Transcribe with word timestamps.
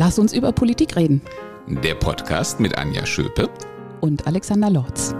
Lass 0.00 0.16
uns 0.20 0.32
über 0.32 0.52
Politik 0.52 0.94
reden. 0.94 1.20
Der 1.66 1.96
Podcast 1.96 2.60
mit 2.60 2.78
Anja 2.78 3.04
Schöpe 3.04 3.50
und 4.00 4.28
Alexander 4.28 4.70
Lorz. 4.70 5.12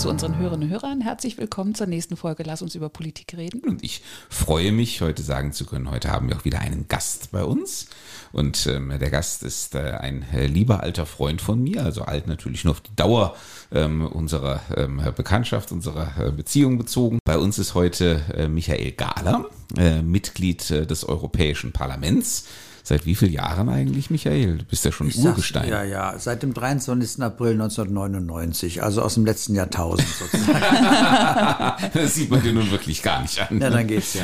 Zu 0.00 0.08
unseren 0.08 0.38
Hörerinnen 0.38 0.68
und 0.68 0.72
Hörern 0.72 1.02
herzlich 1.02 1.36
willkommen 1.36 1.74
zur 1.74 1.86
nächsten 1.86 2.16
Folge 2.16 2.42
Lass 2.42 2.62
uns 2.62 2.74
über 2.74 2.88
Politik 2.88 3.36
reden. 3.36 3.60
Und 3.60 3.84
ich 3.84 4.02
freue 4.30 4.72
mich, 4.72 5.02
heute 5.02 5.22
sagen 5.22 5.52
zu 5.52 5.66
können, 5.66 5.90
heute 5.90 6.10
haben 6.10 6.30
wir 6.30 6.36
auch 6.36 6.46
wieder 6.46 6.60
einen 6.60 6.88
Gast 6.88 7.32
bei 7.32 7.44
uns. 7.44 7.86
Und 8.32 8.66
ähm, 8.66 8.94
der 8.98 9.10
Gast 9.10 9.42
ist 9.42 9.74
äh, 9.74 9.98
ein 10.00 10.24
äh, 10.32 10.46
lieber 10.46 10.82
alter 10.82 11.04
Freund 11.04 11.42
von 11.42 11.62
mir, 11.62 11.84
also 11.84 12.00
alt 12.00 12.28
natürlich 12.28 12.64
nur 12.64 12.72
auf 12.72 12.80
die 12.80 12.96
Dauer 12.96 13.36
ähm, 13.72 14.06
unserer 14.06 14.62
ähm, 14.74 15.02
Bekanntschaft, 15.14 15.70
unserer 15.70 16.14
äh, 16.18 16.30
Beziehung 16.30 16.78
bezogen. 16.78 17.18
Bei 17.26 17.36
uns 17.36 17.58
ist 17.58 17.74
heute 17.74 18.22
äh, 18.34 18.48
Michael 18.48 18.92
Gahler, 18.92 19.50
äh, 19.76 20.00
Mitglied 20.00 20.70
äh, 20.70 20.86
des 20.86 21.04
Europäischen 21.04 21.72
Parlaments. 21.72 22.46
Seit 22.90 23.06
wie 23.06 23.14
vielen 23.14 23.34
Jahren 23.34 23.68
eigentlich, 23.68 24.10
Michael? 24.10 24.58
Du 24.58 24.64
bist 24.64 24.84
ja 24.84 24.90
schon 24.90 25.06
Ich 25.06 25.18
Urgestein. 25.18 25.68
Ja, 25.68 25.84
ja, 25.84 26.18
seit 26.18 26.42
dem 26.42 26.52
23. 26.52 27.22
April 27.22 27.52
1999, 27.52 28.82
also 28.82 29.02
aus 29.02 29.14
dem 29.14 29.24
letzten 29.24 29.54
Jahrtausend 29.54 30.08
sozusagen. 30.08 30.58
das 31.94 32.16
sieht 32.16 32.32
man 32.32 32.42
dir 32.42 32.52
nun 32.52 32.68
wirklich 32.72 33.00
gar 33.00 33.22
nicht 33.22 33.38
an. 33.38 33.60
ja, 33.60 33.70
dann 33.70 33.86
geht's 33.86 34.14
ja. 34.14 34.22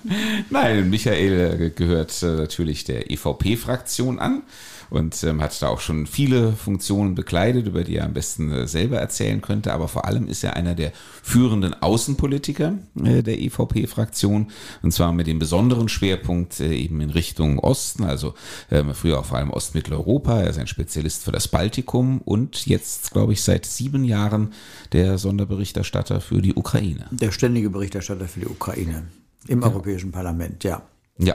Nein, 0.48 0.88
Michael 0.88 1.60
äh, 1.60 1.68
gehört 1.68 2.22
äh, 2.22 2.28
natürlich 2.28 2.84
der 2.84 3.10
EVP-Fraktion 3.10 4.18
an 4.18 4.44
und 4.90 5.22
ähm, 5.24 5.40
hat 5.40 5.60
da 5.60 5.68
auch 5.68 5.80
schon 5.80 6.06
viele 6.06 6.52
Funktionen 6.52 7.14
bekleidet, 7.14 7.66
über 7.66 7.84
die 7.84 7.96
er 7.96 8.04
am 8.04 8.12
besten 8.12 8.50
äh, 8.52 8.66
selber 8.66 8.98
erzählen 8.98 9.40
könnte. 9.40 9.72
Aber 9.72 9.88
vor 9.88 10.04
allem 10.06 10.28
ist 10.28 10.44
er 10.44 10.54
einer 10.54 10.74
der 10.74 10.92
führenden 11.22 11.74
Außenpolitiker 11.74 12.74
äh, 13.02 13.22
der 13.22 13.40
EVP-Fraktion 13.40 14.48
und 14.82 14.92
zwar 14.92 15.12
mit 15.12 15.26
dem 15.26 15.38
besonderen 15.38 15.88
Schwerpunkt 15.88 16.60
äh, 16.60 16.74
eben 16.74 17.00
in 17.00 17.10
Richtung 17.10 17.58
Osten, 17.58 18.04
also 18.04 18.34
ähm, 18.70 18.94
früher 18.94 19.20
auch 19.20 19.24
vor 19.24 19.38
allem 19.38 19.50
Ostmitteleuropa. 19.50 20.40
Er 20.40 20.50
ist 20.50 20.58
ein 20.58 20.66
Spezialist 20.66 21.24
für 21.24 21.32
das 21.32 21.48
Baltikum 21.48 22.20
und 22.24 22.66
jetzt, 22.66 23.12
glaube 23.12 23.32
ich, 23.32 23.42
seit 23.42 23.66
sieben 23.66 24.04
Jahren 24.04 24.52
der 24.92 25.18
Sonderberichterstatter 25.18 26.20
für 26.20 26.42
die 26.42 26.54
Ukraine. 26.54 27.06
Der 27.10 27.32
ständige 27.32 27.70
Berichterstatter 27.70 28.26
für 28.26 28.40
die 28.40 28.46
Ukraine 28.46 29.04
im 29.48 29.60
ja. 29.60 29.66
Europäischen 29.66 30.12
Parlament, 30.12 30.64
ja. 30.64 30.82
Ja, 31.18 31.34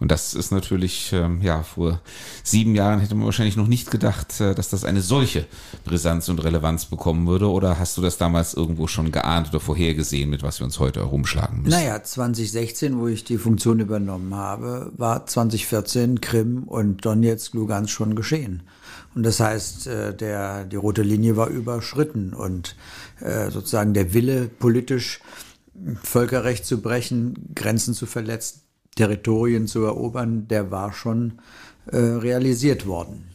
und 0.00 0.12
das 0.12 0.34
ist 0.34 0.52
natürlich, 0.52 1.12
ähm, 1.14 1.40
ja, 1.40 1.62
vor 1.62 2.00
sieben 2.44 2.74
Jahren 2.74 3.00
hätte 3.00 3.14
man 3.14 3.24
wahrscheinlich 3.24 3.56
noch 3.56 3.66
nicht 3.66 3.90
gedacht, 3.90 4.38
äh, 4.40 4.54
dass 4.54 4.68
das 4.68 4.84
eine 4.84 5.00
solche 5.00 5.46
Brisanz 5.84 6.28
und 6.28 6.44
Relevanz 6.44 6.84
bekommen 6.84 7.26
würde. 7.26 7.50
Oder 7.50 7.78
hast 7.78 7.96
du 7.96 8.02
das 8.02 8.18
damals 8.18 8.52
irgendwo 8.52 8.86
schon 8.86 9.10
geahnt 9.10 9.48
oder 9.48 9.60
vorhergesehen, 9.60 10.28
mit 10.28 10.42
was 10.42 10.60
wir 10.60 10.66
uns 10.66 10.78
heute 10.78 11.00
herumschlagen 11.00 11.62
müssen? 11.62 11.70
Naja, 11.70 12.02
2016, 12.02 12.98
wo 12.98 13.08
ich 13.08 13.24
die 13.24 13.38
Funktion 13.38 13.80
übernommen 13.80 14.34
habe, 14.34 14.92
war 14.96 15.26
2014 15.26 16.20
Krim 16.20 16.64
und 16.64 17.04
Donetsk, 17.04 17.54
Lugansk 17.54 17.90
schon 17.90 18.14
geschehen. 18.14 18.62
Und 19.14 19.22
das 19.24 19.40
heißt, 19.40 19.86
äh, 19.86 20.14
der, 20.14 20.64
die 20.64 20.76
rote 20.76 21.02
Linie 21.02 21.36
war 21.36 21.48
überschritten 21.48 22.34
und 22.34 22.76
äh, 23.20 23.50
sozusagen 23.50 23.94
der 23.94 24.12
Wille 24.12 24.48
politisch 24.48 25.20
Völkerrecht 26.02 26.66
zu 26.66 26.80
brechen, 26.82 27.54
Grenzen 27.54 27.94
zu 27.94 28.06
verletzen, 28.06 28.62
Territorien 28.98 29.68
zu 29.68 29.84
erobern, 29.84 30.48
der 30.48 30.72
war 30.72 30.92
schon 30.92 31.38
äh, 31.86 31.96
realisiert 31.96 32.86
worden. 32.86 33.28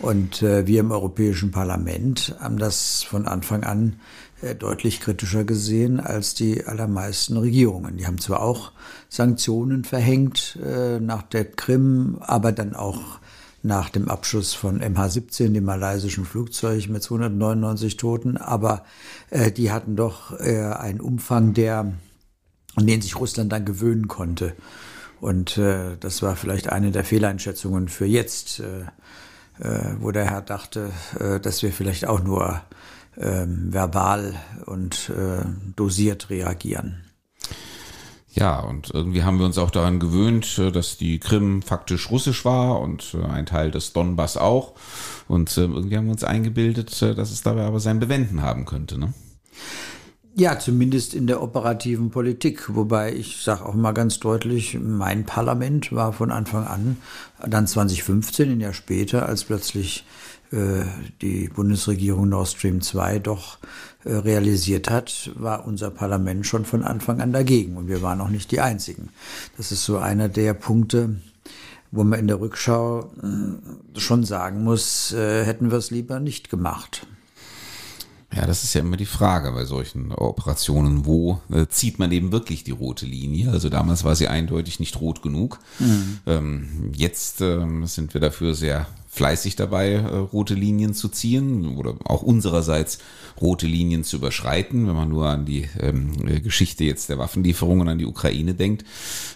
Und 0.00 0.42
äh, 0.42 0.66
wir 0.66 0.80
im 0.80 0.90
Europäischen 0.92 1.50
Parlament 1.50 2.34
haben 2.38 2.58
das 2.58 3.02
von 3.02 3.26
Anfang 3.26 3.64
an 3.64 3.96
äh, 4.42 4.54
deutlich 4.54 5.00
kritischer 5.00 5.44
gesehen 5.44 6.00
als 6.00 6.34
die 6.34 6.66
allermeisten 6.66 7.38
Regierungen. 7.38 7.96
Die 7.96 8.06
haben 8.06 8.18
zwar 8.18 8.42
auch 8.42 8.72
Sanktionen 9.08 9.84
verhängt 9.84 10.58
äh, 10.64 11.00
nach 11.00 11.22
der 11.22 11.46
Krim, 11.46 12.18
aber 12.20 12.52
dann 12.52 12.74
auch 12.74 13.20
nach 13.62 13.88
dem 13.88 14.08
Abschuss 14.08 14.52
von 14.54 14.80
MH17, 14.82 15.52
dem 15.52 15.64
malaysischen 15.64 16.24
Flugzeug 16.26 16.88
mit 16.88 17.02
299 17.02 17.96
Toten, 17.96 18.36
aber 18.36 18.84
äh, 19.30 19.50
die 19.50 19.70
hatten 19.70 19.96
doch 19.96 20.38
äh, 20.40 20.60
einen 20.60 21.00
Umfang, 21.00 21.52
der 21.54 21.92
an 22.76 22.86
den 22.86 23.02
sich 23.02 23.16
Russland 23.16 23.52
dann 23.52 23.64
gewöhnen 23.64 24.08
konnte. 24.08 24.54
Und 25.20 25.58
äh, 25.58 25.96
das 26.00 26.22
war 26.22 26.34
vielleicht 26.34 26.70
eine 26.70 26.90
der 26.92 27.04
Fehleinschätzungen 27.04 27.88
für 27.88 28.06
jetzt, 28.06 28.60
äh, 28.60 28.80
äh, 29.62 29.94
wo 30.00 30.10
der 30.12 30.24
Herr 30.24 30.40
dachte, 30.40 30.90
äh, 31.18 31.38
dass 31.40 31.62
wir 31.62 31.72
vielleicht 31.72 32.06
auch 32.06 32.22
nur 32.22 32.62
äh, 33.16 33.44
verbal 33.46 34.34
und 34.64 35.10
äh, 35.10 35.44
dosiert 35.76 36.30
reagieren. 36.30 37.04
Ja, 38.32 38.60
und 38.60 38.92
irgendwie 38.94 39.24
haben 39.24 39.38
wir 39.38 39.46
uns 39.46 39.58
auch 39.58 39.70
daran 39.70 39.98
gewöhnt, 39.98 40.58
äh, 40.58 40.72
dass 40.72 40.96
die 40.96 41.18
Krim 41.18 41.60
faktisch 41.60 42.10
russisch 42.10 42.46
war 42.46 42.80
und 42.80 43.14
äh, 43.14 43.22
ein 43.22 43.44
Teil 43.44 43.70
des 43.70 43.92
Donbass 43.92 44.38
auch. 44.38 44.72
Und 45.28 45.54
irgendwie 45.56 45.96
haben 45.98 46.06
wir 46.06 46.12
uns 46.12 46.24
eingebildet, 46.24 47.02
dass 47.02 47.30
es 47.30 47.42
dabei 47.42 47.64
aber 47.64 47.78
sein 47.78 48.00
Bewenden 48.00 48.42
haben 48.42 48.64
könnte. 48.64 48.98
Ne? 48.98 49.12
Ja, 50.36 50.58
zumindest 50.58 51.14
in 51.14 51.26
der 51.26 51.42
operativen 51.42 52.10
Politik. 52.10 52.74
Wobei 52.74 53.12
ich 53.12 53.42
sage 53.42 53.66
auch 53.66 53.74
mal 53.74 53.92
ganz 53.92 54.20
deutlich, 54.20 54.78
mein 54.80 55.26
Parlament 55.26 55.92
war 55.92 56.12
von 56.12 56.30
Anfang 56.30 56.66
an, 56.66 56.96
dann 57.46 57.66
2015, 57.66 58.52
ein 58.52 58.60
Jahr 58.60 58.72
später, 58.72 59.26
als 59.26 59.44
plötzlich 59.44 60.04
äh, 60.52 60.84
die 61.20 61.48
Bundesregierung 61.48 62.28
Nord 62.28 62.48
Stream 62.48 62.80
2 62.80 63.18
doch 63.18 63.58
äh, 64.04 64.12
realisiert 64.12 64.88
hat, 64.88 65.32
war 65.34 65.66
unser 65.66 65.90
Parlament 65.90 66.46
schon 66.46 66.64
von 66.64 66.84
Anfang 66.84 67.20
an 67.20 67.32
dagegen. 67.32 67.76
Und 67.76 67.88
wir 67.88 68.00
waren 68.00 68.20
auch 68.20 68.30
nicht 68.30 68.52
die 68.52 68.60
Einzigen. 68.60 69.10
Das 69.56 69.72
ist 69.72 69.84
so 69.84 69.98
einer 69.98 70.28
der 70.28 70.54
Punkte, 70.54 71.16
wo 71.90 72.04
man 72.04 72.20
in 72.20 72.28
der 72.28 72.40
Rückschau 72.40 73.10
äh, 73.22 73.98
schon 73.98 74.24
sagen 74.24 74.62
muss, 74.62 75.12
äh, 75.12 75.44
hätten 75.44 75.70
wir 75.70 75.78
es 75.78 75.90
lieber 75.90 76.20
nicht 76.20 76.50
gemacht. 76.50 77.06
Ja, 78.32 78.46
das 78.46 78.62
ist 78.62 78.74
ja 78.74 78.80
immer 78.80 78.96
die 78.96 79.06
Frage 79.06 79.50
bei 79.50 79.64
solchen 79.64 80.12
Operationen. 80.12 81.04
Wo 81.04 81.40
äh, 81.52 81.66
zieht 81.66 81.98
man 81.98 82.12
eben 82.12 82.30
wirklich 82.30 82.62
die 82.62 82.70
rote 82.70 83.04
Linie? 83.04 83.50
Also 83.50 83.68
damals 83.68 84.04
war 84.04 84.14
sie 84.14 84.28
eindeutig 84.28 84.78
nicht 84.78 85.00
rot 85.00 85.20
genug. 85.20 85.58
Mhm. 85.80 86.18
Ähm, 86.26 86.92
jetzt 86.94 87.40
ähm, 87.40 87.86
sind 87.86 88.14
wir 88.14 88.20
dafür 88.20 88.54
sehr 88.54 88.86
fleißig 89.12 89.56
dabei, 89.56 89.94
äh, 89.94 90.16
rote 90.16 90.54
Linien 90.54 90.94
zu 90.94 91.08
ziehen 91.08 91.76
oder 91.76 91.96
auch 92.04 92.22
unsererseits 92.22 93.00
rote 93.40 93.66
Linien 93.66 94.04
zu 94.04 94.16
überschreiten, 94.16 94.86
wenn 94.86 94.94
man 94.94 95.08
nur 95.08 95.26
an 95.26 95.44
die 95.44 95.68
ähm, 95.80 96.12
Geschichte 96.42 96.84
jetzt 96.84 97.08
der 97.08 97.18
Waffenlieferungen 97.18 97.88
an 97.88 97.98
die 97.98 98.06
Ukraine 98.06 98.54
denkt. 98.54 98.84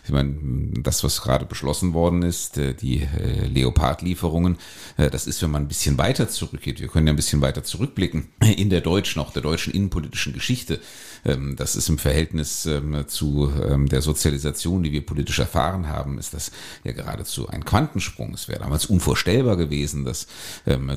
Ich 0.05 0.13
meine, 0.13 0.37
das, 0.81 1.03
was 1.03 1.23
gerade 1.23 1.45
beschlossen 1.45 1.93
worden 1.93 2.23
ist, 2.23 2.57
äh, 2.57 2.75
die 2.75 3.03
äh, 3.03 3.47
Leopard-Lieferungen, 3.49 4.59
äh, 4.97 5.11
das 5.11 5.27
ist, 5.27 5.43
wenn 5.43 5.51
man 5.51 5.63
ein 5.63 5.69
bisschen 5.69 5.99
weiter 5.99 6.29
zurückgeht. 6.29 6.81
Wir 6.81 6.89
können 6.89 7.09
ja 7.09 7.13
ein 7.13 7.17
bisschen 7.17 7.41
weiter 7.41 7.65
zurückblicken 7.65 8.29
in 8.57 8.71
der 8.71 8.81
deutschen, 8.81 9.21
auch 9.21 9.33
der 9.33 9.43
deutschen 9.43 9.75
innenpolitischen 9.75 10.33
Geschichte. 10.33 10.81
Ähm, 11.25 11.57
das 11.57 11.77
ist 11.77 11.89
im 11.89 11.99
Verhältnis 11.99 12.67
ähm, 12.67 13.05
zu 13.07 13.53
ähm, 13.69 13.89
der 13.89 14.03
Sozialisation, 14.03 14.83
die 14.83 14.93
wir 14.93 15.05
politisch 15.05 15.39
erfahren 15.39 15.89
haben, 15.89 16.19
ist 16.19 16.35
das 16.35 16.51
ja 16.85 16.93
geradezu 16.93 17.49
ein 17.49 17.65
Quantensprung. 17.65 18.35
Es 18.35 18.49
wäre 18.49 18.61
damals 18.61 18.87
unvorstellbar 18.87 19.57
gewesen, 19.57 20.05
dass 20.05 20.27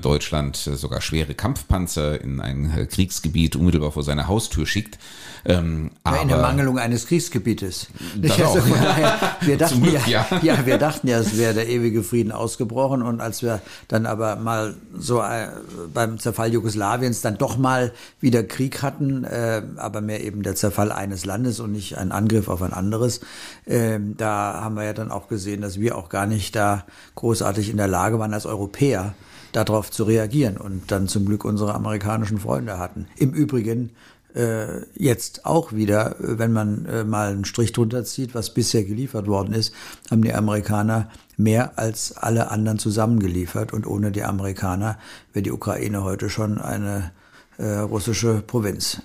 Deutschland 0.02 0.56
sogar 0.56 1.02
schwere 1.02 1.34
Kampfpanzer 1.34 2.20
in 2.22 2.40
ein 2.40 2.88
Kriegsgebiet 2.90 3.56
unmittelbar 3.56 3.92
vor 3.92 4.04
seiner 4.04 4.28
Haustür 4.28 4.66
schickt. 4.66 4.98
Ähm, 5.46 5.92
ja, 6.06 6.22
in 6.22 6.28
der 6.28 6.40
Mangelung 6.40 6.78
eines 6.78 7.08
Kriegsgebietes. 7.08 7.88
Also 8.22 8.44
auch, 8.44 8.58
daher, 8.70 9.38
wir 9.42 9.58
dachten 9.58 9.82
Glück, 9.82 10.08
ja, 10.08 10.26
ja. 10.30 10.40
ja, 10.42 10.66
wir 10.66 10.78
dachten 10.78 11.08
ja, 11.08 11.20
es 11.20 11.38
wäre 11.38 11.54
der 11.54 11.70
ewige 11.70 12.04
Frieden 12.04 12.32
ausgebrochen 12.32 13.02
und 13.02 13.22
als 13.22 13.44
wir 13.44 13.62
dann 13.88 14.06
aber 14.06 14.36
mal 14.36 14.76
so 14.98 15.22
äh, 15.22 15.48
beim 15.94 16.20
Zerfall 16.20 16.52
Jugoslawiens 16.52 17.22
dann 17.22 17.38
doch 17.38 17.58
mal 17.58 17.94
wieder 18.20 18.44
Krieg 18.44 18.82
hatten, 18.82 19.24
äh, 19.24 19.62
aber 19.78 20.02
mehr 20.02 20.17
eben 20.18 20.44
der 20.44 20.56
Zerfall 20.56 20.92
eines 20.92 21.26
Landes 21.26 21.60
und 21.60 21.72
nicht 21.72 21.98
ein 21.98 22.12
Angriff 22.12 22.50
auf 22.50 22.62
ein 22.62 22.74
anderes, 22.74 23.22
äh, 23.66 24.00
da 24.00 24.62
haben 24.62 24.76
wir 24.76 24.84
ja 24.84 24.94
dann 24.94 25.12
auch 25.12 25.28
gesehen, 25.28 25.62
dass 25.62 25.80
wir 25.80 25.98
auch 25.98 26.10
gar 26.10 26.26
nicht 26.26 26.56
da 26.56 26.86
großartig 27.16 27.70
in 27.70 27.78
der 27.78 27.88
Lage 27.88 28.20
waren 28.20 28.34
als 28.34 28.46
Europäer 28.46 29.14
darauf 29.52 29.92
zu 29.92 30.04
reagieren 30.04 30.58
und 30.58 30.92
dann 30.92 31.08
zum 31.08 31.26
Glück 31.26 31.46
unsere 31.46 31.74
amerikanischen 31.74 32.40
Freunde 32.40 32.78
hatten. 32.78 33.08
Im 33.16 33.32
Übrigen 33.32 33.92
äh, 34.36 34.82
jetzt 34.94 35.46
auch 35.46 35.74
wieder, 35.74 36.16
wenn 36.20 36.54
man 36.54 36.86
äh, 36.86 37.04
mal 37.04 37.32
einen 37.32 37.46
Strich 37.46 37.72
drunter 37.72 38.04
zieht, 38.04 38.36
was 38.36 38.54
bisher 38.54 38.84
geliefert 38.84 39.28
worden 39.28 39.54
ist, 39.54 39.74
haben 40.12 40.22
die 40.22 40.34
Amerikaner 40.34 41.10
mehr 41.38 41.80
als 41.80 42.16
alle 42.16 42.52
anderen 42.52 42.78
zusammengeliefert. 42.78 43.74
Und 43.74 43.88
ohne 43.88 44.12
die 44.12 44.24
Amerikaner 44.24 45.00
wäre 45.34 45.44
die 45.44 45.52
Ukraine 45.52 46.04
heute 46.04 46.30
schon 46.30 46.60
eine 46.60 47.12
äh, 47.58 47.78
russische 47.78 48.44
Provinz. 48.46 49.02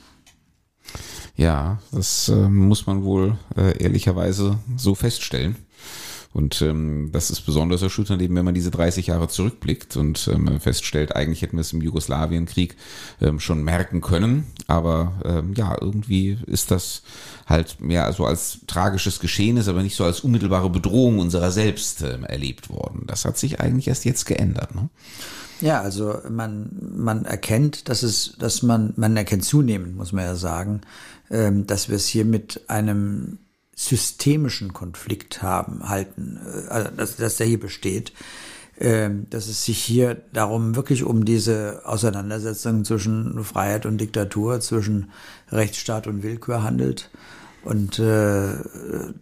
Ja, 1.36 1.80
das 1.92 2.28
äh, 2.28 2.48
muss 2.48 2.86
man 2.86 3.04
wohl 3.04 3.38
äh, 3.56 3.82
ehrlicherweise 3.82 4.58
so 4.76 4.94
feststellen. 4.94 5.56
Und 6.34 6.62
ähm, 6.62 7.10
das 7.12 7.30
ist 7.30 7.42
besonders 7.42 7.82
erschütternd, 7.82 8.22
eben 8.22 8.34
wenn 8.36 8.44
man 8.44 8.54
diese 8.54 8.70
30 8.70 9.08
Jahre 9.08 9.28
zurückblickt 9.28 9.96
und 9.98 10.30
ähm, 10.32 10.60
feststellt, 10.60 11.14
eigentlich 11.14 11.42
hätten 11.42 11.58
wir 11.58 11.60
es 11.60 11.74
im 11.74 11.82
Jugoslawienkrieg 11.82 12.74
ähm, 13.20 13.38
schon 13.38 13.62
merken 13.62 14.00
können. 14.00 14.46
Aber 14.66 15.12
ähm, 15.26 15.52
ja, 15.54 15.76
irgendwie 15.78 16.38
ist 16.46 16.70
das 16.70 17.02
halt 17.46 17.80
mehr 17.80 18.10
so 18.14 18.24
als 18.24 18.60
tragisches 18.66 19.20
Geschehnis, 19.20 19.68
aber 19.68 19.82
nicht 19.82 19.96
so 19.96 20.04
als 20.04 20.20
unmittelbare 20.20 20.70
Bedrohung 20.70 21.18
unserer 21.18 21.50
selbst 21.50 22.00
ähm, 22.00 22.24
erlebt 22.24 22.70
worden. 22.70 23.04
Das 23.06 23.26
hat 23.26 23.36
sich 23.36 23.60
eigentlich 23.60 23.88
erst 23.88 24.06
jetzt 24.06 24.24
geändert. 24.24 24.74
Ne? 24.74 24.88
Ja, 25.62 25.80
also 25.80 26.18
man, 26.28 26.70
man 26.96 27.24
erkennt, 27.24 27.88
dass 27.88 28.02
es, 28.02 28.34
dass 28.36 28.64
man, 28.64 28.94
man 28.96 29.16
erkennt 29.16 29.44
zunehmend, 29.44 29.96
muss 29.96 30.12
man 30.12 30.24
ja 30.24 30.34
sagen, 30.34 30.80
ähm, 31.30 31.68
dass 31.68 31.88
wir 31.88 31.96
es 31.96 32.08
hier 32.08 32.24
mit 32.24 32.68
einem 32.68 33.38
systemischen 33.76 34.72
Konflikt 34.72 35.40
haben, 35.40 35.88
halten, 35.88 36.40
äh, 36.44 36.68
also 36.68 36.90
dass, 36.96 37.16
dass 37.16 37.36
der 37.36 37.46
hier 37.46 37.60
besteht, 37.60 38.12
ähm, 38.80 39.28
dass 39.30 39.46
es 39.46 39.64
sich 39.64 39.78
hier 39.78 40.16
darum 40.32 40.74
wirklich 40.74 41.04
um 41.04 41.24
diese 41.24 41.82
Auseinandersetzung 41.84 42.84
zwischen 42.84 43.44
Freiheit 43.44 43.86
und 43.86 43.98
Diktatur, 43.98 44.58
zwischen 44.60 45.12
Rechtsstaat 45.52 46.08
und 46.08 46.24
Willkür 46.24 46.64
handelt. 46.64 47.08
Und 47.62 48.00
äh, 48.00 48.54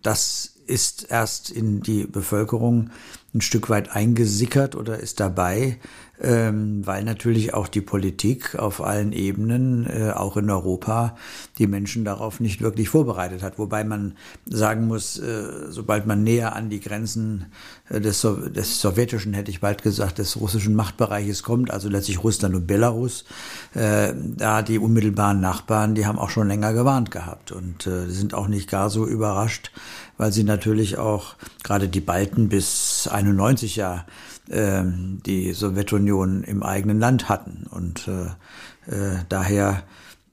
das 0.01 0.55
ist 0.65 1.11
erst 1.11 1.51
in 1.51 1.83
die 1.83 2.05
Bevölkerung 2.05 2.89
ein 3.35 3.41
Stück 3.43 3.69
weit 3.69 3.91
eingesickert 3.91 4.75
oder 4.75 4.99
ist 4.99 5.21
dabei 5.21 5.79
ähm, 6.23 6.87
weil 6.87 7.05
natürlich 7.05 7.55
auch 7.55 7.69
die 7.69 7.81
Politik 7.81 8.55
auf 8.57 8.83
allen 8.83 9.13
Ebenen, 9.13 9.87
äh, 9.87 10.13
auch 10.13 10.37
in 10.37 10.51
Europa, 10.51 11.17
die 11.59 11.67
Menschen 11.67 12.05
darauf 12.05 12.41
nicht 12.41 12.61
wirklich 12.61 12.91
vorbereitet 12.91 13.43
hat. 13.43 13.59
Wobei 13.59 13.85
man 13.85 14.15
sagen 14.47 14.87
muss, 14.87 15.19
äh, 15.19 15.71
sobald 15.71 16.07
man 16.07 16.23
näher 16.23 16.55
an 16.55 16.69
die 16.69 16.81
Grenzen 16.81 17.47
äh, 17.89 18.01
des, 18.01 18.21
so 18.21 18.37
des 18.37 18.81
sowjetischen, 18.81 19.33
hätte 19.33 19.51
ich 19.51 19.61
bald 19.61 19.83
gesagt, 19.83 20.19
des 20.19 20.39
russischen 20.39 20.75
Machtbereiches 20.75 21.43
kommt, 21.43 21.71
also 21.71 21.89
letztlich 21.89 22.23
Russland 22.23 22.55
und 22.55 22.67
Belarus, 22.67 23.25
äh, 23.75 24.13
da 24.15 24.63
die 24.63 24.79
unmittelbaren 24.79 25.41
Nachbarn, 25.41 25.95
die 25.95 26.07
haben 26.07 26.19
auch 26.19 26.31
schon 26.31 26.49
länger 26.49 26.75
gewarnt 26.75 27.11
gehabt 27.11 27.51
und 27.53 27.87
äh, 27.87 28.09
sind 28.09 28.35
auch 28.35 28.49
nicht 28.49 28.69
gar 28.69 28.91
so 28.91 29.07
überrascht, 29.07 29.73
weil 30.19 30.33
sie 30.33 30.45
natürlich 30.45 30.99
auch 30.99 31.35
gerade 31.63 31.89
die 31.89 32.01
Balten 32.01 32.51
bis 32.51 33.09
91 33.11 33.77
ja 33.77 34.05
ähm, 34.51 35.21
die 35.25 35.53
Sowjetunion 35.53 36.43
im 36.45 36.63
eigenen 36.63 36.99
Land 36.99 37.29
hatten. 37.29 37.67
Und 37.71 38.09
äh, 38.09 38.27
äh, 38.91 39.19
daher 39.29 39.83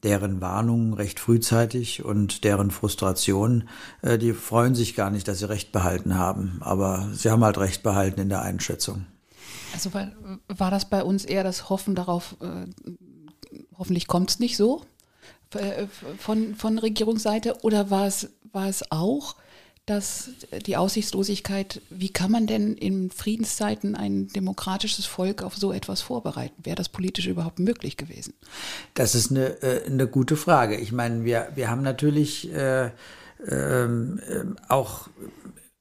deren 0.04 0.42
Warnungen 0.42 0.94
recht 0.94 1.20
frühzeitig 1.20 2.06
und 2.06 2.44
deren 2.44 2.72
Frustration, 2.72 3.68
äh, 4.02 4.18
die 4.18 4.34
freuen 4.34 4.76
sich 4.76 4.96
gar 4.96 5.10
nicht, 5.10 5.28
dass 5.28 5.40
sie 5.40 5.50
Recht 5.50 5.72
behalten 5.72 6.18
haben. 6.18 6.58
Aber 6.62 7.10
sie 7.14 7.30
haben 7.30 7.44
halt 7.44 7.58
Recht 7.58 7.84
behalten 7.84 8.20
in 8.22 8.30
der 8.30 8.42
Einschätzung. 8.42 9.06
Also 9.74 9.94
war, 9.94 10.12
war 10.48 10.72
das 10.72 10.90
bei 10.90 11.04
uns 11.04 11.26
eher 11.26 11.44
das 11.44 11.70
Hoffen 11.70 11.96
darauf, 11.96 12.36
äh, 12.42 12.68
hoffentlich 13.78 14.08
kommt 14.08 14.30
es 14.30 14.40
nicht 14.40 14.58
so 14.58 14.84
äh, 15.54 15.88
von, 16.18 16.56
von 16.56 16.80
Regierungsseite 16.80 17.62
oder 17.64 17.90
war 17.90 18.08
es, 18.08 18.30
war 18.52 18.68
es 18.68 18.92
auch 18.92 19.36
dass 19.88 20.32
die 20.66 20.76
Aussichtslosigkeit, 20.76 21.82
wie 21.90 22.10
kann 22.10 22.30
man 22.30 22.46
denn 22.46 22.76
in 22.76 23.10
Friedenszeiten 23.10 23.96
ein 23.96 24.28
demokratisches 24.28 25.06
Volk 25.06 25.42
auf 25.42 25.56
so 25.56 25.72
etwas 25.72 26.02
vorbereiten? 26.02 26.56
Wäre 26.64 26.76
das 26.76 26.90
politisch 26.90 27.26
überhaupt 27.26 27.60
möglich 27.60 27.96
gewesen? 27.96 28.34
Das 28.94 29.16
ist 29.16 29.32
eine, 29.32 29.62
äh, 29.64 29.86
eine 29.86 30.06
gute 30.06 30.36
Frage. 30.36 30.76
Ich 30.76 30.92
meine, 30.92 31.24
wir, 31.24 31.50
wir 31.56 31.70
haben 31.70 31.84
natürlich 31.84 32.54
äh, 32.54 32.92
ähm, 33.50 34.20
äh, 34.28 34.44
auch 34.68 35.08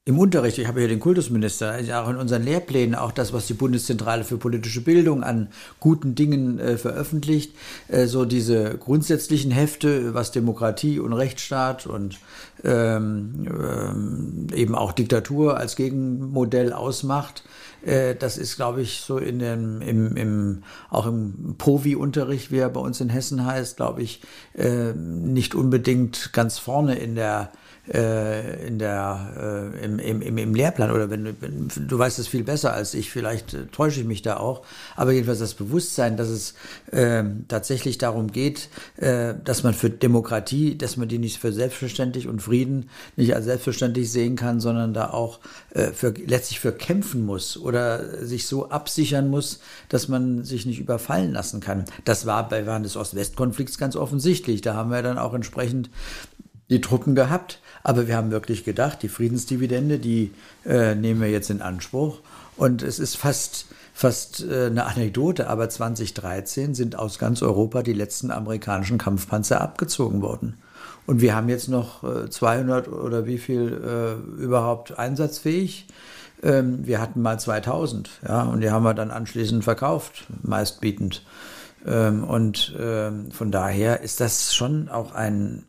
im 0.09 0.21
Unterricht, 0.21 0.57
ich 0.59 0.69
habe 0.69 0.79
hier 0.79 0.89
den 0.89 1.01
Kultusminister, 1.01 1.73
also 1.73 1.93
auch 1.95 2.09
in 2.09 2.15
unseren 2.15 2.45
Lehrplänen, 2.45 2.95
auch 2.95 3.11
das, 3.11 3.33
was 3.33 3.49
die 3.49 3.55
Bundeszentrale 3.55 4.23
für 4.23 4.39
politische 4.39 4.81
Bildung 4.81 5.25
an 5.25 5.49
guten 5.81 6.15
Dingen 6.15 6.61
äh, 6.61 6.79
veröffentlicht, 6.79 7.53
äh, 7.89 8.07
so 8.07 8.25
diese 8.25 8.79
grundsätzlichen 8.79 9.51
Hefte, 9.51 10.15
was 10.15 10.31
Demokratie 10.31 11.01
und 11.01 11.13
Rechtsstaat 11.13 11.89
und 11.89 12.21
ähm, 12.63 13.49
ähm, 13.49 14.47
eben 14.55 14.77
auch 14.77 14.93
Diktatur 14.93 15.57
als 15.57 15.75
Gegenmodell 15.75 16.73
ausmacht. 16.73 17.43
Äh, 17.85 18.15
das 18.15 18.39
ist, 18.39 18.55
glaube 18.55 18.83
ich, 18.83 19.01
so 19.01 19.19
in 19.19 19.41
dem, 19.41 19.81
im, 19.81 20.17
im, 20.17 20.63
auch 20.89 21.07
im 21.07 21.57
Povi-Unterricht, 21.59 22.53
wie 22.53 22.59
er 22.59 22.71
bei 22.71 22.81
uns 22.81 23.01
in 23.01 23.09
Hessen 23.09 23.45
heißt, 23.45 23.77
glaube 23.77 24.03
ich, 24.03 24.23
äh, 24.55 24.93
nicht 24.93 25.57
unbedingt 25.57 26.33
ganz 26.33 26.61
vorne 26.61 26.95
in 26.95 27.17
der 27.17 27.51
äh, 27.93 28.67
in 28.67 28.79
der, 28.79 29.73
äh, 29.75 29.85
im, 29.85 29.99
im, 29.99 30.39
im 30.39 30.55
Lehrplan 30.55 30.91
oder 30.91 31.11
wenn, 31.11 31.37
wenn 31.41 31.69
du 31.89 31.99
weißt 31.99 32.19
es 32.19 32.29
viel 32.29 32.45
besser 32.45 32.73
als 32.73 32.95
ich, 32.95 33.11
vielleicht 33.11 33.55
äh, 33.55 33.67
täusche 33.67 34.01
ich 34.01 34.07
mich 34.07 34.23
da 34.23 34.39
auch, 34.39 34.63
aber 34.97 35.13
jedenfalls 35.13 35.39
das 35.39 35.55
Bewusstsein, 35.55 36.17
dass 36.17 36.29
es 36.29 36.55
äh, 36.91 37.25
tatsächlich 37.49 37.99
darum 37.99 38.33
geht, 38.33 38.69
äh, 38.97 39.35
dass 39.45 39.63
man 39.63 39.75
für 39.75 39.91
Demokratie, 39.91 40.77
dass 40.77 40.97
man 40.97 41.09
die 41.09 41.19
nicht 41.19 41.39
für 41.39 41.53
selbstverständlich 41.53 42.29
und 42.29 42.43
Frieden 42.43 42.91
nicht 43.17 43.35
als 43.35 43.45
selbstverständlich 43.45 44.11
sehen 44.11 44.37
kann, 44.37 44.61
sondern 44.61 44.95
da 44.95 45.11
auch 45.11 45.41
äh, 45.71 45.93
für, 45.93 46.11
letztlich 46.11 46.61
für 46.61 46.73
kämpfen 46.73 47.25
muss 47.25 47.57
oder 47.57 48.25
sich 48.25 48.47
so 48.47 48.69
absichern 48.71 49.29
muss, 49.29 49.61
dass 49.89 50.09
man 50.09 50.45
sich 50.45 50.67
nicht 50.67 50.81
überfallen 50.81 51.33
lassen 51.33 51.61
kann. 51.61 51.85
Das 52.05 52.27
war 52.27 52.49
bei 52.49 52.67
während 52.67 52.85
des 52.85 52.97
Ost-West-Konflikts 52.97 53.79
ganz 53.79 53.97
offensichtlich. 53.97 54.61
Da 54.61 54.75
haben 54.75 54.91
wir 54.91 55.03
dann 55.03 55.19
auch 55.19 55.35
entsprechend 55.35 55.91
die 56.71 56.81
Truppen 56.81 57.15
gehabt. 57.15 57.61
Aber 57.87 58.09
wir 58.09 58.17
haben 58.17 58.33
wirklich 58.33 58.65
gedacht, 58.65 59.05
die 59.05 59.09
Friedensdividende, 59.09 60.01
die 60.01 60.33
äh, 60.65 60.97
nehmen 60.97 61.21
wir 61.21 61.31
jetzt 61.31 61.51
in 61.51 61.63
Anspruch. 61.63 62.19
Und 62.57 62.83
es 62.83 62.99
ist 62.99 63.17
fast, 63.17 63.67
fast 63.95 64.45
äh, 64.45 64.67
eine 64.67 64.87
Anekdote, 64.87 65.49
aber 65.49 65.69
2013 65.69 66.75
sind 66.75 66.99
aus 66.99 67.21
ganz 67.21 67.43
Europa 67.43 67.85
die 67.85 67.93
letzten 67.93 68.33
amerikanischen 68.33 68.99
Kampfpanzer 68.99 69.61
abgezogen 69.61 70.21
worden. 70.21 70.59
Und 71.07 71.21
wir 71.21 71.37
haben 71.37 71.49
jetzt 71.49 71.69
noch 71.69 72.03
äh, 72.03 72.29
200 72.29 72.89
oder 72.89 73.25
wie 73.25 73.39
viel 73.39 73.81
äh, 73.81 74.43
überhaupt 74.43 74.99
einsatzfähig. 74.99 75.87
Ähm, 76.43 76.85
wir 76.85 77.01
hatten 77.01 77.23
mal 77.23 77.39
2000, 77.39 78.11
ja, 78.27 78.43
und 78.43 78.63
die 78.63 78.71
haben 78.73 78.83
wir 78.83 78.95
dann 78.95 79.13
anschließend 79.13 79.63
verkauft, 79.63 80.27
meistbietend. 80.43 81.23
Ähm, 81.87 82.25
und 82.25 82.75
ähm, 82.81 83.31
von 83.31 83.53
daher 83.53 84.01
ist 84.01 84.19
das 84.19 84.57
schon 84.57 84.89
auch 84.89 85.15
ein 85.15 85.66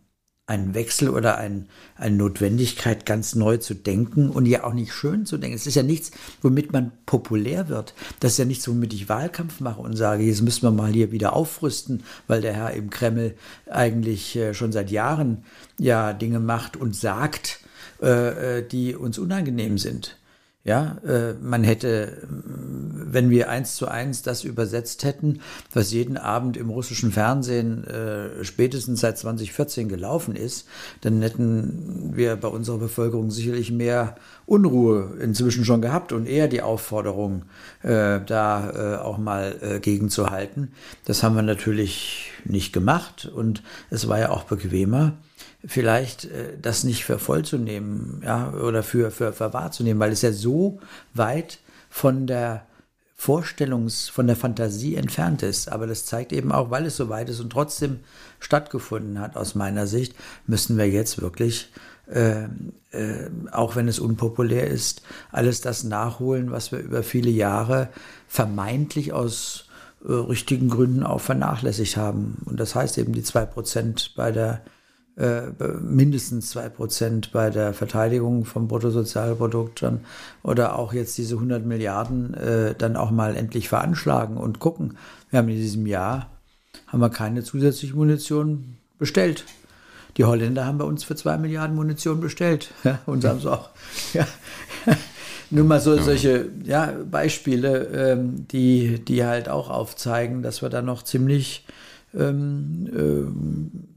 ein 0.47 0.73
Wechsel 0.73 1.09
oder 1.09 1.37
ein, 1.37 1.67
eine 1.97 2.15
Notwendigkeit, 2.15 3.05
ganz 3.05 3.35
neu 3.35 3.57
zu 3.57 3.73
denken 3.73 4.29
und 4.29 4.45
ja 4.45 4.63
auch 4.63 4.73
nicht 4.73 4.93
schön 4.93 5.25
zu 5.25 5.37
denken. 5.37 5.57
Es 5.57 5.67
ist 5.67 5.75
ja 5.75 5.83
nichts, 5.83 6.11
womit 6.41 6.71
man 6.71 6.93
populär 7.05 7.67
wird. 7.67 7.93
Das 8.21 8.31
ist 8.31 8.37
ja 8.37 8.45
nichts, 8.45 8.65
womit 8.67 8.93
ich 8.93 9.09
Wahlkampf 9.09 9.59
mache 9.59 9.81
und 9.81 9.97
sage, 9.97 10.23
jetzt 10.23 10.41
müssen 10.41 10.63
wir 10.63 10.71
mal 10.71 10.93
hier 10.93 11.11
wieder 11.11 11.33
aufrüsten, 11.33 12.03
weil 12.27 12.39
der 12.39 12.53
Herr 12.53 12.71
im 12.71 12.89
Kreml 12.89 13.35
eigentlich 13.69 14.37
äh, 14.37 14.53
schon 14.53 14.71
seit 14.71 14.89
Jahren 14.89 15.43
ja 15.77 16.13
Dinge 16.13 16.39
macht 16.39 16.77
und 16.77 16.95
sagt, 16.95 17.59
äh, 18.01 18.59
äh, 18.59 18.67
die 18.67 18.95
uns 18.95 19.19
unangenehm 19.19 19.77
sind. 19.77 20.17
Ja, 20.67 20.97
äh, 21.07 21.33
man 21.41 21.63
hätte, 21.63 22.27
wenn 22.27 23.29
wir 23.29 23.49
eins 23.49 23.77
zu 23.77 23.87
eins 23.87 24.21
das 24.21 24.43
übersetzt 24.43 25.05
hätten, 25.05 25.39
was 25.71 25.93
jeden 25.93 26.17
Abend 26.17 26.57
im 26.57 26.69
russischen 26.69 27.13
Fernsehen 27.13 27.85
äh, 27.87 28.43
spätestens 28.43 28.99
seit 28.99 29.17
2014 29.17 29.87
gelaufen 29.87 30.35
ist, 30.35 30.67
dann 30.99 31.21
hätten 31.21 32.11
wir 32.17 32.35
bei 32.35 32.49
unserer 32.49 32.79
Bevölkerung 32.79 33.31
sicherlich 33.31 33.71
mehr 33.71 34.17
Unruhe 34.45 35.15
inzwischen 35.21 35.63
schon 35.63 35.81
gehabt 35.81 36.11
und 36.11 36.25
eher 36.25 36.49
die 36.49 36.61
Aufforderung, 36.61 37.43
äh, 37.81 38.19
da 38.25 38.97
äh, 38.97 38.97
auch 38.97 39.17
mal 39.17 39.55
äh, 39.61 39.79
gegenzuhalten. 39.79 40.73
Das 41.05 41.23
haben 41.23 41.37
wir 41.37 41.43
natürlich 41.43 42.33
nicht 42.43 42.73
gemacht 42.73 43.31
und 43.33 43.63
es 43.89 44.09
war 44.09 44.19
ja 44.19 44.31
auch 44.31 44.43
bequemer 44.43 45.13
vielleicht 45.67 46.25
äh, 46.25 46.57
das 46.59 46.83
nicht 46.83 47.05
für 47.05 47.19
voll 47.19 47.43
zu 47.43 47.57
nehmen, 47.57 48.21
ja, 48.25 48.51
oder 48.53 48.83
für, 48.83 49.11
für, 49.11 49.33
für 49.33 49.53
wahrzunehmen, 49.53 49.99
weil 49.99 50.11
es 50.11 50.21
ja 50.21 50.31
so 50.31 50.79
weit 51.13 51.59
von 51.89 52.25
der 52.25 52.65
Vorstellungs-, 53.19 54.09
von 54.09 54.27
der 54.27 54.35
Fantasie 54.35 54.95
entfernt 54.95 55.43
ist. 55.43 55.69
Aber 55.69 55.87
das 55.87 56.05
zeigt 56.05 56.31
eben 56.31 56.51
auch, 56.51 56.69
weil 56.69 56.85
es 56.85 56.95
so 56.95 57.09
weit 57.09 57.29
ist 57.29 57.39
und 57.39 57.51
trotzdem 57.51 57.99
stattgefunden 58.39 59.19
hat, 59.19 59.35
aus 59.35 59.55
meiner 59.55 59.87
Sicht, 59.87 60.15
müssen 60.45 60.77
wir 60.77 60.89
jetzt 60.89 61.21
wirklich, 61.21 61.71
äh, 62.07 62.43
äh, 62.91 63.29
auch 63.51 63.75
wenn 63.75 63.87
es 63.87 63.99
unpopulär 63.99 64.67
ist, 64.67 65.01
alles 65.31 65.61
das 65.61 65.83
nachholen, 65.83 66.51
was 66.51 66.71
wir 66.71 66.79
über 66.79 67.03
viele 67.03 67.31
Jahre 67.31 67.89
vermeintlich 68.27 69.11
aus 69.11 69.65
äh, 70.07 70.13
richtigen 70.13 70.69
Gründen 70.69 71.03
auch 71.03 71.21
vernachlässigt 71.21 71.97
haben. 71.97 72.37
Und 72.45 72.59
das 72.59 72.75
heißt 72.75 72.97
eben 72.99 73.13
die 73.13 73.23
zwei 73.23 73.45
Prozent 73.45 74.13
bei 74.15 74.31
der 74.31 74.61
äh, 75.17 75.51
mindestens 75.81 76.49
zwei 76.49 76.69
Prozent 76.69 77.31
bei 77.31 77.49
der 77.49 77.73
Verteidigung 77.73 78.45
vom 78.45 78.67
Bruttosozialprodukt 78.67 79.81
dann, 79.81 80.01
oder 80.43 80.77
auch 80.77 80.93
jetzt 80.93 81.17
diese 81.17 81.35
100 81.35 81.65
Milliarden 81.65 82.33
äh, 82.35 82.75
dann 82.75 82.95
auch 82.95 83.11
mal 83.11 83.35
endlich 83.35 83.67
veranschlagen 83.67 84.37
und 84.37 84.59
gucken. 84.59 84.97
Wir 85.29 85.39
haben 85.39 85.49
in 85.49 85.55
diesem 85.55 85.87
Jahr 85.87 86.29
haben 86.87 86.99
wir 86.99 87.09
keine 87.09 87.43
zusätzliche 87.43 87.95
Munition 87.95 88.77
bestellt. 88.99 89.45
Die 90.17 90.25
Holländer 90.25 90.65
haben 90.65 90.77
bei 90.77 90.85
uns 90.85 91.03
für 91.03 91.15
zwei 91.15 91.37
Milliarden 91.37 91.75
Munition 91.75 92.21
bestellt. 92.21 92.71
Ja, 92.83 92.99
und 93.05 93.25
haben 93.25 93.39
es 93.39 93.45
auch. 93.45 93.69
Ja, 94.13 94.27
Nur 95.49 95.65
mal 95.65 95.79
so 95.79 95.97
solche 95.97 96.49
ja, 96.65 96.93
Beispiele, 97.09 97.85
ähm, 97.93 98.47
die, 98.49 98.99
die 99.03 99.25
halt 99.25 99.47
auch 99.47 99.69
aufzeigen, 99.69 100.41
dass 100.41 100.61
wir 100.61 100.69
da 100.69 100.81
noch 100.81 101.03
ziemlich 101.03 101.65
ähm, 102.13 102.89
äh, 102.93 103.96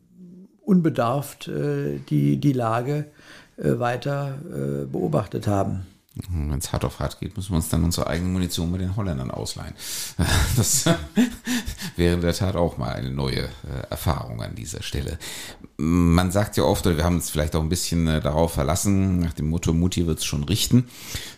unbedarft 0.70 1.48
äh, 1.48 1.98
die, 2.08 2.36
die 2.36 2.52
Lage 2.52 3.06
äh, 3.56 3.80
weiter 3.80 4.38
äh, 4.48 4.84
beobachtet 4.86 5.48
haben. 5.48 5.86
Wenn 6.28 6.58
es 6.58 6.72
hart 6.72 6.84
auf 6.84 7.00
hart 7.00 7.18
geht, 7.18 7.36
müssen 7.36 7.50
wir 7.52 7.56
uns 7.56 7.70
dann 7.70 7.82
unsere 7.82 8.06
eigene 8.06 8.28
Munition 8.28 8.70
mit 8.70 8.80
den 8.80 8.94
Holländern 8.94 9.30
ausleihen. 9.30 9.74
Das 10.56 10.84
wäre 11.96 12.14
in 12.14 12.20
der 12.20 12.34
Tat 12.34 12.56
auch 12.56 12.78
mal 12.78 12.92
eine 12.92 13.10
neue 13.10 13.48
Erfahrung 13.88 14.42
an 14.42 14.54
dieser 14.54 14.82
Stelle. 14.82 15.18
Man 15.76 16.30
sagt 16.30 16.56
ja 16.56 16.64
oft, 16.64 16.86
oder 16.86 16.96
wir 16.96 17.04
haben 17.04 17.16
uns 17.16 17.30
vielleicht 17.30 17.56
auch 17.56 17.62
ein 17.62 17.68
bisschen 17.68 18.06
darauf 18.06 18.54
verlassen, 18.54 19.20
nach 19.20 19.32
dem 19.32 19.48
Motto, 19.48 19.72
Mutti 19.72 20.06
wird 20.06 20.18
es 20.18 20.24
schon 20.24 20.44
richten, 20.44 20.88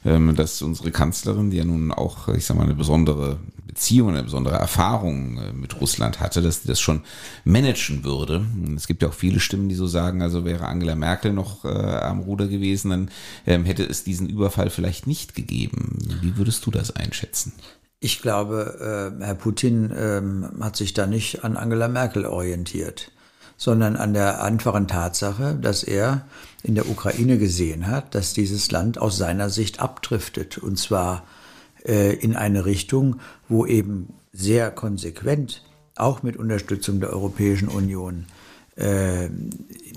ähm, 0.05 0.35
dass 0.35 0.63
unsere 0.63 0.91
Kanzlerin, 0.91 1.51
die 1.51 1.59
ja 1.59 1.65
nun 1.65 1.93
auch, 1.93 2.29
ich 2.29 2.45
sag 2.45 2.57
mal, 2.57 2.65
eine 2.65 2.75
besondere 2.75 3.39
Beziehung, 3.73 4.11
eine 4.11 4.23
besondere 4.23 4.57
Erfahrung 4.57 5.39
äh, 5.39 5.53
mit 5.55 5.81
Russland 5.81 6.21
hatte, 6.21 6.43
dass 6.43 6.63
sie 6.63 6.69
das 6.69 6.79
schon 6.79 7.05
managen 7.45 8.05
würde. 8.05 8.45
Es 8.77 8.87
gibt 8.87 9.03
ja 9.03 9.09
auch 9.09 9.15
viele 9.15 9.41
Stimmen, 9.41 9.71
die 9.71 9.75
so 9.75 9.87
sagen, 9.87 10.21
also 10.21 10.45
wäre 10.45 10.67
Angela 10.67 10.95
Merkel 10.95 11.33
noch 11.33 11.65
äh, 11.65 11.69
am 11.69 12.21
Ruder 12.21 12.49
gewesen, 12.49 12.91
dann 12.91 13.11
ähm, 13.47 13.65
hätte 13.65 13.85
es 13.85 14.05
diesen 14.05 14.29
Überfall 14.29 14.69
vielleicht 14.69 15.07
nicht 15.07 15.35
gegeben. 15.35 15.99
Wie 16.21 16.37
würdest 16.37 16.67
du 16.67 16.71
das 16.71 16.95
einschätzen? 16.95 17.55
Ich 17.99 18.21
glaube, 18.21 19.15
äh, 19.19 19.25
Herr 19.25 19.37
Putin 19.37 19.91
ähm, 19.97 20.51
hat 20.61 20.77
sich 20.77 20.93
da 20.93 21.07
nicht 21.07 21.43
an 21.43 21.57
Angela 21.57 21.89
Merkel 21.89 22.27
orientiert, 22.27 23.11
sondern 23.57 23.97
an 23.97 24.13
der 24.13 24.43
einfachen 24.43 24.87
Tatsache, 24.87 25.57
dass 25.59 25.83
er 25.83 26.27
in 26.63 26.75
der 26.75 26.91
Ukraine 26.91 27.39
gesehen 27.39 27.87
hat, 27.87 28.15
dass 28.15 28.35
dieses 28.35 28.71
Land 28.71 28.99
aus 28.99 29.17
seiner 29.17 29.49
Sicht 29.49 29.81
abdriftet. 29.81 30.59
Und 30.59 30.79
zwar 30.79 31.23
äh, 31.87 32.15
in 32.15 32.37
eine 32.37 32.65
Richtung, 32.65 33.21
wo 33.49 33.67
eben 33.67 34.15
sehr 34.33 34.71
konsequent, 34.71 35.63
auch 35.97 36.23
mit 36.23 36.37
Unterstützung 36.37 37.01
der 37.01 37.11
Europäischen 37.11 37.69
Union, 37.69 38.27
äh, 38.77 39.29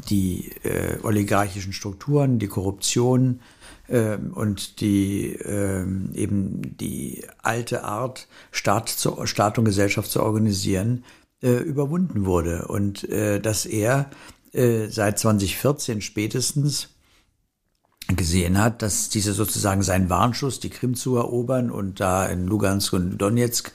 die 0.10 0.52
äh, 0.64 0.98
oligarchischen 1.04 1.74
Strukturen, 1.74 2.40
die 2.40 2.48
Korruption, 2.48 3.40
ähm, 3.88 4.34
und 4.34 4.82
die 4.82 5.34
ähm, 5.34 6.10
eben 6.16 6.76
die 6.78 7.24
alte 7.44 7.84
Art, 7.84 8.28
Staat, 8.52 8.90
zu, 8.90 9.26
Staat 9.26 9.60
und 9.60 9.66
Gesellschaft 9.66 10.10
zu 10.10 10.24
organisieren, 10.24 11.04
äh, 11.44 11.58
überwunden 11.58 12.26
wurde. 12.26 12.68
Und 12.68 13.08
äh, 13.10 13.40
dass 13.40 13.66
er 13.66 14.10
äh, 14.54 14.88
seit 14.88 15.20
2014 15.20 16.02
spätestens 16.02 16.95
gesehen 18.08 18.62
hat, 18.62 18.82
dass 18.82 19.10
diese 19.10 19.34
sozusagen 19.34 19.82
sein 19.82 20.10
Warnschuss, 20.10 20.60
die 20.60 20.70
Krim 20.70 20.94
zu 20.96 21.16
erobern 21.16 21.72
und 21.72 22.00
da 22.00 22.26
in 22.28 22.46
Lugansk 22.46 22.94
und 22.94 23.18
Donetsk 23.18 23.72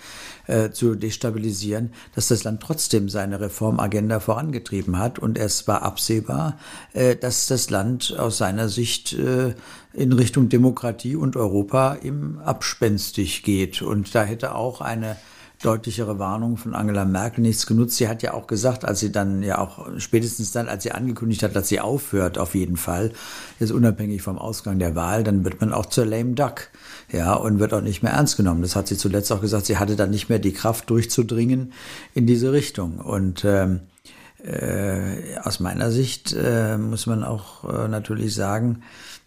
äh, 0.47 0.71
zu 0.71 0.95
destabilisieren, 0.95 1.93
dass 2.15 2.29
das 2.29 2.45
Land 2.45 2.63
trotzdem 2.63 3.09
seine 3.09 3.41
Reformagenda 3.41 4.21
vorangetrieben 4.21 4.99
hat 4.99 5.19
und 5.19 5.37
es 5.37 5.67
war 5.67 5.83
absehbar, 5.83 6.59
äh, 6.93 7.17
dass 7.17 7.47
das 7.47 7.71
Land 7.71 8.15
aus 8.17 8.39
seiner 8.39 8.69
Sicht 8.69 9.13
äh, 9.15 9.55
in 9.93 10.13
Richtung 10.13 10.49
Demokratie 10.49 11.17
und 11.17 11.37
Europa 11.37 11.95
im 11.95 12.39
abspenstig 12.39 13.43
geht. 13.43 13.83
Und 13.83 14.15
da 14.15 14.23
hätte 14.23 14.55
auch 14.55 14.81
eine 14.81 15.17
deutlichere 15.63 16.19
Warnung 16.19 16.57
von 16.57 16.75
Angela 16.75 17.05
Merkel 17.05 17.43
nichts 17.43 17.67
genutzt. 17.67 17.97
Sie 17.97 18.09
hat 18.09 18.23
ja 18.23 18.33
auch 18.33 18.47
gesagt, 18.47 18.85
als 18.85 19.01
sie 19.01 19.13
dann 19.13 19.43
ja 19.43 19.59
auch 19.59 19.87
spätestens 19.99 20.53
dann, 20.53 20.69
als 20.69 20.85
sie 20.85 20.93
angekündigt 20.93 21.43
hat, 21.43 21.55
dass 21.55 21.69
sie 21.69 21.81
aufhört, 21.81 22.39
auf 22.39 22.55
jeden 22.55 22.79
Fall, 22.79 23.13
jetzt 23.59 23.71
unabhängig 23.71 24.23
vom 24.23 24.39
Ausgang 24.39 24.79
der 24.79 24.95
Wahl, 24.95 25.23
dann 25.23 25.45
wird 25.45 25.61
man 25.61 25.75
auch 25.75 25.87
zur 25.87 26.07
lame 26.07 26.33
duck, 26.33 26.69
ja, 27.13 27.35
und 27.35 27.59
wird 27.59 27.75
auch 27.75 27.83
nicht 27.83 28.03
mehr 28.03 28.13
ernst 28.13 28.39
genommen. 28.39 28.63
Das 28.63 28.75
hat 28.75 28.89
sie 28.89 28.97
zuletzt 28.97 29.31
auch 29.33 29.43
gesagt. 29.43 29.67
Sie 29.67 29.77
hatte 29.77 29.97
dann 29.97 30.11
nicht 30.11 30.31
mehr 30.31 30.39
die 30.39 30.55
Kraft 30.55 30.89
durchzudringen 30.89 31.73
in 32.15 32.27
diese 32.27 32.53
Richtung. 32.53 32.99
Und 32.99 33.45
ähm, 33.45 33.81
äh, 34.43 35.37
aus 35.43 35.61
meiner 35.61 35.91
Sicht 35.91 36.33
äh, 36.33 36.79
muss 36.79 37.07
man 37.07 37.23
auch 37.23 37.65
äh, 37.65 37.89
natürlich 37.89 38.35
sagen, 38.35 38.83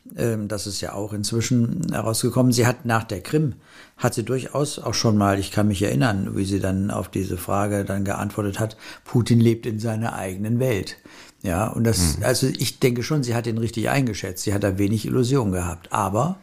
das 0.06 0.68
ist 0.68 0.82
ja 0.82 0.94
auch 0.94 1.14
inzwischen 1.14 1.88
herausgekommen. 1.92 2.52
Sie 2.52 2.68
hat 2.68 2.86
nach 2.86 3.04
der 3.04 3.22
Krim, 3.22 3.54
hat 3.98 4.14
sie 4.14 4.24
durchaus 4.24 4.78
auch 4.78 4.94
schon 4.94 5.18
mal, 5.18 5.40
ich 5.40 5.52
kann 5.52 5.68
mich 5.68 5.82
erinnern, 5.82 6.36
wie 6.36 6.46
sie 6.46 6.60
dann 6.60 6.92
auf 6.92 7.10
diese 7.10 7.38
Frage 7.38 7.86
dann 7.86 8.04
geantwortet 8.04 8.60
hat, 8.60 8.76
Putin 9.06 9.40
lebt 9.40 9.66
in 9.66 9.80
seiner 9.80 10.14
eigenen 10.14 10.60
Welt. 10.60 10.98
Ja, 11.42 11.68
und 11.68 11.84
das, 11.84 12.18
mhm. 12.18 12.24
also 12.24 12.48
ich 12.48 12.80
denke 12.80 13.04
schon, 13.04 13.24
sie 13.24 13.36
hat 13.36 13.48
ihn 13.48 13.58
richtig 13.58 13.90
eingeschätzt. 13.90 14.44
Sie 14.44 14.54
hat 14.54 14.64
da 14.64 14.78
wenig 14.78 15.06
Illusion 15.06 15.52
gehabt. 15.52 15.92
Aber, 15.92 16.38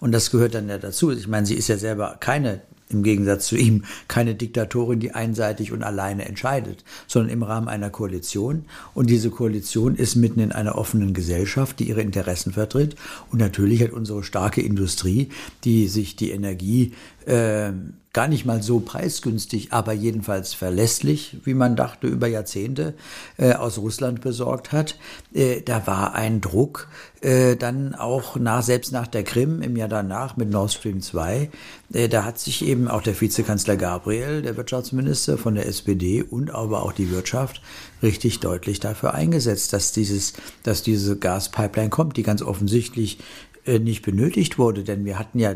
und 0.00 0.12
das 0.12 0.30
gehört 0.30 0.54
dann 0.54 0.68
ja 0.68 0.78
dazu, 0.78 1.10
ich 1.10 1.28
meine, 1.28 1.46
sie 1.46 1.54
ist 1.54 1.68
ja 1.68 1.76
selber 1.76 2.16
keine 2.20 2.62
im 2.88 3.02
Gegensatz 3.02 3.46
zu 3.46 3.56
ihm 3.56 3.84
keine 4.08 4.34
Diktatorin, 4.34 5.00
die 5.00 5.12
einseitig 5.12 5.72
und 5.72 5.82
alleine 5.82 6.26
entscheidet, 6.26 6.84
sondern 7.06 7.32
im 7.32 7.42
Rahmen 7.42 7.68
einer 7.68 7.90
Koalition. 7.90 8.64
Und 8.94 9.10
diese 9.10 9.30
Koalition 9.30 9.96
ist 9.96 10.16
mitten 10.16 10.40
in 10.40 10.52
einer 10.52 10.76
offenen 10.76 11.14
Gesellschaft, 11.14 11.78
die 11.78 11.88
ihre 11.88 12.02
Interessen 12.02 12.52
vertritt. 12.52 12.96
Und 13.30 13.40
natürlich 13.40 13.82
hat 13.82 13.90
unsere 13.92 14.22
starke 14.22 14.60
Industrie, 14.60 15.30
die 15.64 15.88
sich 15.88 16.16
die 16.16 16.30
Energie 16.30 16.92
äh, 17.26 17.72
gar 18.16 18.28
nicht 18.28 18.46
mal 18.46 18.62
so 18.62 18.80
preisgünstig, 18.80 19.74
aber 19.74 19.92
jedenfalls 19.92 20.54
verlässlich, 20.54 21.36
wie 21.44 21.52
man 21.52 21.76
dachte, 21.76 22.06
über 22.06 22.26
Jahrzehnte 22.26 22.94
äh, 23.36 23.52
aus 23.52 23.76
Russland 23.76 24.22
besorgt 24.22 24.72
hat. 24.72 24.96
Äh, 25.34 25.60
da 25.60 25.86
war 25.86 26.14
ein 26.14 26.40
Druck, 26.40 26.88
äh, 27.20 27.56
dann 27.56 27.94
auch 27.94 28.36
nach, 28.36 28.62
selbst 28.62 28.90
nach 28.90 29.06
der 29.06 29.22
Krim 29.22 29.60
im 29.60 29.76
Jahr 29.76 29.90
danach 29.90 30.38
mit 30.38 30.48
Nord 30.48 30.72
Stream 30.72 31.02
2, 31.02 31.50
äh, 31.92 32.08
da 32.08 32.24
hat 32.24 32.38
sich 32.38 32.64
eben 32.64 32.88
auch 32.88 33.02
der 33.02 33.20
Vizekanzler 33.20 33.76
Gabriel, 33.76 34.40
der 34.40 34.56
Wirtschaftsminister 34.56 35.36
von 35.36 35.54
der 35.54 35.66
SPD 35.66 36.22
und 36.22 36.50
aber 36.50 36.84
auch 36.84 36.92
die 36.92 37.10
Wirtschaft 37.10 37.60
richtig 38.02 38.40
deutlich 38.40 38.80
dafür 38.80 39.12
eingesetzt, 39.12 39.74
dass 39.74 39.92
dieses, 39.92 40.32
dass 40.62 40.82
diese 40.82 41.18
Gaspipeline 41.18 41.90
kommt, 41.90 42.16
die 42.16 42.22
ganz 42.22 42.40
offensichtlich 42.40 43.18
nicht 43.66 44.02
benötigt 44.02 44.58
wurde, 44.58 44.84
denn 44.84 45.04
wir 45.04 45.18
hatten 45.18 45.38
ja 45.38 45.54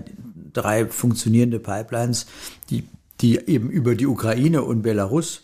drei 0.52 0.87
funktionierende 0.87 1.59
Pipelines, 1.59 2.26
die, 2.71 2.85
die 3.21 3.38
eben 3.47 3.71
über 3.71 3.95
die 3.95 4.07
Ukraine 4.07 4.62
und 4.62 4.83
Belarus 4.83 5.43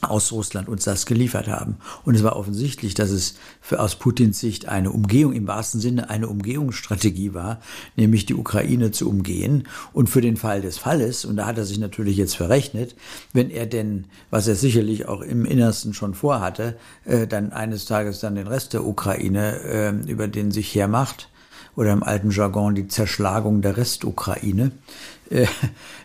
aus 0.00 0.30
Russland 0.30 0.68
uns 0.68 0.84
das 0.84 1.06
geliefert 1.06 1.48
haben. 1.48 1.78
Und 2.04 2.14
es 2.14 2.22
war 2.22 2.36
offensichtlich, 2.36 2.94
dass 2.94 3.10
es 3.10 3.34
für 3.60 3.80
aus 3.80 3.96
Putins 3.96 4.38
Sicht 4.38 4.68
eine 4.68 4.92
Umgehung, 4.92 5.32
im 5.32 5.48
wahrsten 5.48 5.80
Sinne 5.80 6.08
eine 6.08 6.28
Umgehungsstrategie 6.28 7.34
war, 7.34 7.60
nämlich 7.96 8.24
die 8.24 8.34
Ukraine 8.34 8.92
zu 8.92 9.08
umgehen. 9.08 9.66
Und 9.92 10.08
für 10.08 10.20
den 10.20 10.36
Fall 10.36 10.60
des 10.60 10.78
Falles, 10.78 11.24
und 11.24 11.36
da 11.36 11.46
hat 11.46 11.58
er 11.58 11.64
sich 11.64 11.78
natürlich 11.78 12.16
jetzt 12.16 12.36
verrechnet, 12.36 12.94
wenn 13.32 13.50
er 13.50 13.66
denn, 13.66 14.04
was 14.30 14.46
er 14.46 14.54
sicherlich 14.54 15.08
auch 15.08 15.20
im 15.20 15.44
Innersten 15.44 15.94
schon 15.94 16.14
vorhatte, 16.14 16.76
äh, 17.04 17.26
dann 17.26 17.52
eines 17.52 17.84
Tages 17.84 18.20
dann 18.20 18.36
den 18.36 18.46
Rest 18.46 18.74
der 18.74 18.86
Ukraine 18.86 19.58
äh, 19.62 20.10
über 20.10 20.28
den 20.28 20.52
sich 20.52 20.72
hermacht, 20.74 21.28
oder 21.78 21.92
im 21.92 22.02
alten 22.02 22.32
Jargon 22.32 22.74
die 22.74 22.88
Zerschlagung 22.88 23.62
der 23.62 23.76
Restukraine. 23.76 24.72
Äh, 25.30 25.46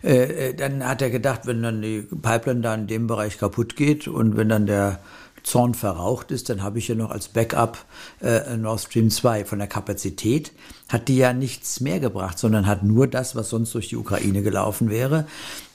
äh, 0.03 0.53
dann 0.53 0.87
hat 0.87 1.01
er 1.01 1.09
gedacht, 1.09 1.47
wenn 1.47 1.63
dann 1.63 1.81
die 1.81 2.01
Pipeline 2.01 2.61
da 2.61 2.75
in 2.75 2.85
dem 2.85 3.07
Bereich 3.07 3.39
kaputt 3.39 3.75
geht 3.75 4.07
und 4.07 4.37
wenn 4.37 4.49
dann 4.49 4.67
der 4.67 4.99
Zorn 5.41 5.73
verraucht 5.73 6.29
ist, 6.29 6.49
dann 6.49 6.61
habe 6.61 6.77
ich 6.77 6.89
ja 6.89 6.95
noch 6.95 7.09
als 7.09 7.27
Backup 7.27 7.83
äh, 8.21 8.55
Nord 8.55 8.81
Stream 8.81 9.09
2. 9.09 9.45
Von 9.45 9.57
der 9.57 9.67
Kapazität 9.67 10.51
hat 10.89 11.07
die 11.07 11.17
ja 11.17 11.33
nichts 11.33 11.79
mehr 11.79 11.99
gebracht, 11.99 12.37
sondern 12.37 12.67
hat 12.67 12.83
nur 12.83 13.07
das, 13.07 13.35
was 13.35 13.49
sonst 13.49 13.73
durch 13.73 13.89
die 13.89 13.97
Ukraine 13.97 14.43
gelaufen 14.43 14.91
wäre, 14.91 15.25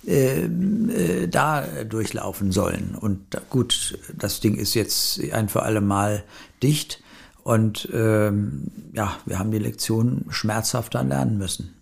äh, 0.06 0.44
äh, 0.44 1.26
da 1.26 1.62
durchlaufen 1.84 2.52
sollen. 2.52 2.96
Und 2.98 3.18
gut, 3.50 3.98
das 4.16 4.38
Ding 4.38 4.54
ist 4.54 4.74
jetzt 4.74 5.20
ein 5.32 5.48
für 5.48 5.64
alle 5.64 5.80
Mal 5.80 6.22
dicht. 6.62 7.02
Und 7.48 7.88
ähm, 7.94 8.70
ja, 8.92 9.16
wir 9.24 9.38
haben 9.38 9.50
die 9.50 9.58
Lektion 9.58 10.26
schmerzhaft 10.28 10.94
dann 10.94 11.08
lernen 11.08 11.38
müssen. 11.38 11.74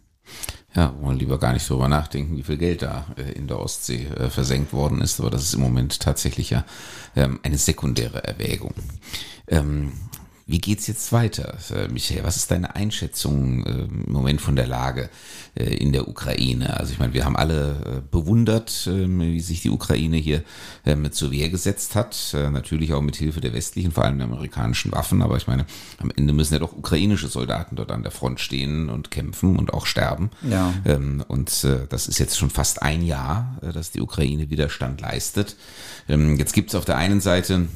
Ja, 0.76 0.94
wollen 1.00 1.18
lieber 1.18 1.40
gar 1.40 1.52
nicht 1.52 1.68
darüber 1.68 1.88
nachdenken, 1.88 2.36
wie 2.36 2.44
viel 2.44 2.56
Geld 2.56 2.82
da 2.82 3.04
äh, 3.16 3.32
in 3.32 3.48
der 3.48 3.58
Ostsee 3.58 4.06
äh, 4.16 4.30
versenkt 4.30 4.72
worden 4.72 5.00
ist, 5.00 5.18
aber 5.18 5.28
das 5.28 5.42
ist 5.42 5.54
im 5.54 5.62
Moment 5.62 5.98
tatsächlich 5.98 6.50
ja 6.50 6.64
ähm, 7.16 7.40
eine 7.42 7.58
sekundäre 7.58 8.22
Erwägung. 8.22 8.74
Ähm, 9.48 9.90
wie 10.48 10.60
geht's 10.60 10.86
jetzt 10.86 11.10
weiter, 11.10 11.56
äh, 11.74 11.88
Michael? 11.88 12.22
Was 12.22 12.36
ist 12.36 12.52
deine 12.52 12.76
Einschätzung 12.76 13.66
äh, 13.66 13.70
im 13.82 14.04
Moment 14.06 14.40
von 14.40 14.54
der 14.54 14.68
Lage 14.68 15.10
äh, 15.56 15.64
in 15.64 15.92
der 15.92 16.06
Ukraine? 16.06 16.78
Also 16.78 16.92
ich 16.92 17.00
meine, 17.00 17.14
wir 17.14 17.24
haben 17.24 17.36
alle 17.36 18.04
bewundert, 18.12 18.88
ähm, 18.88 19.20
wie 19.20 19.40
sich 19.40 19.62
die 19.62 19.70
Ukraine 19.70 20.16
hier 20.18 20.44
ähm, 20.84 21.10
zur 21.10 21.32
Wehr 21.32 21.48
gesetzt 21.48 21.96
hat. 21.96 22.06
Natürlich 22.32 22.92
auch 22.92 23.02
mit 23.02 23.16
Hilfe 23.16 23.40
der 23.40 23.52
westlichen, 23.54 23.90
vor 23.90 24.04
allem 24.04 24.18
der 24.18 24.28
amerikanischen 24.28 24.92
Waffen. 24.92 25.20
Aber 25.20 25.36
ich 25.36 25.48
meine, 25.48 25.66
am 25.98 26.12
Ende 26.14 26.32
müssen 26.32 26.54
ja 26.54 26.60
doch 26.60 26.76
ukrainische 26.76 27.26
Soldaten 27.26 27.74
dort 27.74 27.90
an 27.90 28.04
der 28.04 28.12
Front 28.12 28.38
stehen 28.38 28.88
und 28.88 29.10
kämpfen 29.10 29.56
und 29.56 29.74
auch 29.74 29.86
sterben. 29.86 30.30
Ja. 30.48 30.72
Ähm, 30.84 31.24
und 31.26 31.66
das 31.88 32.06
ist 32.06 32.18
jetzt 32.18 32.38
schon 32.38 32.50
fast 32.50 32.82
ein 32.82 33.02
Jahr, 33.02 33.58
dass 33.72 33.90
die 33.90 34.00
Ukraine 34.00 34.50
Widerstand 34.50 35.00
leistet. 35.00 35.56
Jetzt 36.08 36.52
gibt 36.52 36.70
es 36.70 36.74
auf 36.74 36.84
der 36.84 36.96
einen 36.98 37.20
Seite 37.20 37.66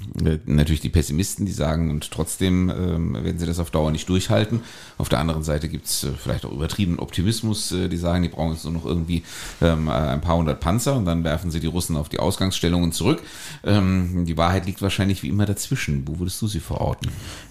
natürlich 0.45 0.81
die 0.81 0.89
Pessimisten, 0.89 1.47
die 1.47 1.53
sagen, 1.53 1.91
und 1.91 2.11
trotzdem 2.11 2.60
ähm, 2.69 3.15
werden 3.15 3.39
sie 3.39 3.47
das 3.47 3.59
auf 3.59 3.71
Dauer 3.71 3.91
nicht 3.91 4.09
durchhalten. 4.09 4.61
Auf 4.99 5.09
der 5.09 5.21
anderen 5.21 5.43
Seite 5.43 5.69
gibt 5.69 5.87
es 5.87 6.05
äh, 6.05 6.11
vielleicht 6.17 6.45
auch 6.45 6.53
übertriebenen 6.53 6.99
Optimismus, 6.99 7.73
äh, 7.73 7.89
die 7.89 7.97
sagen, 7.97 8.23
die 8.23 8.29
brauchen 8.29 8.53
jetzt 8.53 8.65
nur 8.65 8.75
noch 8.75 8.85
irgendwie 8.85 9.23
ähm, 9.63 9.89
äh, 9.89 9.93
ein 9.93 10.21
paar 10.21 10.37
hundert 10.37 10.61
Panzer 10.61 10.97
und 10.97 11.05
dann 11.07 11.25
werfen 11.25 11.51
sie 11.51 11.61
die 11.61 11.67
Russen 11.67 11.97
auf 11.97 12.09
die 12.09 12.19
Ausgangsstellungen 12.19 12.93
zurück. 12.93 13.23
Ähm, 13.65 14.25
die 14.27 14.37
Wahrheit 14.37 14.67
liegt 14.67 14.83
wahrscheinlich 14.83 15.23
wie 15.23 15.29
immer 15.29 15.47
dazwischen. 15.47 16.07
Wo 16.07 16.19
würdest 16.19 16.43
du 16.43 16.49
sie 16.49 16.61
verorten? 16.61 17.11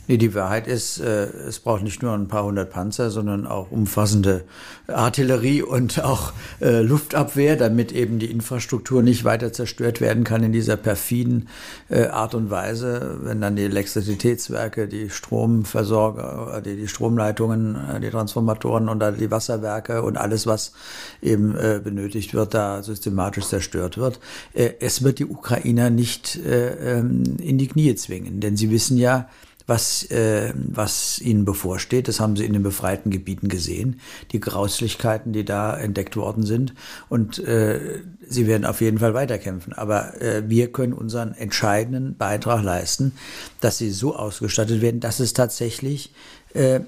Nee, 0.10 0.18
die 0.18 0.34
Wahrheit 0.34 0.68
ist, 0.68 1.00
äh, 1.00 1.26
es 1.48 1.60
braucht 1.60 1.84
nicht 1.84 2.02
nur 2.02 2.14
ein 2.14 2.28
paar 2.28 2.44
hundert 2.44 2.72
Panzer, 2.72 3.12
sondern 3.12 3.46
auch 3.46 3.70
umfassende 3.70 4.44
Artillerie 4.88 5.62
und 5.62 6.04
auch 6.04 6.34
äh, 6.62 6.82
Luftabwehr, 6.82 7.56
damit 7.56 7.92
eben 7.92 8.18
die 8.18 8.32
Infrastruktur 8.32 9.04
nicht 9.04 9.24
weiter 9.24 9.54
zerstört 9.54 10.02
werden 10.02 10.24
kann 10.24 10.42
in 10.42 10.52
dieser 10.52 10.78
perfiden 10.78 11.48
äh, 11.90 12.08
Art 12.08 12.34
und 12.34 12.50
Weise, 12.50 13.20
wenn 13.22 13.40
dann 13.40 13.56
die 13.56 13.66
Elektrizitätswerke, 13.66 14.88
die 14.88 15.12
Stromversorger, 15.12 16.56
äh, 16.58 16.62
die, 16.64 16.76
die 16.76 16.88
Stromleitungen, 16.88 17.76
äh, 17.76 18.00
die 18.00 18.10
Transformatoren 18.10 18.90
und 18.90 19.04
die 19.20 19.30
Wasserwerke 19.30 20.02
und 20.02 20.18
alles, 20.18 20.48
was 20.48 20.74
eben 21.22 21.56
äh, 21.56 21.82
benötigt 21.84 22.34
wird, 22.34 22.56
da 22.56 22.82
systematisch 22.82 23.46
zerstört 23.46 24.00
wird. 24.00 24.20
Äh, 24.56 24.72
es 24.80 25.04
wird 25.04 25.20
die 25.20 25.28
Ukrainer 25.28 25.92
nicht 25.92 26.36
äh, 26.38 26.98
ähm, 26.98 27.38
in 27.40 27.60
die 27.60 27.68
Knie 27.68 27.94
zwingen, 27.94 28.40
denn 28.40 28.58
sie 28.58 28.72
wissen 28.72 28.98
ja, 28.98 29.30
was, 29.70 30.04
äh, 30.10 30.52
was 30.56 31.20
ihnen 31.20 31.46
bevorsteht. 31.46 32.08
Das 32.08 32.20
haben 32.20 32.36
sie 32.36 32.46
in 32.46 32.54
den 32.54 32.64
befreiten 32.64 33.12
Gebieten 33.12 33.48
gesehen, 33.48 34.02
die 34.32 34.40
Grauslichkeiten, 34.40 35.32
die 35.32 35.46
da 35.46 35.78
entdeckt 35.78 36.18
worden 36.18 36.44
sind. 36.44 36.74
Und 37.08 37.40
äh, 37.40 38.02
sie 38.28 38.48
werden 38.48 38.66
auf 38.66 38.82
jeden 38.82 38.98
Fall 38.98 39.14
weiterkämpfen. 39.14 39.74
Aber 39.74 40.20
äh, 40.22 40.50
wir 40.50 40.72
können 40.72 40.94
unseren 40.94 41.34
entscheidenden 41.34 42.18
Beitrag 42.18 42.64
leisten, 42.64 43.14
dass 43.62 43.78
sie 43.78 43.92
so 43.92 44.16
ausgestattet 44.16 44.82
werden, 44.82 45.00
dass 45.00 45.20
es 45.20 45.34
tatsächlich 45.34 46.12
äh, 46.54 46.82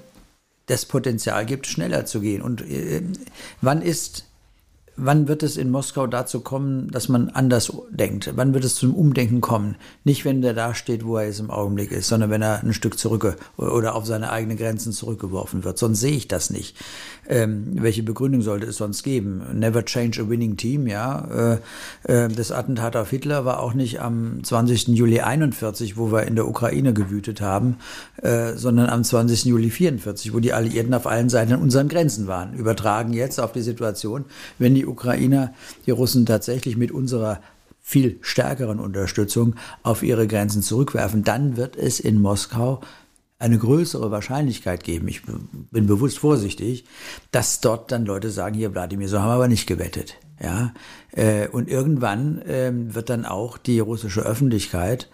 das 0.66 0.84
Potenzial 0.84 1.46
gibt, 1.46 1.68
schneller 1.68 2.04
zu 2.04 2.20
gehen. 2.20 2.42
Und 2.42 2.62
äh, 2.62 3.02
wann 3.60 3.80
ist 3.80 4.26
Wann 4.96 5.26
wird 5.26 5.42
es 5.42 5.56
in 5.56 5.70
Moskau 5.70 6.06
dazu 6.06 6.40
kommen, 6.40 6.90
dass 6.90 7.08
man 7.08 7.30
anders 7.30 7.72
denkt? 7.90 8.30
Wann 8.36 8.52
wird 8.52 8.64
es 8.64 8.74
zum 8.74 8.94
Umdenken 8.94 9.40
kommen? 9.40 9.76
Nicht, 10.04 10.26
wenn 10.26 10.42
der 10.42 10.52
da 10.52 10.74
steht, 10.74 11.06
wo 11.06 11.16
er 11.16 11.26
jetzt 11.26 11.40
im 11.40 11.50
Augenblick 11.50 11.92
ist, 11.92 12.08
sondern 12.08 12.28
wenn 12.28 12.42
er 12.42 12.62
ein 12.62 12.74
Stück 12.74 12.98
zurück 12.98 13.36
oder 13.56 13.94
auf 13.94 14.04
seine 14.04 14.30
eigenen 14.30 14.58
Grenzen 14.58 14.92
zurückgeworfen 14.92 15.64
wird. 15.64 15.78
Sonst 15.78 16.00
sehe 16.00 16.12
ich 16.12 16.28
das 16.28 16.50
nicht. 16.50 16.76
Ähm, 17.26 17.82
welche 17.82 18.02
Begründung 18.02 18.42
sollte 18.42 18.66
es 18.66 18.76
sonst 18.76 19.02
geben? 19.02 19.42
Never 19.54 19.82
change 19.84 20.20
a 20.20 20.28
winning 20.28 20.58
team, 20.58 20.86
ja. 20.86 21.58
Äh, 22.04 22.24
äh, 22.24 22.28
das 22.28 22.52
Attentat 22.52 22.94
auf 22.94 23.08
Hitler 23.08 23.46
war 23.46 23.60
auch 23.60 23.72
nicht 23.72 24.02
am 24.02 24.44
20. 24.44 24.88
Juli 24.88 25.20
41, 25.20 25.96
wo 25.96 26.12
wir 26.12 26.24
in 26.24 26.34
der 26.34 26.46
Ukraine 26.46 26.92
gewütet 26.92 27.40
haben, 27.40 27.78
äh, 28.20 28.54
sondern 28.56 28.90
am 28.90 29.04
20. 29.04 29.46
Juli 29.46 29.70
44, 29.70 30.34
wo 30.34 30.40
die 30.40 30.52
Alliierten 30.52 30.92
auf 30.92 31.06
allen 31.06 31.30
Seiten 31.30 31.54
an 31.54 31.62
unseren 31.62 31.88
Grenzen 31.88 32.26
waren. 32.26 32.52
Übertragen 32.54 33.14
jetzt 33.14 33.40
auf 33.40 33.52
die 33.52 33.62
Situation, 33.62 34.26
wenn 34.58 34.74
die 34.74 34.81
Ukrainer 34.86 35.54
die 35.86 35.90
Russen 35.90 36.26
tatsächlich 36.26 36.76
mit 36.76 36.90
unserer 36.90 37.40
viel 37.80 38.18
stärkeren 38.22 38.78
Unterstützung 38.78 39.56
auf 39.82 40.02
ihre 40.02 40.26
Grenzen 40.26 40.62
zurückwerfen, 40.62 41.24
dann 41.24 41.56
wird 41.56 41.76
es 41.76 42.00
in 42.00 42.20
Moskau 42.20 42.80
eine 43.38 43.58
größere 43.58 44.12
Wahrscheinlichkeit 44.12 44.84
geben, 44.84 45.08
ich 45.08 45.22
bin 45.24 45.86
bewusst 45.86 46.20
vorsichtig, 46.20 46.84
dass 47.32 47.60
dort 47.60 47.90
dann 47.90 48.06
Leute 48.06 48.30
sagen, 48.30 48.54
hier 48.54 48.72
Wladimir, 48.72 49.08
so 49.08 49.18
haben 49.18 49.30
wir 49.30 49.34
aber 49.34 49.48
nicht 49.48 49.66
gewettet. 49.66 50.14
Ja, 50.40 50.72
äh, 51.12 51.48
und 51.48 51.68
irgendwann 51.68 52.42
ähm, 52.46 52.94
wird 52.94 53.10
dann 53.10 53.24
auch 53.24 53.58
die 53.58 53.78
russische 53.78 54.22
Öffentlichkeit 54.22 55.08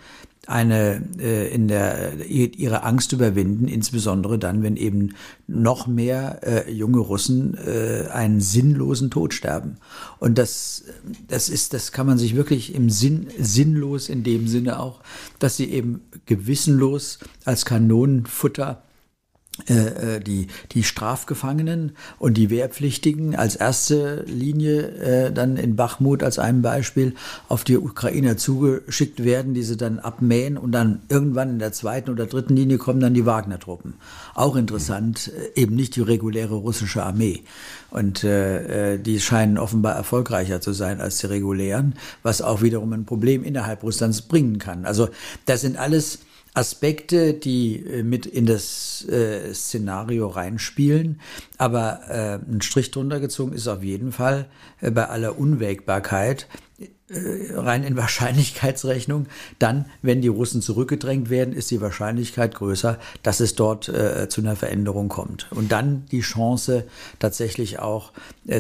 eine 0.49 1.02
äh, 1.21 1.52
in 1.52 1.69
der 1.69 2.26
ihre 2.26 2.83
Angst 2.83 3.12
überwinden, 3.12 3.69
insbesondere 3.69 4.38
dann, 4.38 4.62
wenn 4.62 4.76
eben 4.76 5.14
noch 5.47 5.87
mehr 5.87 6.40
äh, 6.43 6.73
junge 6.73 6.99
Russen 6.99 7.57
äh, 7.59 8.09
einen 8.11 8.40
sinnlosen 8.40 9.11
Tod 9.11 9.35
sterben. 9.35 9.76
Und 10.19 10.38
das 10.38 10.85
das 11.28 11.50
ist 11.50 11.75
das 11.75 11.93
kann 11.93 12.07
man 12.07 12.17
sich 12.17 12.35
wirklich 12.35 12.75
im 12.75 12.88
Sinn 12.88 13.28
sinnlos 13.38 14.09
in 14.09 14.25
dem 14.25 14.49
Sinne 14.49 14.80
auch, 14.80 15.00
dass 15.39 15.56
sie 15.56 15.71
eben 15.71 16.00
gewissenlos 16.25 17.19
als 17.45 17.67
Kanonenfutter 17.67 18.71
äh, 18.71 18.75
äh, 18.75 18.87
die, 19.66 20.47
die 20.73 20.84
Strafgefangenen 20.84 21.92
und 22.18 22.34
die 22.36 22.49
Wehrpflichtigen 22.49 23.34
als 23.34 23.56
erste 23.56 24.25
Linie 24.26 24.88
äh, 24.99 25.32
dann 25.32 25.56
in 25.56 25.76
Bachmut 25.76 26.23
als 26.23 26.38
ein 26.38 26.62
Beispiel 26.62 27.14
auf 27.49 27.64
die 27.64 27.76
Ukrainer 27.76 28.36
zugeschickt 28.36 29.25
werden, 29.25 29.54
die 29.54 29.62
sie 29.62 29.76
dann 29.76 29.99
abmähen 29.99 30.56
und 30.56 30.73
dann 30.73 31.00
irgendwann 31.08 31.50
in 31.50 31.58
der 31.58 31.73
zweiten 31.73 32.10
oder 32.10 32.26
dritten 32.26 32.56
Linie 32.56 32.78
kommen 32.78 33.00
dann 33.00 33.14
die 33.14 33.26
Wagner-Truppen. 33.26 33.94
Auch 34.34 34.56
interessant, 34.56 35.32
äh, 35.54 35.60
eben 35.60 35.75
nicht 35.75 35.97
die 35.97 36.02
reguläre 36.02 36.54
russische 36.54 37.02
Armee. 37.02 37.42
Und 37.90 38.23
äh, 38.25 38.94
äh, 38.94 38.99
die 38.99 39.21
scheinen 39.21 39.58
offenbar 39.58 39.94
erfolgreicher 39.94 40.60
zu 40.60 40.73
sein 40.73 41.00
als 41.00 41.18
die 41.18 41.26
regulären, 41.26 41.94
was 42.23 42.42
auch 42.42 42.62
wiederum 42.62 42.92
ein 42.92 43.06
Problem 43.06 43.44
innerhalb 43.44 43.82
Russlands 43.82 44.23
bringen 44.23 44.58
kann. 44.58 44.84
Also 44.84 45.08
das 45.47 45.62
sind 45.62 45.78
alles 45.78 46.18
Aspekte, 46.54 47.34
die 47.34 47.84
äh, 47.84 48.02
mit 48.02 48.26
in 48.26 48.47
das 48.47 49.06
äh, 49.08 49.52
Szenario 49.54 50.28
reinspielen. 50.28 51.21
Aber 51.56 52.00
äh, 52.08 52.39
ein 52.50 52.61
Strich 52.63 52.91
drunter 52.91 53.21
gezogen 53.21 53.52
ist 53.52 53.69
auf 53.69 53.82
jeden 53.82 54.13
Fall 54.13 54.47
äh, 54.80 54.91
bei 54.91 55.08
aller 55.08 55.39
Unwägbarkeit 55.39 56.49
äh, 57.08 57.52
rein 57.54 57.84
in 57.84 57.97
Wahrscheinlichkeitsrechnung. 57.97 59.26
Dann, 59.58 59.87
wenn 60.02 60.21
die 60.21 60.28
Russen 60.28 60.63
zurückgedrängt 60.63 61.30
werden, 61.30 61.54
ist 61.54 61.71
die 61.71 61.80
Wahrscheinlichkeit 61.80 62.54
größer, 62.54 62.99
dass 63.23 63.41
es 63.41 63.54
dort 63.54 63.89
äh, 63.89 64.28
zu 64.28 64.41
einer 64.41 64.56
Veränderung 64.56 65.08
kommt. 65.08 65.50
Und 65.52 65.71
dann 65.71 66.06
die 66.06 66.21
Chance 66.21 66.84
tatsächlich 67.19 67.78
auch 67.78 68.13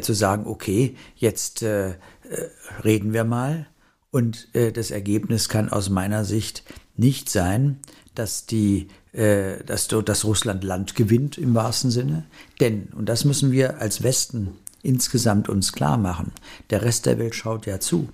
zu 0.02 0.12
sagen, 0.12 0.46
okay, 0.46 0.96
jetzt 1.16 1.64
reden 1.64 3.12
wir 3.12 3.24
mal. 3.24 3.66
Und 4.10 4.48
das 4.54 4.90
Ergebnis 4.90 5.48
kann 5.48 5.68
aus 5.68 5.88
meiner 5.88 6.24
Sicht 6.24 6.62
nicht 6.98 7.30
sein, 7.30 7.78
dass 8.14 8.46
die 8.46 8.88
äh, 9.12 9.64
dass, 9.64 9.88
dass 9.88 10.24
Russland 10.24 10.64
Land 10.64 10.94
gewinnt 10.94 11.38
im 11.38 11.54
wahrsten 11.54 11.90
Sinne. 11.90 12.24
Denn, 12.60 12.88
und 12.94 13.08
das 13.08 13.24
müssen 13.24 13.52
wir 13.52 13.80
als 13.80 14.02
Westen 14.02 14.50
insgesamt 14.82 15.48
uns 15.48 15.72
klar 15.72 15.96
machen, 15.96 16.32
der 16.70 16.82
Rest 16.82 17.06
der 17.06 17.18
Welt 17.18 17.34
schaut 17.34 17.66
ja 17.66 17.80
zu. 17.80 18.08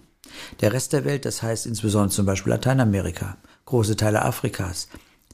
Der 0.61 0.73
Rest 0.73 0.93
der 0.93 1.05
Welt, 1.05 1.25
das 1.25 1.43
heißt 1.43 1.67
insbesondere 1.67 2.11
zum 2.11 2.27
Beispiel 2.27 2.53
Lateinamerika, 2.53 3.37
große 3.67 3.97
Teile 3.97 4.25
Afrikas, 4.25 4.89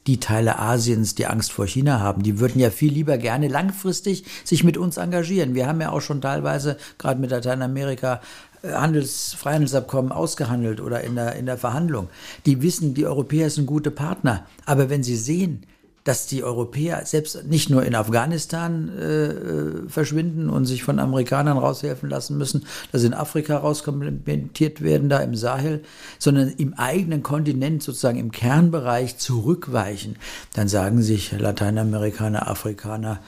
die 0.06 0.18
Teile 0.18 0.58
Asiens, 0.58 1.14
die 1.14 1.26
Angst 1.26 1.52
vor 1.52 1.66
China 1.66 2.00
haben, 2.00 2.22
die 2.22 2.38
würden 2.38 2.58
ja 2.58 2.70
viel 2.70 2.92
lieber 2.92 3.18
gerne 3.18 3.48
langfristig 3.48 4.24
sich 4.44 4.64
mit 4.64 4.76
uns 4.76 4.96
engagieren. 4.96 5.54
Wir 5.54 5.66
haben 5.66 5.80
ja 5.80 5.90
auch 5.90 6.00
schon 6.00 6.20
teilweise, 6.20 6.78
gerade 6.98 7.20
mit 7.20 7.30
Lateinamerika, 7.30 8.20
Handels, 8.62 9.34
Freihandelsabkommen 9.34 10.12
ausgehandelt 10.12 10.80
oder 10.80 11.02
in 11.02 11.14
der, 11.14 11.36
in 11.36 11.46
der 11.46 11.56
Verhandlung. 11.56 12.08
Die 12.46 12.62
wissen, 12.62 12.94
die 12.94 13.06
Europäer 13.06 13.50
sind 13.50 13.66
gute 13.66 13.90
Partner. 13.90 14.46
Aber 14.66 14.90
wenn 14.90 15.02
sie 15.02 15.16
sehen, 15.16 15.66
dass 16.04 16.26
die 16.26 16.42
Europäer 16.42 17.04
selbst 17.04 17.44
nicht 17.44 17.68
nur 17.68 17.84
in 17.84 17.94
Afghanistan 17.94 18.88
äh, 18.88 19.88
verschwinden 19.88 20.48
und 20.48 20.64
sich 20.64 20.82
von 20.82 20.98
Amerikanern 20.98 21.58
raushelfen 21.58 22.08
lassen 22.08 22.38
müssen, 22.38 22.64
dass 22.90 23.04
in 23.04 23.12
Afrika 23.12 23.58
rauskomplementiert 23.58 24.80
werden, 24.80 25.10
da 25.10 25.18
im 25.18 25.34
Sahel, 25.34 25.82
sondern 26.18 26.48
im 26.48 26.74
eigenen 26.74 27.22
Kontinent 27.22 27.82
sozusagen 27.82 28.18
im 28.18 28.32
Kernbereich 28.32 29.18
zurückweichen, 29.18 30.16
dann 30.54 30.68
sagen 30.68 31.02
sich 31.02 31.32
Lateinamerikaner, 31.32 32.48
Afrikaner, 32.48 33.20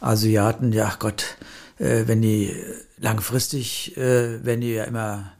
Asiaten, 0.00 0.72
ja 0.72 0.92
Gott, 0.98 1.38
äh, 1.78 2.04
wenn 2.06 2.22
die 2.22 2.54
langfristig, 2.98 3.96
äh, 3.96 4.44
wenn 4.44 4.60
die 4.60 4.74
ja 4.74 4.84
immer, 4.84 5.32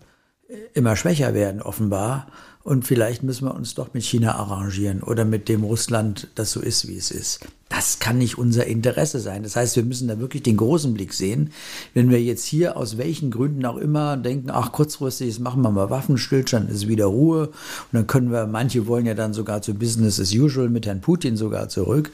immer 0.74 0.96
schwächer 0.96 1.34
werden, 1.34 1.62
offenbar. 1.62 2.28
Und 2.62 2.86
vielleicht 2.86 3.22
müssen 3.22 3.46
wir 3.46 3.54
uns 3.54 3.74
doch 3.74 3.94
mit 3.94 4.04
China 4.04 4.34
arrangieren 4.34 5.02
oder 5.02 5.24
mit 5.24 5.48
dem 5.48 5.64
Russland, 5.64 6.28
das 6.34 6.52
so 6.52 6.60
ist, 6.60 6.88
wie 6.88 6.96
es 6.96 7.10
ist. 7.10 7.40
Das 7.78 8.00
kann 8.00 8.18
nicht 8.18 8.38
unser 8.38 8.66
Interesse 8.66 9.20
sein. 9.20 9.44
Das 9.44 9.54
heißt, 9.54 9.76
wir 9.76 9.84
müssen 9.84 10.08
da 10.08 10.18
wirklich 10.18 10.42
den 10.42 10.56
großen 10.56 10.94
Blick 10.94 11.14
sehen. 11.14 11.52
Wenn 11.94 12.10
wir 12.10 12.20
jetzt 12.20 12.44
hier 12.44 12.76
aus 12.76 12.98
welchen 12.98 13.30
Gründen 13.30 13.64
auch 13.64 13.76
immer 13.76 14.16
denken, 14.16 14.50
ach, 14.50 14.72
kurzfristig, 14.72 15.28
jetzt 15.28 15.38
machen 15.38 15.62
wir 15.62 15.70
mal 15.70 15.88
Waffenstillstand, 15.88 16.68
ist 16.70 16.88
wieder 16.88 17.04
Ruhe. 17.04 17.46
Und 17.46 17.52
dann 17.92 18.08
können 18.08 18.32
wir, 18.32 18.48
manche 18.48 18.88
wollen 18.88 19.06
ja 19.06 19.14
dann 19.14 19.32
sogar 19.32 19.62
zu 19.62 19.74
Business 19.74 20.18
as 20.18 20.34
usual 20.34 20.68
mit 20.70 20.86
Herrn 20.86 21.00
Putin 21.00 21.36
sogar 21.36 21.68
zurück. 21.68 22.10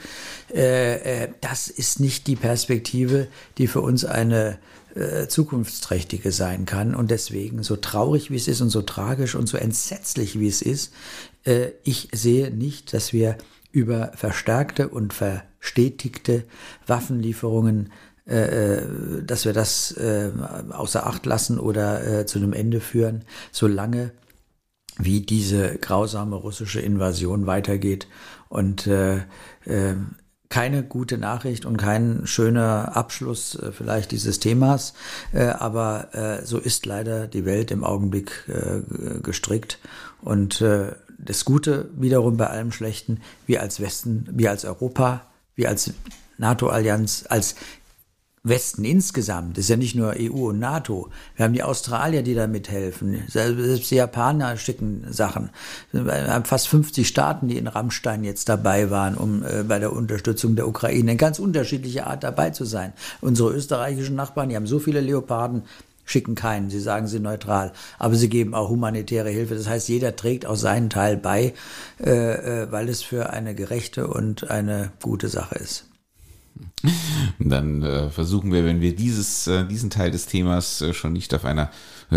Äh, 0.54 1.22
äh, 1.22 1.28
das 1.40 1.68
ist 1.68 1.98
nicht 1.98 2.26
die 2.26 2.36
Perspektive, 2.36 3.28
die 3.56 3.66
für 3.66 3.80
uns 3.80 4.04
eine 4.04 4.58
äh, 4.94 5.28
zukunftsträchtige 5.28 6.30
sein 6.30 6.66
kann. 6.66 6.94
Und 6.94 7.10
deswegen, 7.10 7.62
so 7.62 7.76
traurig 7.76 8.30
wie 8.30 8.36
es 8.36 8.48
ist 8.48 8.60
und 8.60 8.68
so 8.68 8.82
tragisch 8.82 9.34
und 9.34 9.46
so 9.46 9.56
entsetzlich 9.56 10.38
wie 10.38 10.48
es 10.48 10.60
ist, 10.60 10.92
äh, 11.46 11.68
ich 11.84 12.10
sehe 12.12 12.50
nicht, 12.50 12.92
dass 12.92 13.14
wir 13.14 13.38
über 13.72 14.12
verstärkte 14.14 14.88
und 14.88 15.12
verstetigte 15.64 16.44
Waffenlieferungen 16.86 17.90
äh, 18.26 18.76
äh, 18.76 19.22
dass 19.22 19.44
wir 19.44 19.52
das 19.52 19.92
äh, 19.92 20.30
außer 20.70 21.06
Acht 21.06 21.26
lassen 21.26 21.58
oder 21.58 22.20
äh, 22.20 22.26
zu 22.26 22.38
einem 22.38 22.52
Ende 22.52 22.80
führen, 22.80 23.24
solange 23.50 24.12
wie 24.98 25.20
diese 25.20 25.76
grausame 25.76 26.36
russische 26.36 26.80
Invasion 26.80 27.46
weitergeht. 27.46 28.06
Und 28.48 28.86
äh, 28.86 29.16
äh, 29.64 29.96
keine 30.48 30.84
gute 30.84 31.18
Nachricht 31.18 31.66
und 31.66 31.76
kein 31.76 32.26
schöner 32.26 32.96
Abschluss 32.96 33.56
äh, 33.56 33.72
vielleicht 33.72 34.10
dieses 34.12 34.38
Themas, 34.38 34.94
aber 35.32 36.40
so 36.44 36.58
ist 36.58 36.86
leider 36.86 37.26
die 37.26 37.44
Welt 37.44 37.70
im 37.70 37.82
Augenblick 37.82 38.48
gestrickt. 39.22 39.80
Und 40.22 40.64
das 41.18 41.44
Gute 41.44 41.90
wiederum 41.96 42.36
bei 42.36 42.46
allem 42.46 42.70
Schlechten, 42.70 43.20
wir 43.46 43.62
als 43.62 43.80
Westen, 43.80 44.28
wir 44.30 44.50
als 44.50 44.64
Europa, 44.64 45.26
wir 45.56 45.68
als 45.68 45.92
NATO-Allianz, 46.38 47.24
als 47.28 47.54
Westen 48.46 48.84
insgesamt, 48.84 49.56
das 49.56 49.64
ist 49.64 49.70
ja 49.70 49.76
nicht 49.76 49.94
nur 49.94 50.16
EU 50.18 50.50
und 50.50 50.58
NATO. 50.58 51.08
Wir 51.34 51.46
haben 51.46 51.54
die 51.54 51.62
Australier, 51.62 52.22
die 52.22 52.34
da 52.34 52.46
mithelfen. 52.46 53.22
Selbst 53.26 53.90
die 53.90 53.94
Japaner 53.94 54.58
schicken 54.58 55.06
Sachen. 55.10 55.48
Wir 55.92 56.28
haben 56.28 56.44
fast 56.44 56.68
50 56.68 57.08
Staaten, 57.08 57.48
die 57.48 57.56
in 57.56 57.68
Rammstein 57.68 58.22
jetzt 58.22 58.50
dabei 58.50 58.90
waren, 58.90 59.14
um 59.14 59.42
äh, 59.42 59.62
bei 59.62 59.78
der 59.78 59.94
Unterstützung 59.94 60.56
der 60.56 60.68
Ukraine 60.68 61.12
in 61.12 61.16
ganz 61.16 61.38
unterschiedlicher 61.38 62.06
Art 62.06 62.22
dabei 62.22 62.50
zu 62.50 62.66
sein. 62.66 62.92
Unsere 63.22 63.50
österreichischen 63.50 64.14
Nachbarn, 64.14 64.50
die 64.50 64.56
haben 64.56 64.66
so 64.66 64.78
viele 64.78 65.00
Leoparden, 65.00 65.62
schicken 66.04 66.34
keinen. 66.34 66.70
Sie 66.70 66.80
sagen 66.80 67.06
sie 67.06 67.20
neutral. 67.20 67.72
Aber 67.98 68.14
sie 68.14 68.28
geben 68.28 68.54
auch 68.54 68.68
humanitäre 68.68 69.30
Hilfe. 69.30 69.54
Das 69.54 69.68
heißt, 69.68 69.88
jeder 69.88 70.16
trägt 70.16 70.46
auch 70.46 70.56
seinen 70.56 70.90
Teil 70.90 71.16
bei, 71.16 71.54
äh, 72.00 72.62
äh 72.62 72.72
weil 72.72 72.88
es 72.88 73.02
für 73.02 73.30
eine 73.30 73.54
gerechte 73.54 74.06
und 74.06 74.50
eine 74.50 74.92
gute 75.02 75.28
Sache 75.28 75.56
ist. 75.56 75.86
Dann 77.38 77.82
äh, 77.82 78.10
versuchen 78.10 78.52
wir, 78.52 78.64
wenn 78.64 78.80
wir 78.80 78.94
dieses, 78.94 79.46
äh, 79.46 79.66
diesen 79.66 79.90
Teil 79.90 80.10
des 80.10 80.26
Themas 80.26 80.80
äh, 80.82 80.92
schon 80.92 81.12
nicht 81.12 81.34
auf 81.34 81.44
einer 81.44 81.70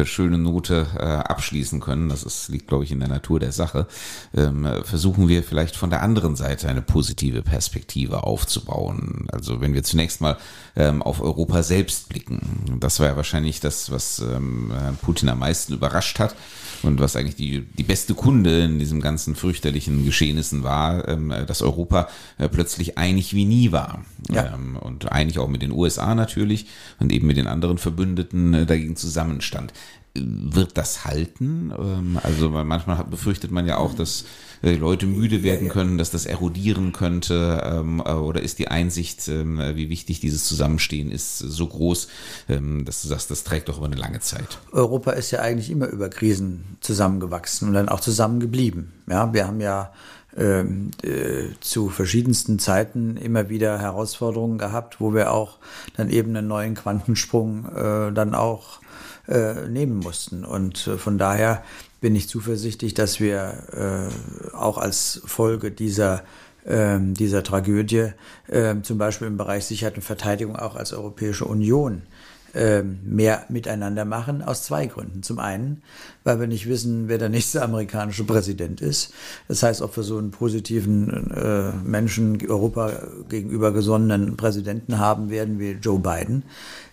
schöne 0.06 0.38
Note 0.38 0.88
äh, 0.98 1.04
abschließen 1.04 1.80
können, 1.80 2.10
das 2.10 2.24
ist, 2.24 2.50
liegt, 2.50 2.68
glaube 2.68 2.84
ich, 2.84 2.92
in 2.92 3.00
der 3.00 3.10
Natur 3.10 3.40
der 3.40 3.52
Sache, 3.52 3.88
ähm, 4.36 4.68
versuchen 4.84 5.28
wir 5.28 5.44
vielleicht 5.44 5.76
von 5.76 5.90
der 5.90 6.02
anderen 6.02 6.36
Seite 6.36 6.68
eine 6.68 6.82
positive 6.82 7.42
Perspektive 7.42 8.24
aufzubauen. 8.24 9.28
Also 9.32 9.62
wenn 9.62 9.74
wir 9.74 9.84
zunächst 9.84 10.22
mal 10.22 10.38
ähm, 10.76 11.02
auf 11.02 11.22
Europa 11.22 11.64
selbst 11.64 12.10
blicken, 12.10 12.78
das 12.80 13.00
war 13.00 13.08
ja 13.08 13.16
wahrscheinlich 13.16 13.60
das, 13.60 13.92
was 13.92 14.20
ähm, 14.20 14.72
Herrn 14.74 14.98
Putin 14.98 15.30
am 15.30 15.40
meisten 15.40 15.74
überrascht 15.74 16.20
hat 16.20 16.36
und 16.84 17.00
was 17.00 17.16
eigentlich 17.16 17.36
die, 17.36 17.62
die 17.62 17.84
beste 17.84 18.14
Kunde 18.14 18.64
in 18.64 18.80
diesem 18.80 19.02
ganzen 19.02 19.36
fürchterlichen 19.36 20.06
Geschehnissen 20.06 20.64
war, 20.64 21.08
ähm, 21.08 21.34
dass 21.48 21.62
Europa 21.62 22.08
äh, 22.38 22.50
plötzlich 22.50 22.98
einig 22.98 23.34
wie 23.34 23.46
nie 23.46 23.72
war. 23.72 24.04
Ja. 24.30 24.54
Ähm, 24.54 24.78
und 24.78 25.12
einig 25.12 25.40
auch 25.40 25.48
mit 25.48 25.62
den 25.62 25.72
USA 25.72 26.16
natürlich 26.16 26.68
und 27.00 27.12
eben 27.12 27.28
mit 27.28 27.38
den 27.38 27.48
anderen 27.48 27.78
Verbündeten 27.78 28.54
äh, 28.54 28.66
dagegen 28.66 28.96
zusammenstand. 28.96 29.74
Wird 30.20 30.78
das 30.78 31.06
halten? 31.06 31.72
Ähm, 31.78 32.20
also 32.22 32.50
manchmal 32.50 33.04
befürchtet 33.04 33.52
man 33.52 33.66
ja 33.66 33.78
auch, 33.78 33.94
dass 33.94 34.26
äh, 34.64 34.76
Leute 34.76 35.06
müde 35.06 35.44
werden 35.44 35.70
können, 35.70 35.98
dass 35.98 36.12
das 36.12 36.26
erodieren 36.26 36.94
könnte? 36.94 37.62
Ähm, 37.64 38.02
äh, 38.06 38.12
oder 38.14 38.42
ist 38.42 38.60
die 38.60 38.68
Einsicht, 38.68 39.28
ähm, 39.28 39.60
wie 39.76 39.90
wichtig 39.90 40.20
dieses 40.20 40.46
Zusammenstehen 40.46 41.12
ist, 41.12 41.38
so 41.40 41.68
groß, 41.68 42.08
dass 42.48 43.02
du 43.02 43.08
sagst, 43.08 43.32
das 43.32 43.44
trägt 43.44 43.70
doch 43.70 43.78
über 43.78 43.88
eine 43.88 43.96
lange 43.96 44.20
Zeit? 44.20 44.60
Europa 44.72 45.12
ist 45.12 45.32
ja 45.32 45.40
eigentlich 45.40 45.70
immer 45.70 45.88
über 45.88 46.10
Krisen 46.10 46.78
zusammengewachsen 46.82 47.68
und 47.68 47.74
dann 47.74 47.90
auch 47.90 48.00
zusammengeblieben. 48.00 48.94
Ja, 49.08 49.34
wir 49.34 49.48
haben 49.48 49.60
ja 49.60 49.92
äh, 50.38 50.66
zu 51.62 51.90
verschiedensten 51.90 52.60
Zeiten 52.60 53.18
immer 53.18 53.50
wieder 53.50 53.80
Herausforderungen 53.80 54.58
gehabt, 54.58 55.02
wo 55.02 55.14
wir 55.14 55.32
auch 55.32 55.58
dann 55.96 56.10
eben 56.10 56.36
einen 56.36 56.48
neuen 56.48 56.76
Quantensprung 56.76 57.66
äh, 57.76 58.12
dann 58.12 58.36
auch 58.36 58.80
äh, 59.28 59.68
nehmen 59.68 59.98
mussten. 59.98 60.46
Und 60.46 60.88
äh, 60.88 60.98
von 60.98 61.18
daher 61.18 61.64
bin 62.02 62.16
ich 62.16 62.30
zuversichtlich, 62.30 62.94
dass 62.94 63.20
wir 63.20 64.10
äh, 64.52 64.56
auch 64.56 64.78
als 64.78 65.22
Folge 65.26 65.72
dieser 65.72 66.24
ähm, 66.68 67.14
dieser 67.14 67.44
Tragödie, 67.44 68.10
äh, 68.48 68.76
zum 68.84 68.98
Beispiel 68.98 69.28
im 69.28 69.38
Bereich 69.38 69.66
Sicherheit 69.66 69.96
und 69.96 70.02
Verteidigung 70.02 70.58
auch 70.58 70.76
als 70.76 70.92
Europäische 70.92 71.46
Union 71.46 72.02
ähm, 72.54 73.00
mehr 73.04 73.46
miteinander 73.50 74.04
machen, 74.04 74.42
aus 74.42 74.64
zwei 74.64 74.88
Gründen. 74.88 75.22
Zum 75.24 75.40
einen, 75.40 75.82
weil 76.24 76.40
wir 76.40 76.48
nicht 76.48 76.68
wissen, 76.68 77.08
wer 77.08 77.18
der 77.18 77.30
nächste 77.30 77.62
amerikanische 77.62 78.24
Präsident 78.24 78.82
ist. 78.82 79.14
Das 79.48 79.64
heißt, 79.64 79.82
ob 79.82 79.96
wir 79.96 80.04
so 80.04 80.18
einen 80.18 80.32
positiven 80.32 81.32
äh, 81.32 81.72
Menschen 81.84 82.40
Europa 82.50 82.92
gegenüber 83.30 83.72
gesonnenen 83.72 84.38
Präsidenten 84.38 84.98
haben 84.98 85.30
werden 85.30 85.60
wie 85.60 85.72
Joe 85.72 86.00
Biden. 86.00 86.44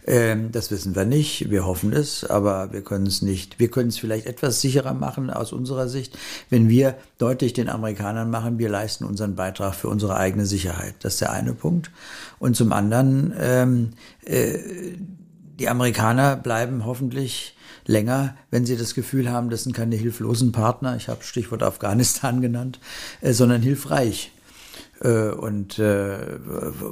Ähm, 0.07 0.53
das 0.53 0.71
wissen 0.71 0.95
wir 0.95 1.05
nicht. 1.05 1.51
Wir 1.51 1.65
hoffen 1.65 1.93
es, 1.93 2.25
aber 2.25 2.73
wir 2.73 2.83
können 2.83 3.07
es 3.07 3.23
nicht. 3.23 3.59
Wir 3.59 3.71
können 3.71 3.89
es 3.89 3.99
vielleicht 3.99 4.27
etwas 4.27 4.61
sicherer 4.61 4.93
machen 4.93 5.31
aus 5.31 5.53
unserer 5.53 5.89
Sicht, 5.89 6.19
wenn 6.51 6.69
wir 6.69 6.97
deutlich 7.19 7.55
den 7.55 7.69
Amerikanern 7.69 8.31
machen, 8.31 8.59
wir 8.59 8.69
leisten 8.69 9.05
unseren 9.05 9.35
Beitrag 9.35 9.75
für 9.75 9.89
unsere 9.89 10.17
eigene 10.17 10.47
Sicherheit. 10.47 10.95
Das 11.01 11.15
ist 11.15 11.21
der 11.23 11.33
eine 11.33 11.55
Punkt. 11.55 11.91
Und 12.39 12.55
zum 12.55 12.73
anderen, 12.73 13.33
ähm, 13.39 13.91
äh, 14.25 14.59
die 15.59 15.69
Amerikaner 15.69 16.37
bleiben 16.37 16.85
hoffentlich 16.85 17.57
länger, 17.87 18.37
wenn 18.51 18.67
sie 18.67 18.77
das 18.77 18.95
Gefühl 18.95 19.31
haben, 19.31 19.51
das 19.51 19.65
sind 19.65 19.75
keine 19.75 19.97
hilflosen 19.97 20.53
Partner, 20.53 20.97
ich 20.97 21.09
habe 21.09 21.23
Stichwort 21.23 21.63
Afghanistan 21.63 22.41
genannt, 22.43 22.79
äh, 23.21 23.33
sondern 23.33 23.63
hilfreich. 23.63 24.33
Äh, 25.01 25.29
und 25.31 25.79
äh, 25.79 26.39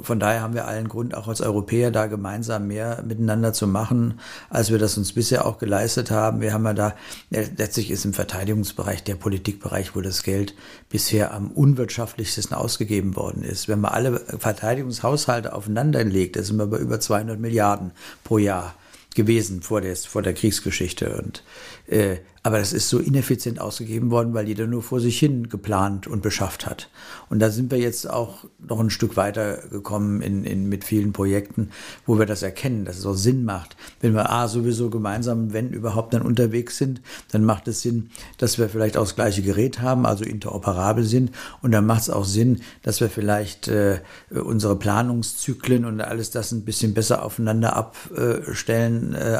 von 0.01 0.19
daher 0.19 0.41
haben 0.41 0.53
wir 0.53 0.67
allen 0.67 0.87
Grund, 0.87 1.15
auch 1.15 1.27
als 1.27 1.41
Europäer 1.41 1.91
da 1.91 2.07
gemeinsam 2.07 2.67
mehr 2.67 3.03
miteinander 3.05 3.53
zu 3.53 3.67
machen, 3.67 4.19
als 4.49 4.71
wir 4.71 4.79
das 4.79 4.97
uns 4.97 5.13
bisher 5.13 5.45
auch 5.45 5.57
geleistet 5.57 6.11
haben. 6.11 6.41
Wir 6.41 6.53
haben 6.53 6.65
ja 6.65 6.73
da, 6.73 6.95
letztlich 7.29 7.91
ist 7.91 8.05
im 8.05 8.13
Verteidigungsbereich 8.13 9.03
der 9.03 9.15
Politikbereich, 9.15 9.95
wo 9.95 10.01
das 10.01 10.23
Geld 10.23 10.55
bisher 10.89 11.33
am 11.33 11.51
unwirtschaftlichsten 11.51 12.53
ausgegeben 12.53 13.15
worden 13.15 13.43
ist. 13.43 13.67
Wenn 13.67 13.81
man 13.81 13.91
alle 13.91 14.19
Verteidigungshaushalte 14.19 15.53
aufeinander 15.53 16.03
legt, 16.03 16.35
da 16.35 16.43
sind 16.43 16.57
wir 16.57 16.67
bei 16.67 16.77
über 16.77 16.99
200 16.99 17.39
Milliarden 17.39 17.91
pro 18.23 18.37
Jahr 18.37 18.75
gewesen 19.15 19.61
vor 19.61 19.81
der, 19.81 19.95
vor 19.95 20.21
der 20.21 20.33
Kriegsgeschichte. 20.33 21.21
Und 21.21 21.43
äh, 21.87 22.17
aber 22.45 22.59
das 22.59 22.73
ist 22.73 22.89
so 22.89 22.99
ineffizient 22.99 23.61
ausgegeben 23.61 24.11
worden, 24.11 24.33
weil 24.33 24.49
jeder 24.49 24.67
nur 24.67 24.83
vor 24.83 24.99
sich 24.99 25.17
hin 25.17 25.47
geplant 25.47 26.07
und 26.07 26.21
beschafft 26.21 26.65
hat. 26.65 26.89
Und 27.29 27.39
da 27.39 27.49
sind 27.49 27.71
wir 27.71 27.79
jetzt 27.79 28.09
auch 28.09 28.43
noch 28.59 28.81
ein 28.81 28.89
Stück 28.89 29.15
weiter 29.15 29.59
gekommen 29.71 30.21
in, 30.21 30.43
in, 30.43 30.67
mit 30.67 30.83
vielen 30.83 31.13
Projekten, 31.13 31.69
wo 32.05 32.19
wir 32.19 32.25
das 32.25 32.43
erkennen, 32.43 32.83
dass 32.83 32.97
es 32.97 33.05
auch 33.05 33.15
Sinn 33.15 33.45
macht. 33.45 33.77
Wenn 34.01 34.13
wir 34.13 34.29
A, 34.29 34.49
sowieso 34.49 34.89
gemeinsam, 34.89 35.53
wenn 35.53 35.69
überhaupt 35.69 36.13
dann 36.13 36.21
unterwegs 36.21 36.77
sind, 36.77 37.01
dann 37.31 37.45
macht 37.45 37.69
es 37.69 37.81
Sinn, 37.81 38.09
dass 38.37 38.59
wir 38.59 38.67
vielleicht 38.67 38.97
auch 38.97 39.03
das 39.03 39.15
gleiche 39.15 39.41
Gerät 39.41 39.79
haben, 39.79 40.05
also 40.05 40.25
interoperabel 40.25 41.05
sind. 41.05 41.31
Und 41.61 41.71
dann 41.71 41.85
macht 41.85 42.01
es 42.01 42.09
auch 42.09 42.25
Sinn, 42.25 42.59
dass 42.81 42.99
wir 42.99 43.09
vielleicht 43.09 43.69
äh, 43.69 44.01
unsere 44.31 44.75
Planungszyklen 44.77 45.85
und 45.85 46.01
alles 46.01 46.31
das 46.31 46.51
ein 46.51 46.65
bisschen 46.65 46.93
besser 46.93 47.23
aufeinander 47.23 47.77
abstellen, 47.77 49.13
äh, 49.13 49.39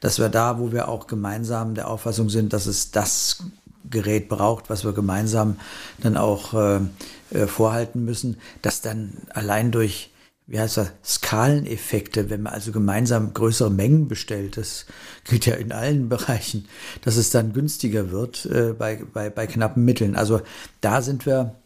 dass 0.00 0.18
wir 0.18 0.28
da, 0.28 0.58
wo 0.58 0.72
wir 0.72 0.88
auch 0.88 1.06
gemeinsam 1.06 1.76
der 1.76 1.88
Auffassung 1.88 2.15
Auffassung 2.16 2.30
sind, 2.30 2.52
dass 2.54 2.66
es 2.66 2.90
das 2.92 3.42
Gerät 3.90 4.28
braucht, 4.28 4.70
was 4.70 4.84
wir 4.84 4.92
gemeinsam 4.94 5.56
dann 6.00 6.16
auch 6.16 6.54
äh, 6.54 6.80
äh, 7.30 7.46
vorhalten 7.46 8.04
müssen, 8.04 8.38
dass 8.62 8.80
dann 8.80 9.12
allein 9.30 9.70
durch 9.70 10.10
wie 10.48 10.60
heißt 10.60 10.76
das, 10.76 10.92
Skaleneffekte, 11.04 12.30
wenn 12.30 12.42
man 12.42 12.54
also 12.54 12.70
gemeinsam 12.70 13.34
größere 13.34 13.68
Mengen 13.68 14.06
bestellt, 14.06 14.56
das 14.56 14.86
gilt 15.24 15.44
ja 15.44 15.56
in 15.56 15.72
allen 15.72 16.08
Bereichen, 16.14 16.66
dass 17.02 17.16
es 17.16 17.30
dann 17.30 17.52
günstiger 17.52 18.12
wird 18.12 18.46
äh, 18.46 18.72
bei, 18.72 19.02
bei, 19.12 19.28
bei 19.28 19.48
knappen 19.48 19.84
Mitteln. 19.84 20.14
Also 20.14 20.40
da 20.80 21.02
sind 21.02 21.26
wir 21.26 21.56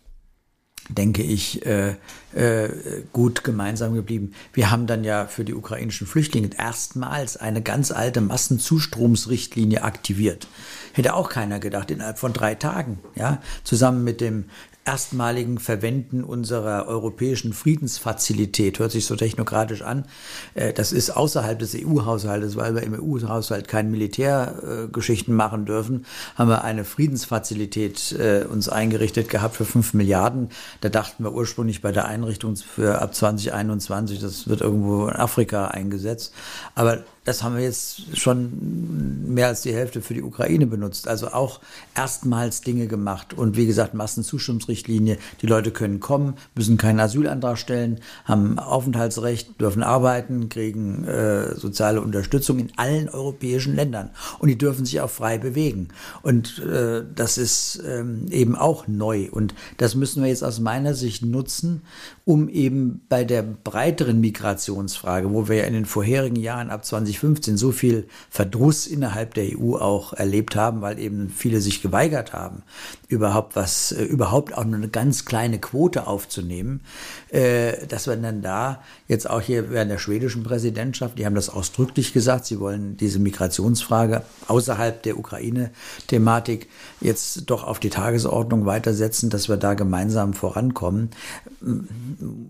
denke 0.89 1.23
ich, 1.23 1.65
äh, 1.67 1.95
äh, 2.35 2.69
gut 3.13 3.45
gemeinsam 3.45 3.95
geblieben. 3.95 4.33
Wir 4.53 4.71
haben 4.71 4.87
dann 4.87 5.05
ja 5.05 5.27
für 5.27 5.45
die 5.45 5.55
ukrainischen 5.55 6.07
Flüchtlinge 6.07 6.51
erstmals 6.57 7.37
eine 7.37 7.63
ganz 7.63 7.91
alte 7.91 8.21
Massenzustromsrichtlinie 8.21 9.83
aktiviert. 9.83 10.47
Hätte 10.93 11.15
auch 11.15 11.29
keiner 11.29 11.61
gedacht, 11.61 11.91
innerhalb 11.91 12.19
von 12.19 12.33
drei 12.33 12.55
Tagen, 12.55 12.99
ja, 13.15 13.41
zusammen 13.65 14.05
mit 14.05 14.21
dem 14.21 14.47
erstmaligen 14.85 15.59
Verwenden 15.59 16.25
unserer 16.25 16.89
europäischen 16.89 17.53
Friedensfazilität, 17.53 18.79
hört 18.79 18.91
sich 18.91 19.05
so 19.05 19.15
technokratisch 19.15 19.83
an. 19.83 20.07
Äh, 20.55 20.73
das 20.73 20.93
ist 20.93 21.11
außerhalb 21.11 21.59
des 21.59 21.77
EU-Haushaltes, 21.77 22.57
weil 22.57 22.75
wir 22.75 22.83
im 22.83 22.95
EU-Haushalt 22.95 23.69
keine 23.69 23.91
Militärgeschichten 23.91 25.35
machen 25.35 25.67
dürfen, 25.67 26.07
haben 26.35 26.49
wir 26.49 26.65
eine 26.65 26.85
Friedensfazilität 26.85 28.13
äh, 28.13 28.45
uns 28.45 28.69
eingerichtet 28.69 29.29
gehabt 29.29 29.57
für 29.57 29.65
fünf 29.65 29.93
Milliarden. 29.93 30.49
Da 30.81 30.89
dachten 30.89 31.25
wir 31.25 31.33
ursprünglich 31.33 31.83
bei 31.83 31.93
der 31.93 32.07
Einrichtung 32.07 32.20
für 32.63 33.01
ab 33.01 33.15
2021, 33.15 34.21
das 34.21 34.49
wird 34.49 34.61
irgendwo 34.61 35.09
in 35.09 35.17
Afrika 35.17 35.69
eingesetzt. 35.69 36.33
Aber 36.75 37.05
das 37.31 37.45
haben 37.45 37.57
wir 37.57 37.63
jetzt 37.63 38.19
schon 38.19 39.33
mehr 39.33 39.47
als 39.47 39.63
die 39.63 39.73
Hälfte 39.73 40.03
für 40.03 40.15
die 40.15 40.23
Ukraine 40.23 40.67
benutzt. 40.67 41.07
Also 41.07 41.29
auch 41.29 41.61
erstmals 41.95 42.61
Dinge 42.61 42.89
gemacht. 42.89 43.35
Und 43.35 43.57
wie 43.57 43.67
gesagt, 43.67 43.95
Massenzustimmungsrichtlinie. 43.95 45.17
Die 45.41 45.47
Leute 45.47 45.71
können 45.71 46.01
kommen, 46.01 46.35
müssen 46.57 46.77
keinen 46.77 46.99
Asylantrag 46.99 47.57
stellen, 47.57 48.01
haben 48.25 48.59
Aufenthaltsrecht, 48.59 49.61
dürfen 49.61 49.85
arbeiten, 49.85 50.49
kriegen 50.49 51.05
äh, 51.05 51.55
soziale 51.55 52.01
Unterstützung 52.01 52.59
in 52.59 52.73
allen 52.77 53.09
europäischen 53.09 53.77
Ländern. 53.77 54.11
Und 54.41 54.49
die 54.49 54.59
dürfen 54.59 54.85
sich 54.85 55.01
auch 55.01 55.11
frei 55.11 55.39
bewegen. 55.39 55.89
Und 56.23 56.59
äh, 56.59 57.05
das 57.15 57.39
ist 57.39 57.81
ähm, 57.87 58.27
eben 58.33 58.57
auch 58.57 58.89
neu. 58.89 59.29
Und 59.31 59.55
das 59.77 59.95
müssen 59.95 60.21
wir 60.21 60.31
jetzt 60.31 60.43
aus 60.43 60.59
meiner 60.59 60.95
Sicht 60.95 61.25
nutzen, 61.25 61.83
um 62.25 62.49
eben 62.49 63.03
bei 63.09 63.23
der 63.23 63.43
breiteren 63.43 64.21
Migrationsfrage, 64.21 65.33
wo 65.33 65.49
wir 65.49 65.59
ja 65.59 65.65
in 65.65 65.75
den 65.75 65.87
vorherigen 65.87 66.35
Jahren 66.37 66.71
ab 66.71 66.85
2015 67.21 67.57
so 67.57 67.73
viel 67.73 68.07
Verdruss 68.31 68.87
innerhalb 68.87 69.35
der 69.35 69.59
EU 69.59 69.77
auch 69.77 70.13
erlebt 70.13 70.57
haben, 70.57 70.81
weil 70.81 70.99
eben 70.99 71.29
viele 71.29 71.61
sich 71.61 71.83
geweigert 71.83 72.33
haben, 72.33 72.63
überhaupt 73.09 73.57
was, 73.57 73.93
äh, 73.93 74.05
überhaupt 74.05 74.57
auch 74.57 74.65
nur 74.65 74.77
eine 74.77 74.89
ganz 74.89 75.25
kleine 75.25 75.59
Quote 75.59 76.07
aufzunehmen, 76.07 76.81
äh, 77.29 77.87
dass 77.87 78.07
wir 78.07 78.17
dann 78.17 78.43
da 78.43 78.83
jetzt 79.09 79.29
auch 79.29 79.41
hier 79.41 79.71
während 79.71 79.91
der 79.91 79.99
schwedischen 79.99 80.43
Präsidentschaft, 80.43 81.19
die 81.19 81.27
haben 81.27 81.35
das 81.35 81.51
ausdrücklich 81.51 82.13
gesagt, 82.13 82.47
sie 82.47 82.61
wollen 82.61 82.97
diese 82.97 83.19
Migrationsfrage 83.19 84.23
außerhalb 84.49 85.03
der 85.03 85.19
Ukraine-Thematik 85.19 86.69
jetzt 87.01 87.51
doch 87.51 87.65
auf 87.65 87.81
die 87.81 87.91
Tagesordnung 87.91 88.67
weitersetzen, 88.67 89.31
dass 89.31 89.49
wir 89.49 89.57
da 89.57 89.75
gemeinsam 89.75 90.33
vorankommen, 90.33 91.11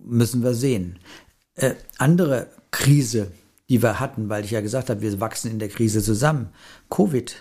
müssen 0.07 0.43
wir 0.43 0.55
sehen. 0.55 0.99
Äh, 1.57 1.75
andere 1.99 2.47
Krise, 2.71 3.33
die 3.71 3.83
wir 3.83 4.01
hatten, 4.01 4.29
weil 4.29 4.45
ich 4.45 4.51
ja 4.51 4.61
gesagt 4.61 4.91
habe, 4.91 5.01
wir 5.01 5.21
wachsen 5.21 5.51
in 5.51 5.59
der 5.59 5.69
Krise 5.69 6.03
zusammen. 6.03 6.51
Covid, 6.91 7.37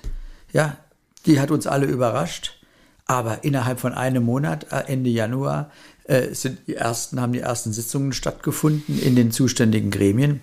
ja, 0.53 0.77
die 1.25 1.39
hat 1.39 1.51
uns 1.51 1.67
alle 1.67 1.87
überrascht. 1.87 2.55
Aber 3.05 3.43
innerhalb 3.43 3.79
von 3.79 3.93
einem 3.93 4.23
Monat, 4.23 4.71
äh, 4.71 4.83
Ende 4.85 5.09
Januar, 5.09 5.71
äh, 6.03 6.33
sind 6.35 6.59
die 6.67 6.75
ersten, 6.75 7.19
haben 7.19 7.33
die 7.33 7.39
ersten 7.39 7.73
Sitzungen 7.73 8.13
stattgefunden 8.13 9.01
in 9.01 9.15
den 9.15 9.31
zuständigen 9.31 9.89
Gremien 9.89 10.41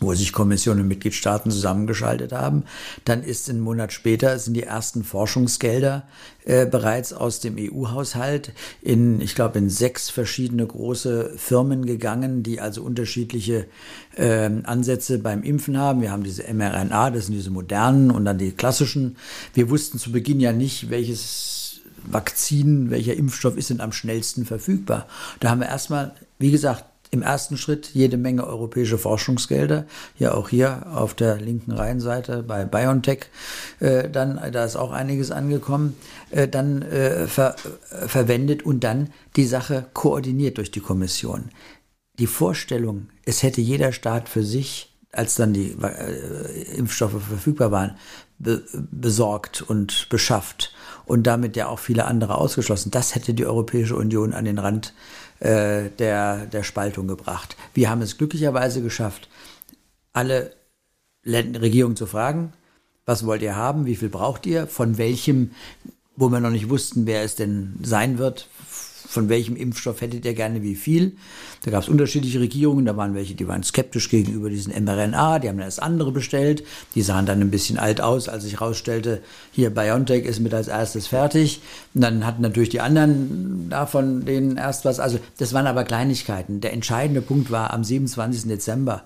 wo 0.00 0.14
sich 0.14 0.32
Kommission 0.32 0.80
und 0.80 0.88
Mitgliedstaaten 0.88 1.50
zusammengeschaltet 1.50 2.32
haben. 2.32 2.64
Dann 3.04 3.22
ist 3.22 3.48
ein 3.48 3.60
Monat 3.60 3.92
später 3.92 4.38
sind 4.38 4.54
die 4.54 4.62
ersten 4.62 5.04
Forschungsgelder 5.04 6.04
äh, 6.44 6.66
bereits 6.66 7.12
aus 7.12 7.40
dem 7.40 7.56
EU-Haushalt 7.58 8.52
in, 8.82 9.20
ich 9.20 9.34
glaube, 9.34 9.58
in 9.58 9.70
sechs 9.70 10.10
verschiedene 10.10 10.66
große 10.66 11.32
Firmen 11.36 11.86
gegangen, 11.86 12.42
die 12.42 12.60
also 12.60 12.82
unterschiedliche 12.82 13.66
äh, 14.16 14.50
Ansätze 14.64 15.18
beim 15.18 15.42
Impfen 15.42 15.78
haben. 15.78 16.02
Wir 16.02 16.10
haben 16.10 16.24
diese 16.24 16.42
mRNA, 16.52 17.10
das 17.10 17.26
sind 17.26 17.34
diese 17.34 17.50
modernen 17.50 18.10
und 18.10 18.24
dann 18.24 18.38
die 18.38 18.52
klassischen. 18.52 19.16
Wir 19.54 19.70
wussten 19.70 19.98
zu 19.98 20.12
Beginn 20.12 20.40
ja 20.40 20.52
nicht, 20.52 20.90
welches 20.90 21.80
Vakzin, 22.04 22.90
welcher 22.90 23.14
Impfstoff 23.14 23.56
ist 23.56 23.70
denn 23.70 23.80
am 23.80 23.92
schnellsten 23.92 24.44
verfügbar. 24.44 25.06
Da 25.40 25.50
haben 25.50 25.60
wir 25.60 25.68
erstmal, 25.68 26.14
wie 26.38 26.50
gesagt, 26.50 26.84
im 27.14 27.22
ersten 27.22 27.56
Schritt 27.56 27.90
jede 27.94 28.16
Menge 28.16 28.44
europäische 28.44 28.98
Forschungsgelder, 28.98 29.86
ja 30.18 30.34
auch 30.34 30.48
hier 30.48 30.86
auf 30.92 31.14
der 31.14 31.36
linken 31.36 31.70
Rheinseite 31.70 32.42
bei 32.42 32.64
BioNTech, 32.64 33.26
äh, 33.80 34.10
dann, 34.10 34.40
da 34.52 34.64
ist 34.64 34.76
auch 34.76 34.90
einiges 34.90 35.30
angekommen, 35.30 35.96
äh, 36.30 36.48
dann 36.48 36.82
äh, 36.82 37.26
ver, 37.28 37.54
verwendet 38.06 38.64
und 38.64 38.82
dann 38.82 39.10
die 39.36 39.46
Sache 39.46 39.86
koordiniert 39.94 40.58
durch 40.58 40.72
die 40.72 40.80
Kommission. 40.80 41.50
Die 42.18 42.26
Vorstellung, 42.26 43.08
es 43.24 43.42
hätte 43.42 43.60
jeder 43.60 43.92
Staat 43.92 44.28
für 44.28 44.42
sich, 44.42 44.92
als 45.12 45.36
dann 45.36 45.52
die 45.52 45.76
äh, 45.80 46.76
Impfstoffe 46.76 47.22
verfügbar 47.22 47.70
waren, 47.70 47.96
be 48.40 48.64
besorgt 48.90 49.62
und 49.62 50.08
beschafft 50.10 50.74
und 51.06 51.24
damit 51.28 51.54
ja 51.54 51.68
auch 51.68 51.78
viele 51.78 52.06
andere 52.06 52.36
ausgeschlossen. 52.36 52.90
Das 52.90 53.14
hätte 53.14 53.32
die 53.32 53.46
Europäische 53.46 53.94
Union 53.94 54.34
an 54.34 54.44
den 54.44 54.58
Rand 54.58 54.88
äh, 54.88 55.23
der, 55.44 56.46
der 56.46 56.62
Spaltung 56.62 57.06
gebracht. 57.06 57.56
Wir 57.74 57.90
haben 57.90 58.00
es 58.00 58.16
glücklicherweise 58.16 58.80
geschafft, 58.80 59.28
alle 60.12 60.54
Regierungen 61.26 61.96
zu 61.96 62.06
fragen, 62.06 62.52
was 63.04 63.26
wollt 63.26 63.42
ihr 63.42 63.54
haben, 63.54 63.84
wie 63.84 63.96
viel 63.96 64.08
braucht 64.08 64.46
ihr, 64.46 64.66
von 64.66 64.96
welchem, 64.96 65.50
wo 66.16 66.30
wir 66.30 66.40
noch 66.40 66.50
nicht 66.50 66.70
wussten, 66.70 67.06
wer 67.06 67.22
es 67.22 67.34
denn 67.34 67.78
sein 67.82 68.18
wird, 68.18 68.48
von 69.06 69.28
welchem 69.28 69.56
Impfstoff 69.56 70.00
hättet 70.00 70.24
ihr 70.24 70.34
gerne 70.34 70.62
wie 70.62 70.74
viel. 70.74 71.12
Da 71.64 71.70
gab 71.70 71.82
es 71.82 71.88
unterschiedliche 71.88 72.40
Regierungen, 72.40 72.84
da 72.84 72.96
waren 72.96 73.14
welche, 73.14 73.34
die 73.34 73.46
waren 73.48 73.62
skeptisch 73.62 74.08
gegenüber 74.08 74.50
diesen 74.50 74.72
mRNA, 74.84 75.38
die 75.38 75.48
haben 75.48 75.58
dann 75.58 75.66
das 75.66 75.78
andere 75.78 76.12
bestellt, 76.12 76.64
die 76.94 77.02
sahen 77.02 77.26
dann 77.26 77.40
ein 77.40 77.50
bisschen 77.50 77.78
alt 77.78 78.00
aus, 78.00 78.28
als 78.28 78.44
sich 78.44 78.60
herausstellte, 78.60 79.22
hier 79.52 79.70
BioNTech 79.70 80.24
ist 80.24 80.40
mit 80.40 80.54
als 80.54 80.68
erstes 80.68 81.06
fertig. 81.06 81.60
Und 81.94 82.00
dann 82.00 82.26
hatten 82.26 82.42
natürlich 82.42 82.70
die 82.70 82.80
anderen 82.80 83.68
davon 83.70 84.24
denen 84.24 84.56
erst 84.56 84.84
was. 84.84 85.00
Also 85.00 85.18
das 85.38 85.52
waren 85.52 85.66
aber 85.66 85.84
Kleinigkeiten. 85.84 86.60
Der 86.60 86.72
entscheidende 86.72 87.22
Punkt 87.22 87.50
war 87.50 87.72
am 87.72 87.84
27. 87.84 88.48
Dezember 88.48 89.04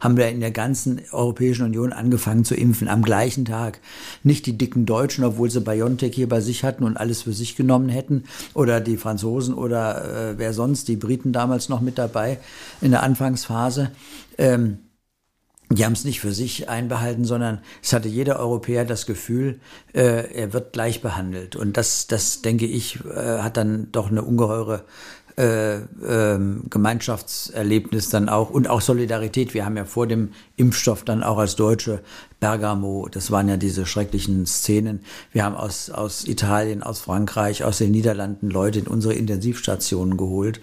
haben 0.00 0.16
wir 0.16 0.28
in 0.28 0.40
der 0.40 0.50
ganzen 0.50 1.00
Europäischen 1.12 1.64
Union 1.64 1.92
angefangen 1.92 2.44
zu 2.44 2.54
impfen, 2.54 2.88
am 2.88 3.02
gleichen 3.02 3.44
Tag. 3.44 3.80
Nicht 4.22 4.46
die 4.46 4.58
dicken 4.58 4.86
Deutschen, 4.86 5.24
obwohl 5.24 5.50
sie 5.50 5.60
BioNTech 5.60 6.14
hier 6.14 6.28
bei 6.28 6.40
sich 6.40 6.64
hatten 6.64 6.84
und 6.84 6.96
alles 6.96 7.22
für 7.22 7.32
sich 7.32 7.54
genommen 7.54 7.88
hätten, 7.88 8.24
oder 8.54 8.80
die 8.80 8.96
Franzosen 8.96 9.54
oder 9.54 10.30
äh, 10.30 10.38
wer 10.38 10.52
sonst, 10.52 10.88
die 10.88 10.96
Briten 10.96 11.32
damals 11.32 11.68
noch 11.68 11.80
mit 11.80 11.98
dabei 11.98 12.38
in 12.80 12.90
der 12.90 13.02
Anfangsphase. 13.02 13.90
Ähm, 14.38 14.78
die 15.72 15.84
haben 15.84 15.92
es 15.92 16.04
nicht 16.04 16.20
für 16.20 16.32
sich 16.32 16.68
einbehalten, 16.68 17.24
sondern 17.24 17.60
es 17.80 17.92
hatte 17.92 18.08
jeder 18.08 18.40
Europäer 18.40 18.84
das 18.84 19.06
Gefühl, 19.06 19.60
äh, 19.92 20.34
er 20.34 20.52
wird 20.52 20.72
gleich 20.72 21.00
behandelt. 21.00 21.54
Und 21.54 21.76
das, 21.76 22.08
das 22.08 22.42
denke 22.42 22.66
ich, 22.66 22.98
äh, 23.04 23.38
hat 23.38 23.56
dann 23.56 23.92
doch 23.92 24.10
eine 24.10 24.22
ungeheure 24.22 24.84
äh, 25.40 25.76
ähm, 26.06 26.64
Gemeinschaftserlebnis 26.68 28.10
dann 28.10 28.28
auch 28.28 28.50
und 28.50 28.68
auch 28.68 28.82
Solidarität. 28.82 29.54
Wir 29.54 29.64
haben 29.64 29.76
ja 29.78 29.86
vor 29.86 30.06
dem 30.06 30.32
Impfstoff 30.56 31.02
dann 31.02 31.22
auch 31.22 31.38
als 31.38 31.56
Deutsche 31.56 32.02
Bergamo, 32.40 33.08
das 33.10 33.30
waren 33.30 33.48
ja 33.48 33.56
diese 33.56 33.86
schrecklichen 33.86 34.44
Szenen. 34.44 35.00
Wir 35.32 35.44
haben 35.44 35.56
aus, 35.56 35.88
aus 35.88 36.26
Italien, 36.26 36.82
aus 36.82 37.00
Frankreich, 37.00 37.64
aus 37.64 37.78
den 37.78 37.90
Niederlanden 37.90 38.50
Leute 38.50 38.80
in 38.80 38.86
unsere 38.86 39.14
Intensivstationen 39.14 40.18
geholt. 40.18 40.60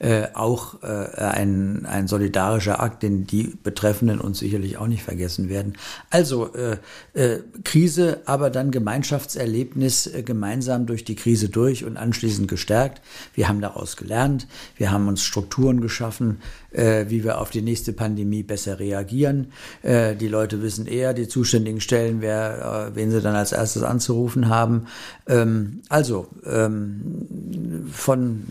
Äh, 0.00 0.28
auch 0.32 0.82
äh, 0.82 0.86
ein, 0.86 1.84
ein 1.84 2.08
solidarischer 2.08 2.80
Akt, 2.80 3.02
den 3.02 3.26
die 3.26 3.58
Betreffenden 3.62 4.18
uns 4.18 4.38
sicherlich 4.38 4.78
auch 4.78 4.86
nicht 4.86 5.02
vergessen 5.02 5.50
werden. 5.50 5.74
Also 6.08 6.54
äh, 6.54 6.78
äh, 7.12 7.40
Krise, 7.64 8.22
aber 8.24 8.48
dann 8.48 8.70
Gemeinschaftserlebnis 8.70 10.06
äh, 10.06 10.22
gemeinsam 10.22 10.86
durch 10.86 11.04
die 11.04 11.16
Krise 11.16 11.50
durch 11.50 11.84
und 11.84 11.98
anschließend 11.98 12.48
gestärkt. 12.48 13.02
Wir 13.34 13.46
haben 13.46 13.60
daraus 13.60 13.98
gelernt, 13.98 14.46
wir 14.78 14.90
haben 14.90 15.06
uns 15.06 15.22
Strukturen 15.22 15.82
geschaffen, 15.82 16.40
äh, 16.72 17.06
wie 17.08 17.24
wir 17.24 17.40
auf 17.40 17.50
die 17.50 17.62
nächste 17.62 17.92
Pandemie 17.92 18.42
besser 18.42 18.78
reagieren. 18.78 19.48
Äh, 19.82 20.16
die 20.16 20.28
Leute 20.28 20.62
wissen 20.62 20.86
eher, 20.86 21.14
die 21.14 21.28
zuständigen 21.28 21.80
Stellen, 21.80 22.20
wer, 22.20 22.90
äh, 22.92 22.96
wen 22.96 23.10
sie 23.10 23.20
dann 23.20 23.34
als 23.34 23.52
erstes 23.52 23.82
anzurufen 23.82 24.48
haben. 24.48 24.86
Ähm, 25.26 25.82
also 25.88 26.28
ähm, 26.46 27.86
von, 27.92 28.44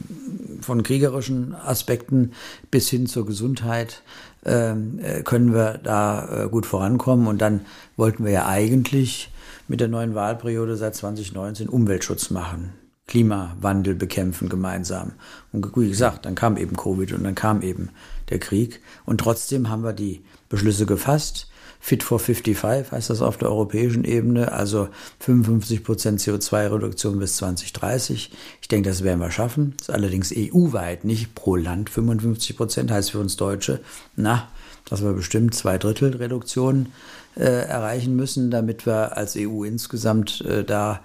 von 0.62 0.84
kriegerischen 0.84 1.55
Aspekten 1.55 2.32
bis 2.71 2.89
hin 2.89 3.08
zur 3.08 3.25
Gesundheit 3.25 4.01
ähm, 4.45 4.99
äh, 5.01 5.21
können 5.23 5.53
wir 5.53 5.79
da 5.84 6.45
äh, 6.45 6.49
gut 6.49 6.65
vorankommen. 6.65 7.27
Und 7.27 7.39
dann 7.39 7.62
wollten 7.97 8.25
wir 8.25 8.32
ja 8.32 8.47
eigentlich 8.47 9.32
mit 9.67 9.79
der 9.79 9.88
neuen 9.88 10.15
Wahlperiode 10.15 10.75
seit 10.75 10.95
2019 10.95 11.69
Umweltschutz 11.69 12.29
machen. 12.29 12.73
Klimawandel 13.10 13.95
bekämpfen 13.95 14.50
gemeinsam. 14.50 15.13
Und 15.52 15.76
wie 15.76 15.89
gesagt, 15.89 16.26
dann 16.26 16.36
kam 16.36 16.58
eben 16.58 16.78
Covid 16.78 17.13
und 17.13 17.24
dann 17.24 17.34
kam 17.34 17.63
eben 17.63 17.89
der 18.30 18.38
Krieg. 18.38 18.82
Und 19.04 19.19
trotzdem 19.19 19.69
haben 19.69 19.84
wir 19.84 19.93
die 19.93 20.22
Beschlüsse 20.48 20.86
gefasst. 20.86 21.48
Fit 21.82 22.04
for 22.04 22.19
55 22.19 22.91
heißt 22.91 23.10
das 23.10 23.22
auf 23.22 23.38
der 23.38 23.50
europäischen 23.50 24.04
Ebene, 24.04 24.52
also 24.52 24.89
55 25.22 25.84
Prozent 25.84 26.19
CO2-Reduktion 26.19 27.17
bis 27.17 27.38
2030. 27.38 28.32
Ich 28.62 28.67
denke, 28.67 28.89
das 28.89 29.04
werden 29.04 29.22
wir 29.22 29.32
schaffen. 29.32 29.74
Das 29.78 29.88
ist 29.88 29.95
allerdings 29.95 30.32
EU-weit, 30.36 31.04
nicht 31.04 31.34
pro 31.34 31.56
Land 31.56 31.89
55 31.89 32.58
Prozent, 32.58 32.91
heißt 32.91 33.12
für 33.12 33.19
uns 33.19 33.38
Deutsche, 33.38 33.80
na, 34.17 34.50
dass 34.86 35.04
wir 35.04 35.13
bestimmt 35.13 35.56
zwei 35.56 35.78
Drittel 35.80 36.15
Reduktion 36.17 36.89
äh, 37.36 37.43
erreichen 37.43 38.15
müssen, 38.15 38.52
damit 38.52 38.86
wir 38.86 39.17
als 39.17 39.36
EU 39.36 39.63
insgesamt 39.63 40.41
äh, 40.41 40.63
da 40.63 41.00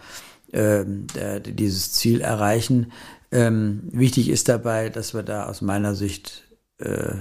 äh, 0.55 1.41
dieses 1.41 1.93
Ziel 1.93 2.21
erreichen. 2.21 2.93
Ähm, 3.31 3.83
wichtig 3.93 4.29
ist 4.29 4.49
dabei, 4.49 4.89
dass 4.89 5.15
wir 5.15 5.23
da 5.23 5.47
aus 5.47 5.61
meiner 5.61 5.95
Sicht 5.95 6.45
äh, 6.79 7.17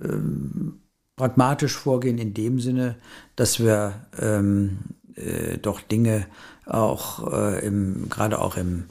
ähm, 0.00 0.80
pragmatisch 1.16 1.76
vorgehen 1.76 2.18
in 2.18 2.34
dem 2.34 2.60
Sinne, 2.60 2.96
dass 3.36 3.60
wir 3.60 4.06
ähm, 4.18 4.78
äh, 5.16 5.58
doch 5.58 5.80
Dinge 5.80 6.26
auch 6.66 7.32
äh, 7.32 7.66
im, 7.66 8.08
gerade 8.08 8.38
auch 8.38 8.56
im 8.56 8.84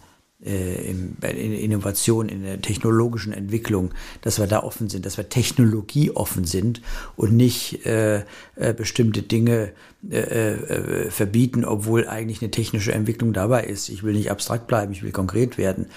äh, 0.46 0.92
in 0.92 1.18
Innovation, 1.22 2.30
in 2.30 2.44
der 2.44 2.62
technologischen 2.62 3.34
Entwicklung, 3.34 3.92
dass 4.22 4.40
wir 4.40 4.48
da 4.48 4.64
offen 4.64 4.90
sind, 4.90 5.06
dass 5.06 5.18
wir 5.18 5.28
technologieoffen 5.30 6.46
sind 6.46 6.82
und 7.16 7.34
nicht 7.34 7.86
äh, 7.86 8.24
äh, 8.56 8.74
bestimmte 8.74 9.22
Dinge 9.22 9.74
äh, 10.10 10.18
äh, 10.18 11.12
verbieten, 11.12 11.66
obwohl 11.66 12.08
eigentlich 12.08 12.42
eine 12.42 12.52
technische 12.52 12.94
Entwicklung 12.94 13.34
dabei 13.34 13.66
ist. 13.66 13.90
Ich 13.90 14.04
will 14.04 14.14
nicht 14.14 14.32
abstrakt 14.32 14.68
bleiben, 14.68 14.94
ich 14.94 15.04
will 15.04 15.12
konkret 15.12 15.58
werden. 15.58 15.88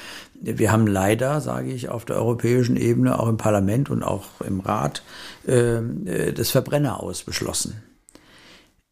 Wir 0.40 0.72
haben 0.72 0.88
leider, 0.88 1.40
sage 1.40 1.70
ich, 1.70 1.88
auf 1.88 2.05
der 2.05 2.16
europäischen 2.16 2.76
Ebene, 2.76 3.20
auch 3.20 3.28
im 3.28 3.37
Parlament 3.37 3.90
und 3.90 4.02
auch 4.02 4.40
im 4.40 4.59
Rat, 4.59 5.05
ähm, 5.46 6.05
äh, 6.09 6.33
das 6.33 6.50
Verbrenner 6.50 7.00
ausbeschlossen. 7.00 7.91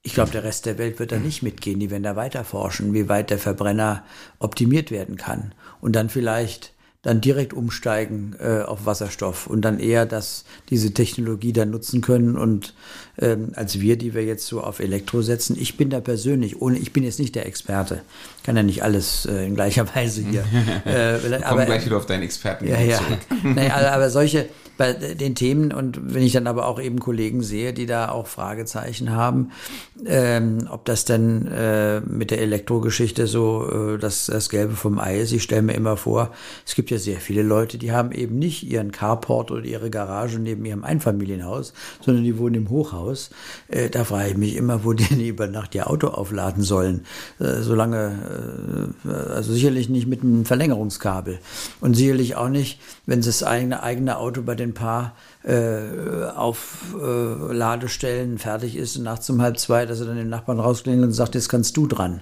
Ich 0.03 0.15
glaube, 0.15 0.31
der 0.31 0.45
Rest 0.45 0.67
der 0.67 0.79
Welt 0.79 0.99
wird 0.99 1.13
da 1.13 1.19
nicht 1.19 1.43
mitgehen. 1.43 1.79
Die 1.79 1.91
werden 1.91 2.03
da 2.03 2.17
weiter 2.17 2.45
forschen, 2.45 2.95
wie 2.95 3.09
weit 3.09 3.31
der 3.31 3.39
Verbrenner 3.39 4.05
optimiert 4.39 4.91
werden 4.91 5.17
kann. 5.17 5.55
Und 5.81 5.95
dann 5.95 6.09
vielleicht 6.09 6.73
dann 7.03 7.23
direkt 7.23 7.55
umsteigen 7.55 8.37
äh, 8.39 8.61
auf 8.61 8.85
Wasserstoff 8.85 9.47
und 9.47 9.63
dann 9.63 9.81
eher 9.81 10.05
das, 10.05 10.45
diese 10.69 10.93
Technologie 10.93 11.53
dann 11.55 11.71
nutzen 11.71 12.03
können 12.03 12.37
und 12.37 12.75
ähm, 13.19 13.53
als 13.55 13.81
wir, 13.81 13.97
die 13.97 14.13
wir 14.13 14.23
jetzt 14.25 14.47
so 14.47 14.61
auf 14.61 14.81
Elektro 14.81 15.23
setzen. 15.23 15.57
Ich 15.59 15.79
bin 15.79 15.89
da 15.89 16.01
persönlich, 16.01 16.61
ohne, 16.61 16.79
ich 16.79 16.93
bin 16.93 17.03
jetzt 17.03 17.19
nicht 17.19 17.35
der 17.35 17.47
Experte, 17.47 18.03
kann 18.43 18.55
ja 18.55 18.63
nicht 18.63 18.83
alles 18.83 19.25
äh, 19.25 19.47
in 19.47 19.55
gleicher 19.55 19.87
Weise 19.95 20.23
hier. 20.23 20.45
äh, 20.85 21.41
kommen 21.41 21.65
gleich 21.65 21.87
wieder 21.87 21.97
auf 21.97 22.07
deinen 22.07 22.23
Experten 22.23 22.69
ja, 22.69 22.79
ja. 22.79 22.99
zurück. 22.99 23.19
naja, 23.45 23.77
aber 23.93 24.11
solche, 24.11 24.51
bei 24.81 24.95
den 24.95 25.35
Themen 25.35 25.75
und 25.75 26.15
wenn 26.15 26.23
ich 26.23 26.33
dann 26.33 26.47
aber 26.47 26.67
auch 26.67 26.81
eben 26.81 27.01
Kollegen 27.01 27.43
sehe, 27.43 27.75
die 27.75 27.85
da 27.85 28.09
auch 28.09 28.27
Fragezeichen 28.27 29.11
haben, 29.11 29.51
ähm, 30.07 30.69
ob 30.71 30.87
das 30.87 31.05
denn 31.05 31.47
äh, 31.49 32.01
mit 32.01 32.31
der 32.31 32.41
Elektrogeschichte 32.41 33.27
so 33.27 33.69
äh, 33.69 33.99
das, 33.99 34.25
das 34.25 34.49
Gelbe 34.49 34.73
vom 34.73 34.99
Ei 34.99 35.21
ist. 35.21 35.33
Ich 35.33 35.43
stelle 35.43 35.61
mir 35.61 35.75
immer 35.75 35.99
vor, 35.99 36.31
es 36.65 36.77
gibt 36.77 36.91
ja 36.91 36.97
sehr 36.97 37.19
viele 37.19 37.43
Leute, 37.43 37.77
die 37.77 37.93
haben 37.93 38.11
eben 38.11 38.39
nicht 38.39 38.63
ihren 38.63 38.91
Carport 38.91 39.51
oder 39.51 39.67
ihre 39.67 39.91
Garage 39.91 40.39
neben 40.39 40.65
ihrem 40.65 40.83
Einfamilienhaus, 40.83 41.75
sondern 42.03 42.25
die 42.25 42.39
wohnen 42.39 42.55
im 42.55 42.71
Hochhaus. 42.71 43.29
Äh, 43.69 43.91
da 43.91 44.05
frage 44.05 44.31
ich 44.31 44.37
mich 44.39 44.57
immer, 44.57 44.83
wo 44.83 44.93
die 44.95 45.29
über 45.29 45.47
Nacht 45.47 45.75
ihr 45.75 45.91
Auto 45.91 46.09
aufladen 46.09 46.63
sollen. 46.63 47.05
Äh, 47.39 47.61
solange, 47.61 48.95
äh, 49.05 49.11
also 49.11 49.53
sicherlich 49.53 49.91
nicht 49.91 50.07
mit 50.07 50.23
einem 50.23 50.47
Verlängerungskabel 50.47 51.39
und 51.83 51.97
sicherlich 51.97 52.37
auch 52.37 52.49
nicht, 52.49 52.81
wenn 53.05 53.21
sie 53.21 53.29
das 53.29 53.43
eigene, 53.43 53.83
eigene 53.83 54.17
Auto 54.17 54.41
bei 54.41 54.55
den 54.55 54.70
ein 54.71 54.75
paar 54.75 55.15
äh, 55.43 56.27
auf 56.35 56.95
äh, 57.01 57.53
Ladestellen 57.53 58.39
fertig 58.39 58.77
ist 58.77 58.97
und 58.97 59.05
nachts 59.05 59.29
um 59.31 59.41
halb 59.41 59.59
zwei, 59.59 59.87
dass 59.87 60.01
er 60.01 60.07
dann 60.07 60.17
den 60.17 60.29
Nachbarn 60.29 60.61
rausklingelt 60.61 61.05
und 61.07 61.13
sagt, 61.13 61.35
jetzt 61.35 61.49
kannst 61.49 61.77
du 61.77 61.87
dran. 61.87 62.21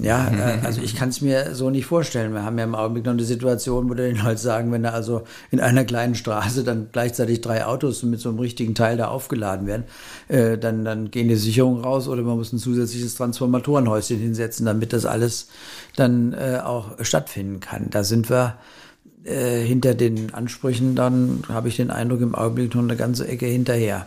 Ja, 0.00 0.28
äh, 0.28 0.58
also 0.64 0.80
ich 0.80 0.94
kann 0.94 1.10
es 1.10 1.20
mir 1.20 1.54
so 1.54 1.70
nicht 1.70 1.86
vorstellen. 1.86 2.32
Wir 2.32 2.44
haben 2.44 2.58
ja 2.58 2.64
im 2.64 2.74
Augenblick 2.74 3.04
noch 3.04 3.12
eine 3.12 3.24
Situation, 3.24 3.88
wo 3.90 3.94
den 3.94 4.22
halt 4.22 4.38
sagen, 4.38 4.72
wenn 4.72 4.82
da 4.82 4.90
also 4.90 5.22
in 5.50 5.60
einer 5.60 5.84
kleinen 5.84 6.14
Straße 6.14 6.64
dann 6.64 6.88
gleichzeitig 6.92 7.40
drei 7.40 7.66
Autos 7.66 8.02
mit 8.02 8.20
so 8.20 8.28
einem 8.28 8.38
richtigen 8.38 8.74
Teil 8.74 8.96
da 8.96 9.08
aufgeladen 9.08 9.66
werden, 9.66 9.84
äh, 10.28 10.56
dann, 10.56 10.84
dann 10.84 11.10
gehen 11.10 11.28
die 11.28 11.36
Sicherungen 11.36 11.82
raus 11.82 12.08
oder 12.08 12.22
man 12.22 12.36
muss 12.36 12.52
ein 12.52 12.58
zusätzliches 12.58 13.16
Transformatorenhäuschen 13.16 14.18
hinsetzen, 14.18 14.66
damit 14.66 14.92
das 14.92 15.04
alles 15.04 15.48
dann 15.96 16.32
äh, 16.32 16.60
auch 16.64 16.92
stattfinden 17.02 17.60
kann. 17.60 17.88
Da 17.90 18.04
sind 18.04 18.30
wir 18.30 18.56
äh, 19.24 19.64
hinter 19.64 19.94
den 19.94 20.34
Ansprüchen, 20.34 20.94
dann 20.94 21.42
habe 21.48 21.68
ich 21.68 21.76
den 21.76 21.90
Eindruck, 21.90 22.20
im 22.20 22.34
Augenblick 22.34 22.74
noch 22.74 22.82
eine 22.82 22.96
ganze 22.96 23.26
Ecke 23.28 23.46
hinterher. 23.46 24.06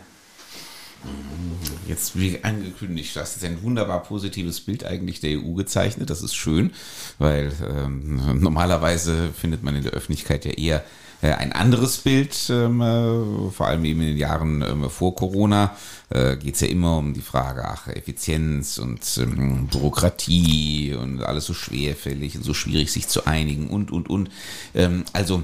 Jetzt, 1.86 2.18
wie 2.18 2.42
angekündigt, 2.42 3.14
das 3.14 3.36
ist 3.36 3.44
ein 3.44 3.62
wunderbar 3.62 4.02
positives 4.02 4.60
Bild 4.60 4.84
eigentlich 4.84 5.20
der 5.20 5.38
EU 5.38 5.52
gezeichnet. 5.52 6.10
Das 6.10 6.22
ist 6.22 6.34
schön, 6.34 6.72
weil 7.18 7.52
ähm, 7.68 8.40
normalerweise 8.40 9.30
findet 9.32 9.62
man 9.62 9.76
in 9.76 9.84
der 9.84 9.92
Öffentlichkeit 9.92 10.44
ja 10.44 10.52
eher 10.52 10.84
ein 11.22 11.52
anderes 11.52 11.98
Bild, 11.98 12.34
ähm, 12.50 12.80
äh, 12.80 13.50
vor 13.50 13.66
allem 13.66 13.84
eben 13.84 14.00
in 14.02 14.08
den 14.08 14.16
Jahren 14.16 14.62
ähm, 14.62 14.90
vor 14.90 15.14
Corona, 15.14 15.74
äh, 16.10 16.36
geht 16.36 16.54
es 16.56 16.60
ja 16.60 16.68
immer 16.68 16.98
um 16.98 17.14
die 17.14 17.22
Frage, 17.22 17.64
ach, 17.64 17.88
Effizienz 17.88 18.78
und 18.78 19.00
ähm, 19.18 19.66
Bürokratie 19.68 20.94
und 20.94 21.22
alles 21.22 21.46
so 21.46 21.54
schwerfällig 21.54 22.36
und 22.36 22.44
so 22.44 22.54
schwierig 22.54 22.92
sich 22.92 23.08
zu 23.08 23.26
einigen 23.26 23.68
und, 23.68 23.90
und, 23.90 24.08
und. 24.08 24.30
also, 25.12 25.42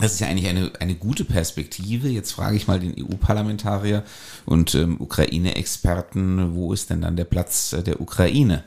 das 0.00 0.12
ist 0.14 0.20
ja 0.20 0.28
eigentlich 0.28 0.48
eine, 0.48 0.70
eine 0.78 0.94
gute 0.94 1.24
Perspektive. 1.24 2.08
Jetzt 2.08 2.32
frage 2.32 2.56
ich 2.56 2.68
mal 2.68 2.78
den 2.78 2.94
EU-Parlamentarier 2.96 4.04
und 4.46 4.74
ähm, 4.76 5.00
Ukraine-Experten, 5.00 6.54
wo 6.54 6.72
ist 6.72 6.90
denn 6.90 7.02
dann 7.02 7.16
der 7.16 7.24
Platz 7.24 7.74
der 7.84 8.00
Ukraine 8.00 8.62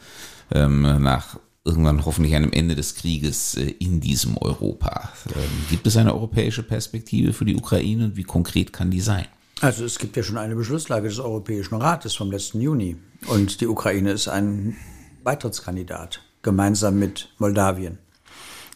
ähm, 0.53 0.81
nach 0.81 1.37
irgendwann 1.63 2.05
hoffentlich 2.05 2.35
einem 2.35 2.51
Ende 2.51 2.75
des 2.75 2.95
Krieges 2.95 3.55
äh, 3.55 3.75
in 3.79 3.99
diesem 3.99 4.37
Europa. 4.37 5.11
Ähm, 5.27 5.65
gibt 5.69 5.85
es 5.87 5.97
eine 5.97 6.13
europäische 6.13 6.63
Perspektive 6.63 7.33
für 7.33 7.45
die 7.45 7.55
Ukraine 7.55 8.05
und 8.05 8.15
wie 8.15 8.23
konkret 8.23 8.73
kann 8.73 8.91
die 8.91 9.01
sein? 9.01 9.27
Also 9.61 9.85
es 9.85 9.99
gibt 9.99 10.17
ja 10.17 10.23
schon 10.23 10.37
eine 10.37 10.55
Beschlusslage 10.55 11.07
des 11.07 11.19
Europäischen 11.19 11.75
Rates 11.75 12.15
vom 12.15 12.31
letzten 12.31 12.61
Juni 12.61 12.97
und 13.27 13.61
die 13.61 13.67
Ukraine 13.67 14.11
ist 14.11 14.27
ein 14.27 14.75
Beitrittskandidat 15.23 16.21
gemeinsam 16.41 16.97
mit 16.97 17.29
Moldawien 17.37 17.99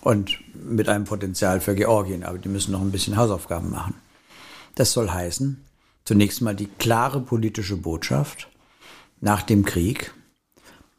und 0.03 0.37
mit 0.53 0.87
einem 0.87 1.05
Potenzial 1.05 1.59
für 1.59 1.73
Georgien, 1.73 2.23
aber 2.23 2.37
die 2.37 2.49
müssen 2.49 2.71
noch 2.71 2.81
ein 2.81 2.91
bisschen 2.91 3.17
Hausaufgaben 3.17 3.71
machen. 3.71 3.95
Das 4.75 4.91
soll 4.91 5.09
heißen, 5.09 5.59
zunächst 6.03 6.41
mal 6.41 6.55
die 6.55 6.67
klare 6.67 7.19
politische 7.19 7.77
Botschaft 7.77 8.49
nach 9.21 9.41
dem 9.41 9.65
Krieg, 9.65 10.13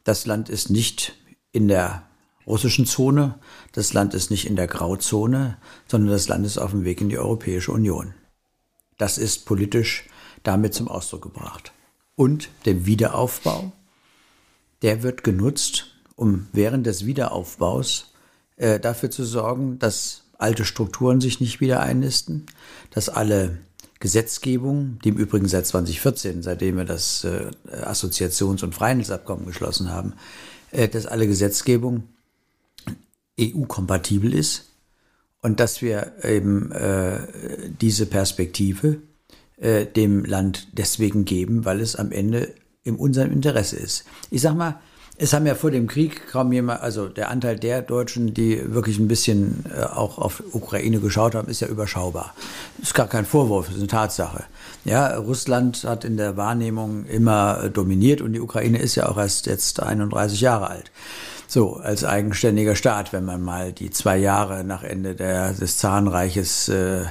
das 0.03 0.25
Land 0.25 0.49
ist 0.49 0.69
nicht 0.69 1.15
in 1.51 1.67
der 1.67 2.03
russischen 2.45 2.85
Zone. 2.85 3.35
Das 3.73 3.93
Land 3.93 4.13
ist 4.13 4.31
nicht 4.31 4.47
in 4.47 4.55
der 4.55 4.67
Grauzone, 4.67 5.57
sondern 5.87 6.11
das 6.11 6.27
Land 6.27 6.45
ist 6.45 6.57
auf 6.57 6.71
dem 6.71 6.83
Weg 6.83 7.01
in 7.01 7.09
die 7.09 7.17
Europäische 7.17 7.71
Union. 7.71 8.13
Das 8.97 9.17
ist 9.17 9.45
politisch 9.45 10.05
damit 10.43 10.73
zum 10.73 10.87
Ausdruck 10.87 11.23
gebracht. 11.23 11.71
Und 12.15 12.49
der 12.65 12.85
Wiederaufbau, 12.85 13.71
der 14.81 15.03
wird 15.03 15.23
genutzt, 15.23 15.87
um 16.15 16.47
während 16.51 16.87
des 16.87 17.05
Wiederaufbaus 17.05 18.13
äh, 18.55 18.79
dafür 18.79 19.11
zu 19.11 19.23
sorgen, 19.23 19.77
dass 19.77 20.23
alte 20.37 20.65
Strukturen 20.65 21.21
sich 21.21 21.39
nicht 21.39 21.61
wieder 21.61 21.81
einnisten, 21.81 22.45
dass 22.91 23.09
alle 23.09 23.59
Gesetzgebung, 23.99 24.99
die 25.03 25.09
im 25.09 25.17
Übrigen 25.17 25.47
seit 25.47 25.65
2014, 25.65 26.43
seitdem 26.43 26.77
wir 26.77 26.85
das 26.85 27.23
äh, 27.23 27.51
Assoziations- 27.83 28.63
und 28.63 28.75
Freihandelsabkommen 28.75 29.45
geschlossen 29.45 29.91
haben, 29.91 30.13
dass 30.71 31.05
alle 31.05 31.27
Gesetzgebung 31.27 32.03
EU-kompatibel 33.39 34.33
ist 34.33 34.71
und 35.41 35.59
dass 35.59 35.81
wir 35.81 36.13
eben 36.23 36.71
äh, 36.71 37.19
diese 37.79 38.05
Perspektive 38.05 39.01
äh, 39.57 39.85
dem 39.85 40.25
Land 40.25 40.67
deswegen 40.73 41.25
geben, 41.25 41.65
weil 41.65 41.81
es 41.81 41.95
am 41.95 42.11
Ende 42.11 42.53
in 42.83 42.95
unserem 42.95 43.31
Interesse 43.31 43.75
ist. 43.77 44.05
Ich 44.31 44.41
sag 44.41 44.55
mal, 44.55 44.79
es 45.19 45.33
haben 45.33 45.47
ja 45.47 45.55
vor 45.55 45.71
dem 45.71 45.87
Krieg 45.87 46.27
kaum 46.27 46.53
jemand, 46.53 46.81
also 46.81 47.07
der 47.07 47.29
Anteil 47.29 47.57
der 47.57 47.81
Deutschen, 47.81 48.33
die 48.33 48.73
wirklich 48.73 48.99
ein 48.99 49.07
bisschen 49.07 49.65
äh, 49.75 49.83
auch 49.83 50.19
auf 50.19 50.43
Ukraine 50.53 50.99
geschaut 50.99 51.33
haben, 51.33 51.47
ist 51.47 51.59
ja 51.59 51.67
überschaubar. 51.67 52.35
Ist 52.81 52.93
gar 52.93 53.07
kein 53.07 53.25
Vorwurf, 53.25 53.69
ist 53.69 53.77
eine 53.77 53.87
Tatsache. 53.87 54.43
Ja, 54.85 55.15
Russland 55.17 55.83
hat 55.85 56.05
in 56.05 56.17
der 56.17 56.37
Wahrnehmung 56.37 57.05
immer 57.05 57.63
äh, 57.63 57.69
dominiert 57.71 58.21
und 58.21 58.33
die 58.33 58.39
Ukraine 58.39 58.77
ist 58.77 58.95
ja 58.95 59.09
auch 59.09 59.17
erst 59.17 59.47
jetzt 59.47 59.81
31 59.81 60.39
Jahre 60.39 60.69
alt. 60.69 60.91
So, 61.47 61.77
als 61.77 62.03
eigenständiger 62.03 62.75
Staat, 62.75 63.11
wenn 63.11 63.25
man 63.25 63.41
mal 63.41 63.71
die 63.71 63.89
zwei 63.89 64.17
Jahre 64.17 64.63
nach 64.63 64.83
Ende 64.83 65.15
der, 65.15 65.53
des 65.53 65.77
Zarenreiches 65.77 66.69
äh, 66.69 67.03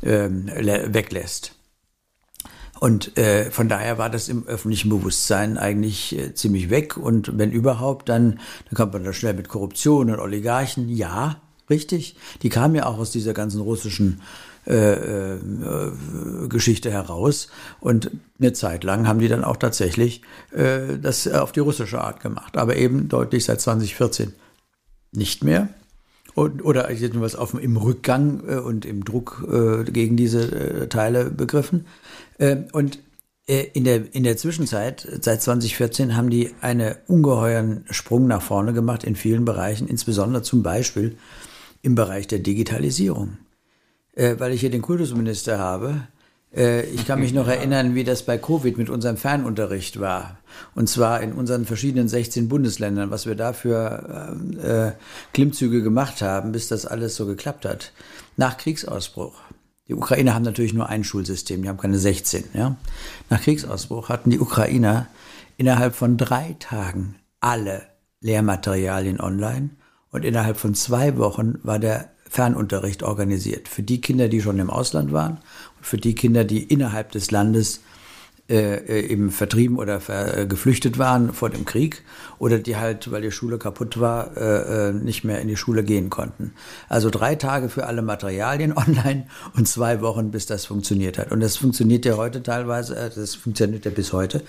äh, 0.00 0.28
weglässt. 0.92 1.52
Und 2.84 3.16
äh, 3.16 3.50
von 3.50 3.70
daher 3.70 3.96
war 3.96 4.10
das 4.10 4.28
im 4.28 4.46
öffentlichen 4.46 4.90
Bewusstsein 4.90 5.56
eigentlich 5.56 6.14
äh, 6.18 6.34
ziemlich 6.34 6.68
weg. 6.68 6.98
Und 6.98 7.38
wenn 7.38 7.50
überhaupt, 7.50 8.10
dann, 8.10 8.32
dann 8.66 8.74
kommt 8.74 8.92
man 8.92 9.04
da 9.04 9.14
schnell 9.14 9.32
mit 9.32 9.48
Korruption 9.48 10.10
und 10.10 10.18
Oligarchen. 10.18 10.90
Ja, 10.90 11.40
richtig. 11.70 12.14
Die 12.42 12.50
kamen 12.50 12.74
ja 12.74 12.84
auch 12.84 12.98
aus 12.98 13.10
dieser 13.10 13.32
ganzen 13.32 13.62
russischen 13.62 14.20
äh, 14.66 15.36
äh, 15.36 15.40
Geschichte 16.50 16.90
heraus. 16.90 17.48
Und 17.80 18.10
eine 18.38 18.52
Zeit 18.52 18.84
lang 18.84 19.08
haben 19.08 19.18
die 19.18 19.28
dann 19.28 19.44
auch 19.44 19.56
tatsächlich 19.56 20.20
äh, 20.52 20.98
das 21.00 21.26
auf 21.26 21.52
die 21.52 21.60
russische 21.60 22.02
Art 22.02 22.20
gemacht. 22.20 22.58
Aber 22.58 22.76
eben 22.76 23.08
deutlich 23.08 23.46
seit 23.46 23.62
2014 23.62 24.34
nicht 25.10 25.42
mehr. 25.42 25.70
Und, 26.34 26.62
oder 26.64 26.90
was 27.14 27.34
auf, 27.34 27.54
im 27.54 27.78
Rückgang 27.78 28.42
äh, 28.46 28.56
und 28.56 28.84
im 28.84 29.04
Druck 29.04 29.42
äh, 29.50 29.90
gegen 29.90 30.18
diese 30.18 30.82
äh, 30.82 30.88
Teile 30.88 31.30
begriffen. 31.30 31.86
Ähm, 32.38 32.66
und 32.72 32.98
äh, 33.46 33.66
in 33.72 33.84
der, 33.84 34.14
in 34.14 34.24
der 34.24 34.36
Zwischenzeit, 34.36 35.06
seit 35.20 35.42
2014, 35.42 36.16
haben 36.16 36.30
die 36.30 36.52
einen 36.60 36.94
ungeheuren 37.06 37.84
Sprung 37.90 38.26
nach 38.26 38.42
vorne 38.42 38.72
gemacht 38.72 39.04
in 39.04 39.16
vielen 39.16 39.44
Bereichen, 39.44 39.88
insbesondere 39.88 40.42
zum 40.42 40.62
Beispiel 40.62 41.16
im 41.82 41.94
Bereich 41.94 42.26
der 42.26 42.38
Digitalisierung. 42.38 43.38
Äh, 44.14 44.36
weil 44.38 44.52
ich 44.52 44.60
hier 44.60 44.70
den 44.70 44.82
Kultusminister 44.82 45.58
habe, 45.58 46.06
Äh, 46.54 46.82
ich 46.86 47.06
kann 47.06 47.20
mich 47.20 47.32
noch 47.32 47.48
erinnern, 47.56 47.94
wie 47.94 48.04
das 48.04 48.22
bei 48.22 48.38
Covid 48.38 48.78
mit 48.78 48.88
unserem 48.88 49.16
Fernunterricht 49.16 50.00
war. 50.00 50.38
Und 50.74 50.88
zwar 50.88 51.20
in 51.20 51.32
unseren 51.32 51.64
verschiedenen 51.64 52.08
16 52.08 52.48
Bundesländern, 52.48 53.10
was 53.10 53.26
wir 53.26 53.34
da 53.34 53.52
für 53.52 54.36
äh, 54.62 54.92
Klimmzüge 55.32 55.82
gemacht 55.82 56.22
haben, 56.22 56.52
bis 56.52 56.68
das 56.68 56.86
alles 56.86 57.16
so 57.16 57.26
geklappt 57.26 57.64
hat. 57.64 57.92
Nach 58.36 58.56
Kriegsausbruch. 58.56 59.34
Die 59.88 59.94
Ukrainer 59.94 60.34
haben 60.34 60.44
natürlich 60.44 60.72
nur 60.72 60.88
ein 60.88 61.04
Schulsystem, 61.04 61.62
die 61.62 61.68
haben 61.68 61.78
keine 61.78 61.98
16. 61.98 62.44
Ja? 62.54 62.76
Nach 63.28 63.40
Kriegsausbruch 63.40 64.08
hatten 64.08 64.30
die 64.30 64.40
Ukrainer 64.40 65.08
innerhalb 65.56 65.94
von 65.94 66.16
drei 66.16 66.56
Tagen 66.58 67.16
alle 67.40 67.82
Lehrmaterialien 68.20 69.20
online 69.20 69.70
und 70.10 70.24
innerhalb 70.24 70.56
von 70.56 70.74
zwei 70.74 71.18
Wochen 71.18 71.58
war 71.62 71.78
der 71.78 72.10
Fernunterricht 72.28 73.02
organisiert. 73.02 73.68
Für 73.68 73.82
die 73.82 74.00
Kinder, 74.00 74.28
die 74.28 74.40
schon 74.40 74.58
im 74.58 74.70
Ausland 74.70 75.12
waren 75.12 75.38
und 75.76 75.86
für 75.86 75.98
die 75.98 76.14
Kinder, 76.14 76.44
die 76.44 76.62
innerhalb 76.62 77.12
des 77.12 77.30
Landes 77.30 77.80
äh, 78.48 78.76
äh 78.76 79.06
eben 79.06 79.30
vertrieben 79.30 79.78
oder 79.78 80.00
ver, 80.00 80.36
äh, 80.36 80.46
geflüchtet 80.46 80.98
waren 80.98 81.32
vor 81.32 81.50
dem 81.50 81.64
Krieg 81.64 82.02
oder 82.38 82.58
die 82.58 82.76
halt, 82.76 83.10
weil 83.10 83.22
die 83.22 83.30
Schule 83.30 83.58
kaputt 83.58 84.00
war, 84.00 84.36
äh, 84.36 84.88
äh, 84.88 84.92
nicht 84.92 85.24
mehr 85.24 85.40
in 85.40 85.48
die 85.48 85.56
Schule 85.56 85.84
gehen 85.84 86.10
konnten. 86.10 86.52
Also 86.88 87.10
drei 87.10 87.34
Tage 87.34 87.68
für 87.68 87.86
alle 87.86 88.02
Materialien 88.02 88.72
online 88.76 89.26
und 89.56 89.66
zwei 89.66 90.00
Wochen, 90.00 90.30
bis 90.30 90.46
das 90.46 90.66
funktioniert 90.66 91.18
hat. 91.18 91.32
Und 91.32 91.40
das 91.40 91.56
funktioniert 91.56 92.04
ja 92.04 92.16
heute 92.16 92.42
teilweise, 92.42 92.96
äh, 92.96 93.10
das 93.14 93.34
funktioniert 93.34 93.84
ja 93.84 93.90
bis 93.90 94.12
heute 94.12 94.42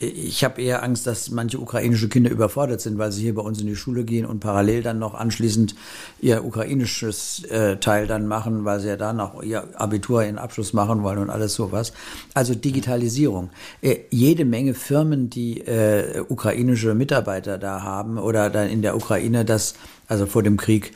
ich 0.00 0.44
habe 0.44 0.62
eher 0.62 0.84
Angst, 0.84 1.06
dass 1.08 1.30
manche 1.30 1.58
ukrainische 1.58 2.08
Kinder 2.08 2.30
überfordert 2.30 2.80
sind, 2.80 2.98
weil 2.98 3.10
sie 3.10 3.22
hier 3.22 3.34
bei 3.34 3.42
uns 3.42 3.60
in 3.60 3.66
die 3.66 3.74
Schule 3.74 4.04
gehen 4.04 4.26
und 4.26 4.38
parallel 4.38 4.82
dann 4.82 5.00
noch 5.00 5.14
anschließend 5.14 5.74
ihr 6.20 6.44
ukrainisches 6.44 7.42
äh, 7.44 7.78
Teil 7.78 8.06
dann 8.06 8.28
machen, 8.28 8.64
weil 8.64 8.78
sie 8.78 8.88
ja 8.88 8.96
dann 8.96 9.18
auch 9.20 9.42
ihr 9.42 9.64
Abitur, 9.74 10.22
ihren 10.22 10.38
Abschluss 10.38 10.72
machen 10.72 11.02
wollen 11.02 11.18
und 11.18 11.30
alles 11.30 11.54
sowas. 11.54 11.92
Also 12.32 12.54
Digitalisierung. 12.54 13.50
Äh, 13.82 13.98
jede 14.10 14.44
Menge 14.44 14.74
Firmen, 14.74 15.30
die 15.30 15.62
äh, 15.62 16.22
ukrainische 16.28 16.94
Mitarbeiter 16.94 17.58
da 17.58 17.82
haben 17.82 18.18
oder 18.18 18.50
dann 18.50 18.68
in 18.68 18.82
der 18.82 18.94
Ukraine 18.94 19.44
das, 19.44 19.74
also 20.06 20.26
vor 20.26 20.44
dem 20.44 20.56
Krieg, 20.56 20.92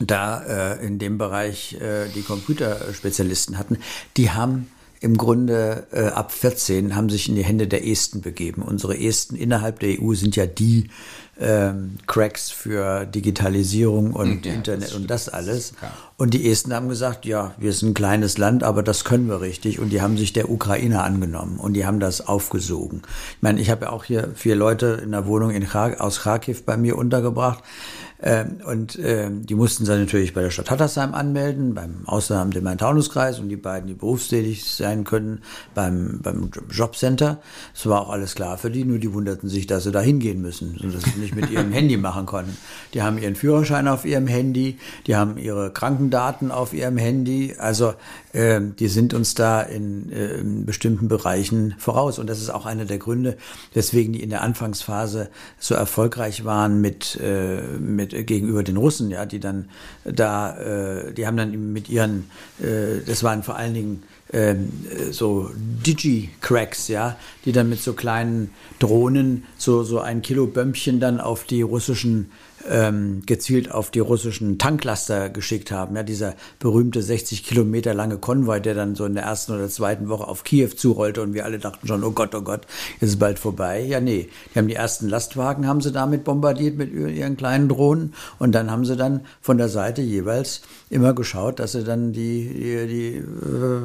da 0.00 0.42
äh, 0.42 0.84
in 0.84 0.98
dem 0.98 1.18
Bereich 1.18 1.74
äh, 1.74 2.08
die 2.14 2.22
Computerspezialisten 2.22 3.56
hatten, 3.56 3.78
die 4.16 4.30
haben 4.30 4.66
im 5.00 5.16
Grunde 5.16 5.86
äh, 5.92 6.08
ab 6.08 6.30
14 6.30 6.94
haben 6.94 7.08
sich 7.08 7.28
in 7.28 7.34
die 7.34 7.44
Hände 7.44 7.66
der 7.66 7.86
Esten 7.86 8.20
begeben. 8.20 8.62
Unsere 8.62 8.98
Esten 8.98 9.34
innerhalb 9.34 9.80
der 9.80 10.00
EU 10.00 10.12
sind 10.12 10.36
ja 10.36 10.44
die 10.44 10.90
ähm, 11.40 11.96
Cracks 12.06 12.50
für 12.50 13.06
Digitalisierung 13.06 14.12
und 14.12 14.44
ja, 14.44 14.52
Internet 14.52 14.94
und 14.94 15.10
das 15.10 15.30
alles. 15.30 15.72
Ja. 15.80 15.90
Und 16.18 16.34
die 16.34 16.50
Esten 16.50 16.74
haben 16.74 16.90
gesagt, 16.90 17.24
ja, 17.24 17.54
wir 17.56 17.72
sind 17.72 17.90
ein 17.90 17.94
kleines 17.94 18.36
Land, 18.36 18.62
aber 18.62 18.82
das 18.82 19.04
können 19.04 19.26
wir 19.26 19.40
richtig. 19.40 19.78
Und 19.78 19.88
die 19.88 20.02
haben 20.02 20.18
sich 20.18 20.34
der 20.34 20.50
Ukraine 20.50 21.02
angenommen 21.02 21.58
und 21.58 21.72
die 21.72 21.86
haben 21.86 21.98
das 21.98 22.28
aufgesogen. 22.28 23.00
Ich 23.36 23.42
meine, 23.42 23.58
ich 23.58 23.70
habe 23.70 23.86
ja 23.86 23.92
auch 23.92 24.04
hier 24.04 24.28
vier 24.34 24.54
Leute 24.54 25.00
in 25.02 25.12
der 25.12 25.26
Wohnung 25.26 25.50
in 25.50 25.66
Char 25.66 25.98
aus 25.98 26.20
Kharkiv 26.20 26.64
bei 26.64 26.76
mir 26.76 26.98
untergebracht. 26.98 27.64
Ähm, 28.22 28.58
und 28.66 28.98
ähm, 29.02 29.46
die 29.46 29.54
mussten 29.54 29.84
sich 29.84 29.96
natürlich 29.96 30.34
bei 30.34 30.42
der 30.42 30.50
Stadt 30.50 30.70
Hattersheim 30.70 31.14
anmelden, 31.14 31.74
beim 31.74 32.06
Ausland 32.06 32.54
im 32.56 32.64
Main-Taunus-Kreis 32.64 33.38
und 33.38 33.48
die 33.48 33.56
beiden, 33.56 33.88
die 33.88 33.94
berufstätig 33.94 34.64
sein 34.64 35.04
können, 35.04 35.42
beim, 35.74 36.20
beim 36.22 36.50
Jobcenter. 36.70 37.40
Es 37.74 37.86
war 37.86 38.02
auch 38.02 38.10
alles 38.10 38.34
klar 38.34 38.58
für 38.58 38.70
die, 38.70 38.84
nur 38.84 38.98
die 38.98 39.12
wunderten 39.12 39.48
sich, 39.48 39.66
dass 39.66 39.84
sie 39.84 39.92
da 39.92 40.00
hingehen 40.00 40.42
müssen 40.42 40.78
und 40.82 40.94
dass 40.94 41.04
sie 41.04 41.18
nicht 41.18 41.34
mit 41.34 41.50
ihrem 41.50 41.72
Handy 41.72 41.96
machen 41.96 42.26
konnten. 42.26 42.56
Die 42.92 43.02
haben 43.02 43.18
ihren 43.18 43.36
Führerschein 43.36 43.88
auf 43.88 44.04
ihrem 44.04 44.26
Handy, 44.26 44.78
die 45.06 45.16
haben 45.16 45.38
ihre 45.38 45.72
Krankendaten 45.72 46.50
auf 46.50 46.74
ihrem 46.74 46.98
Handy. 46.98 47.54
Also 47.58 47.94
die 48.32 48.86
sind 48.86 49.12
uns 49.12 49.34
da 49.34 49.60
in, 49.60 50.12
äh, 50.12 50.36
in 50.36 50.64
bestimmten 50.64 51.08
Bereichen 51.08 51.74
voraus. 51.78 52.20
Und 52.20 52.28
das 52.28 52.40
ist 52.40 52.50
auch 52.50 52.64
einer 52.64 52.84
der 52.84 52.98
Gründe, 52.98 53.36
weswegen 53.74 54.12
die 54.12 54.22
in 54.22 54.30
der 54.30 54.42
Anfangsphase 54.42 55.30
so 55.58 55.74
erfolgreich 55.74 56.44
waren 56.44 56.80
mit, 56.80 57.18
äh, 57.20 57.60
mit 57.78 58.14
äh, 58.14 58.22
gegenüber 58.22 58.62
den 58.62 58.76
Russen, 58.76 59.10
ja, 59.10 59.26
die 59.26 59.40
dann 59.40 59.68
da, 60.04 60.56
die 61.16 61.26
haben 61.26 61.36
dann 61.36 61.72
mit 61.72 61.88
ihren, 61.88 62.30
das 62.58 63.22
waren 63.22 63.42
vor 63.42 63.56
allen 63.56 63.74
Dingen 63.74 64.02
ähm, 64.32 64.70
äh, 64.88 65.12
so 65.12 65.50
Digi-Cracks, 65.56 66.88
ja, 66.88 67.16
die 67.44 67.52
dann 67.52 67.68
mit 67.68 67.80
so 67.82 67.94
kleinen 67.94 68.50
Drohnen 68.78 69.44
so, 69.58 69.82
so 69.82 69.98
ein 69.98 70.22
Kilo 70.22 70.46
Bömmchen 70.46 71.00
dann 71.00 71.20
auf 71.20 71.44
die 71.44 71.62
russischen 71.62 72.30
ähm, 72.68 73.22
gezielt 73.26 73.70
auf 73.70 73.90
die 73.90 74.00
russischen 74.00 74.58
Tanklaster 74.58 75.30
geschickt 75.30 75.70
haben. 75.70 75.96
Ja, 75.96 76.02
dieser 76.02 76.34
berühmte 76.58 77.02
60 77.02 77.44
Kilometer 77.44 77.94
lange 77.94 78.18
Konvoi, 78.18 78.60
der 78.60 78.74
dann 78.74 78.94
so 78.94 79.04
in 79.04 79.14
der 79.14 79.24
ersten 79.24 79.52
oder 79.52 79.68
zweiten 79.68 80.08
Woche 80.08 80.26
auf 80.26 80.44
Kiew 80.44 80.68
zurollte 80.68 81.22
und 81.22 81.34
wir 81.34 81.44
alle 81.44 81.58
dachten 81.58 81.86
schon, 81.86 82.04
oh 82.04 82.10
Gott, 82.10 82.34
oh 82.34 82.42
Gott, 82.42 82.66
ist 83.00 83.18
bald 83.18 83.38
vorbei. 83.38 83.80
Ja, 83.80 84.00
nee, 84.00 84.28
die 84.54 84.58
haben 84.58 84.68
die 84.68 84.74
ersten 84.74 85.08
Lastwagen 85.08 85.66
haben 85.66 85.80
sie 85.80 85.92
damit 85.92 86.24
bombardiert 86.24 86.76
mit 86.76 86.92
ihren 86.92 87.36
kleinen 87.36 87.68
Drohnen 87.68 88.14
und 88.38 88.52
dann 88.52 88.70
haben 88.70 88.84
sie 88.84 88.96
dann 88.96 89.22
von 89.40 89.58
der 89.58 89.68
Seite 89.68 90.02
jeweils 90.02 90.62
immer 90.90 91.14
geschaut, 91.14 91.58
dass 91.58 91.72
sie 91.72 91.84
dann 91.84 92.12
die, 92.12 92.48
die, 92.48 92.86
die 92.86 93.16
äh, 93.16 93.82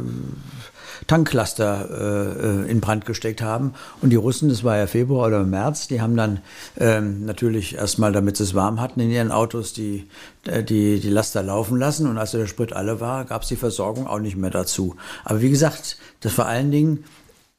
Tanklaster 1.07 1.89
äh, 1.89 2.67
äh, 2.67 2.71
in 2.71 2.81
Brand 2.81 3.05
gesteckt 3.05 3.41
haben. 3.41 3.73
Und 4.01 4.09
die 4.09 4.15
Russen, 4.15 4.49
das 4.49 4.63
war 4.63 4.77
ja 4.77 4.87
Februar 4.87 5.27
oder 5.27 5.43
März, 5.43 5.87
die 5.87 6.01
haben 6.01 6.15
dann 6.15 6.39
ähm, 6.77 7.25
natürlich 7.25 7.75
erstmal, 7.75 8.11
damit 8.11 8.37
sie 8.37 8.43
es 8.43 8.53
warm 8.53 8.81
hatten 8.81 8.99
in 8.99 9.11
ihren 9.11 9.31
Autos, 9.31 9.73
die, 9.73 10.07
äh, 10.45 10.63
die, 10.63 10.99
die 10.99 11.09
Laster 11.09 11.43
laufen 11.43 11.77
lassen. 11.77 12.07
Und 12.07 12.17
als 12.17 12.31
der 12.31 12.47
Sprit 12.47 12.73
alle 12.73 12.99
war, 12.99 13.25
gab 13.25 13.43
es 13.43 13.47
die 13.47 13.55
Versorgung 13.55 14.07
auch 14.07 14.19
nicht 14.19 14.37
mehr 14.37 14.51
dazu. 14.51 14.95
Aber 15.23 15.41
wie 15.41 15.49
gesagt, 15.49 15.97
das 16.21 16.33
vor 16.33 16.45
allen 16.45 16.71
Dingen 16.71 17.03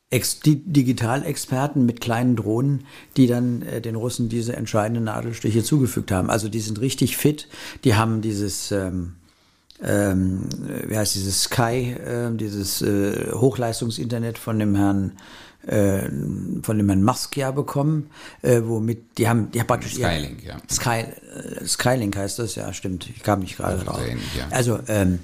Ex 0.09 0.39
Digitalexperten 0.39 1.85
mit 1.85 2.01
kleinen 2.01 2.37
Drohnen, 2.37 2.85
die 3.17 3.27
dann 3.27 3.63
äh, 3.63 3.81
den 3.81 3.97
Russen 3.97 4.29
diese 4.29 4.55
entscheidenden 4.55 5.05
Nadelstiche 5.05 5.65
zugefügt 5.65 6.13
haben. 6.13 6.31
Also 6.31 6.49
die 6.49 6.61
sind 6.61 6.81
richtig 6.81 7.17
fit, 7.17 7.49
die 7.83 7.97
haben 7.97 8.23
dieses 8.23 8.71
ähm, 8.71 9.15
ähm, 9.83 10.49
wie 10.87 10.97
heißt 10.97 11.15
dieses 11.15 11.45
Sky, 11.45 11.93
äh, 11.93 12.35
dieses 12.35 12.83
äh, 12.83 13.33
Hochleistungsinternet 13.33 14.39
von 14.39 14.59
dem 14.59 14.75
Herrn 14.75 15.13
äh, 15.67 16.09
von 16.63 16.79
dem 16.79 16.89
Herrn 16.89 17.03
Musk 17.03 17.37
ja 17.37 17.51
bekommen, 17.51 18.11
äh, 18.43 18.61
womit 18.65 19.19
die 19.19 19.29
haben, 19.29 19.51
die 19.51 19.59
haben 19.59 19.67
praktisch 19.67 19.95
Skylink, 19.95 20.45
ja. 20.45 20.59
Sky, 20.71 21.01
äh, 21.01 21.67
Skylink 21.67 22.17
heißt 22.17 22.39
das, 22.39 22.55
ja, 22.55 22.73
stimmt. 22.73 23.09
Ich 23.11 23.23
kam 23.23 23.41
nicht 23.41 23.57
gerade 23.57 23.85
drauf. 23.85 24.01
Ähnlich, 24.01 24.37
ja. 24.37 24.47
Also 24.51 24.79
ähm, 24.87 25.19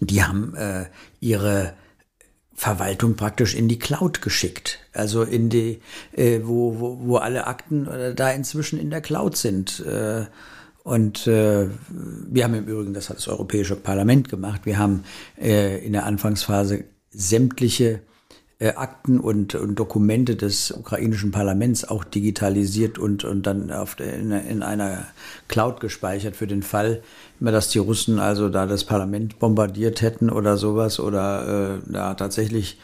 die 0.00 0.24
haben 0.24 0.54
äh, 0.56 0.86
ihre 1.20 1.74
Verwaltung 2.54 3.14
praktisch 3.14 3.54
in 3.54 3.68
die 3.68 3.78
Cloud 3.78 4.20
geschickt. 4.20 4.80
Also 4.92 5.22
in 5.22 5.50
die, 5.50 5.82
wo, 6.16 6.80
wo, 6.80 6.98
wo 7.02 7.16
alle 7.18 7.46
Akten 7.46 7.86
da 8.16 8.30
inzwischen 8.30 8.80
in 8.80 8.88
der 8.88 9.02
Cloud 9.02 9.36
sind. 9.36 9.84
Und 10.86 11.26
äh, 11.26 11.66
wir 12.30 12.44
haben 12.44 12.54
im 12.54 12.66
Übrigen, 12.66 12.94
das 12.94 13.10
hat 13.10 13.16
das 13.16 13.26
Europäische 13.26 13.74
Parlament 13.74 14.28
gemacht, 14.28 14.66
wir 14.66 14.78
haben 14.78 15.02
äh, 15.36 15.84
in 15.84 15.94
der 15.94 16.06
Anfangsphase 16.06 16.84
sämtliche 17.10 18.02
äh, 18.60 18.68
Akten 18.68 19.18
und, 19.18 19.56
und 19.56 19.74
Dokumente 19.74 20.36
des 20.36 20.70
ukrainischen 20.70 21.32
Parlaments 21.32 21.84
auch 21.84 22.04
digitalisiert 22.04 23.00
und, 23.00 23.24
und 23.24 23.48
dann 23.48 23.72
auf 23.72 23.98
in, 23.98 24.30
in 24.30 24.62
einer 24.62 25.08
Cloud 25.48 25.80
gespeichert 25.80 26.36
für 26.36 26.46
den 26.46 26.62
Fall, 26.62 27.02
dass 27.40 27.70
die 27.70 27.80
Russen 27.80 28.20
also 28.20 28.48
da 28.48 28.66
das 28.66 28.84
Parlament 28.84 29.40
bombardiert 29.40 30.02
hätten 30.02 30.30
oder 30.30 30.56
sowas 30.56 31.00
oder 31.00 31.80
äh, 31.84 31.92
da 31.92 32.14
tatsächlich 32.14 32.78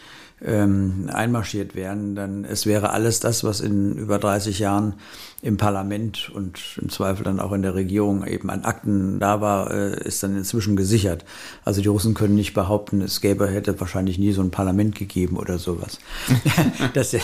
ähm, 0.44 1.08
einmarschiert 1.12 1.74
wären, 1.74 2.14
dann 2.14 2.44
es 2.44 2.66
wäre 2.66 2.90
alles 2.90 3.20
das, 3.20 3.44
was 3.44 3.60
in 3.60 3.96
über 3.96 4.18
30 4.18 4.58
Jahren 4.58 4.94
im 5.42 5.56
Parlament 5.56 6.30
und 6.32 6.60
im 6.80 6.88
Zweifel 6.88 7.24
dann 7.24 7.40
auch 7.40 7.50
in 7.52 7.62
der 7.62 7.74
Regierung 7.74 8.24
eben 8.24 8.48
an 8.48 8.62
Akten 8.62 9.18
da 9.18 9.40
war, 9.40 9.72
äh, 9.72 10.06
ist 10.06 10.22
dann 10.22 10.36
inzwischen 10.36 10.76
gesichert. 10.76 11.24
Also 11.64 11.82
die 11.82 11.88
Russen 11.88 12.14
können 12.14 12.36
nicht 12.36 12.54
behaupten, 12.54 13.02
es 13.02 13.20
gäbe, 13.20 13.48
hätte 13.48 13.78
wahrscheinlich 13.80 14.18
nie 14.18 14.32
so 14.32 14.40
ein 14.40 14.52
Parlament 14.52 14.94
gegeben 14.94 15.36
oder 15.36 15.58
sowas. 15.58 15.98
das, 16.94 17.16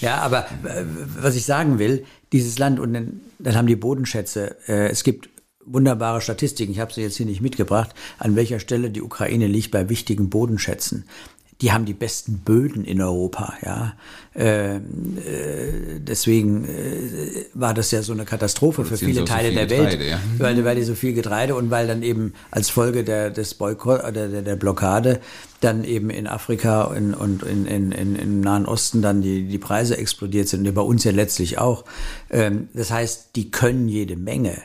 ja, 0.00 0.16
aber 0.16 0.46
äh, 0.64 0.84
was 1.20 1.36
ich 1.36 1.44
sagen 1.44 1.78
will, 1.78 2.04
dieses 2.32 2.58
Land 2.58 2.80
und 2.80 2.94
dann, 2.94 3.20
dann 3.38 3.54
haben 3.54 3.66
die 3.66 3.76
Bodenschätze, 3.76 4.56
äh, 4.66 4.88
es 4.88 5.04
gibt 5.04 5.28
wunderbare 5.66 6.22
Statistiken, 6.22 6.72
ich 6.72 6.80
habe 6.80 6.94
sie 6.94 7.02
jetzt 7.02 7.16
hier 7.16 7.26
nicht 7.26 7.42
mitgebracht, 7.42 7.90
an 8.18 8.36
welcher 8.36 8.58
Stelle 8.58 8.88
die 8.88 9.02
Ukraine 9.02 9.48
liegt 9.48 9.70
bei 9.70 9.90
wichtigen 9.90 10.30
Bodenschätzen 10.30 11.04
die 11.62 11.72
haben 11.72 11.86
die 11.86 11.94
besten 11.94 12.38
Böden 12.38 12.84
in 12.84 13.00
Europa, 13.00 13.54
ja. 13.64 13.94
Äh, 14.34 14.76
äh, 14.76 14.80
deswegen 15.98 16.66
äh, 16.66 17.46
war 17.54 17.72
das 17.72 17.90
ja 17.90 18.02
so 18.02 18.12
eine 18.12 18.26
Katastrophe 18.26 18.84
für 18.84 18.98
viele 18.98 19.24
Teile 19.24 19.52
der 19.52 19.70
Welt, 19.70 19.90
Getreide, 19.90 20.08
ja. 20.10 20.20
weil, 20.38 20.62
weil 20.64 20.76
die 20.76 20.82
so 20.82 20.94
viel 20.94 21.14
Getreide 21.14 21.54
und 21.54 21.70
weil 21.70 21.86
dann 21.86 22.02
eben 22.02 22.34
als 22.50 22.68
Folge 22.68 23.04
der, 23.04 23.30
des 23.30 23.54
Boykott 23.54 24.00
oder 24.00 24.28
der, 24.28 24.42
der 24.42 24.56
Blockade 24.56 25.20
dann 25.60 25.84
eben 25.84 26.10
in 26.10 26.26
Afrika 26.26 26.84
und, 26.84 27.14
und 27.14 27.42
in, 27.42 27.66
in, 27.66 27.92
in, 27.92 28.16
im 28.16 28.40
Nahen 28.40 28.66
Osten 28.66 29.02
dann 29.02 29.22
die, 29.22 29.48
die 29.48 29.58
Preise 29.58 29.96
explodiert 29.96 30.48
sind 30.48 30.72
bei 30.74 30.82
uns 30.82 31.04
ja 31.04 31.12
letztlich 31.12 31.58
auch. 31.58 31.84
Ähm, 32.30 32.68
das 32.74 32.90
heißt, 32.90 33.30
die 33.36 33.50
können 33.50 33.88
jede 33.88 34.16
Menge. 34.16 34.56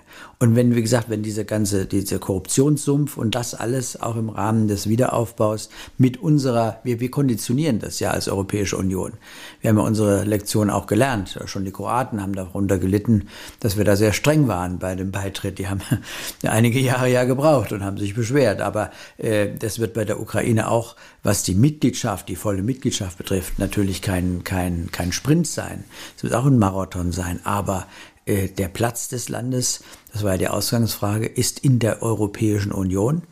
Und 0.42 0.56
wenn, 0.56 0.76
wie 0.76 0.82
gesagt, 0.82 1.08
wenn 1.12 1.22
diese 1.22 1.46
ganze, 1.46 1.86
dieser 1.86 2.18
Korruptionssumpf 2.18 3.16
und 3.16 3.36
das 3.36 3.54
alles 3.54 4.02
auch 4.02 4.16
im 4.16 4.30
Rahmen 4.30 4.68
des 4.68 4.90
Wiederaufbaus 4.90 5.70
mit 6.00 6.18
unserer, 6.18 6.80
wir, 6.84 7.00
wir 7.00 7.12
konditionieren 7.12 7.78
das 7.78 8.00
ja 8.00 8.10
als 8.10 8.28
Europäische 8.28 8.76
Union. 8.76 9.14
Wir 9.60 9.70
haben 9.70 9.78
ja 9.78 9.84
unsere 9.84 10.24
Lektion 10.24 10.72
auch 10.72 10.88
gelernt. 10.88 11.40
Schon 11.46 11.64
die 11.64 11.72
Kroaten 11.72 12.24
haben 12.24 12.34
darunter 12.34 12.80
gelitten, 12.80 13.28
dass 13.60 13.78
wir 13.78 13.86
da 13.86 13.96
sehr 13.96 14.14
streng 14.14 14.48
waren 14.48 14.80
bei 14.80 14.96
dem 14.96 15.12
Beitritt. 15.12 15.60
Die 15.60 15.68
haben 15.68 15.82
einige 16.44 16.80
Jahre 16.80 17.08
ja 17.08 17.24
gebraucht 17.24 17.72
und 17.72 17.84
haben 17.84 18.00
sich 18.00 18.16
beschwert. 18.16 18.62
Aber 18.62 18.90
äh, 19.20 19.50
das 19.60 19.78
wird 19.78 19.94
bei 19.94 20.06
der 20.06 20.20
Ukraine 20.20 20.70
auch, 20.72 20.81
was 21.24 21.44
die 21.44 21.56
Mitgliedschaft, 21.56 22.30
die 22.30 22.36
volle 22.36 22.64
Mitgliedschaft 22.64 23.18
betrifft, 23.18 23.60
natürlich 23.60 24.02
kein, 24.02 24.44
kein, 24.44 24.90
kein 24.92 25.12
Sprint 25.12 25.48
sein. 25.48 25.84
Es 26.16 26.24
wird 26.24 26.34
auch 26.34 26.46
ein 26.46 26.60
Marathon 26.60 27.12
sein. 27.12 27.40
Aber 27.44 27.88
äh, 28.26 28.48
der 28.48 28.68
Platz 28.68 29.08
des 29.08 29.30
Landes, 29.30 29.84
das 30.14 30.24
war 30.24 30.34
ja 30.34 30.38
die 30.38 30.48
Ausgangsfrage, 30.48 31.28
ist 31.28 31.60
in 31.60 31.80
der 31.80 32.02
Europäischen 32.02 32.72
Union. 32.72 33.24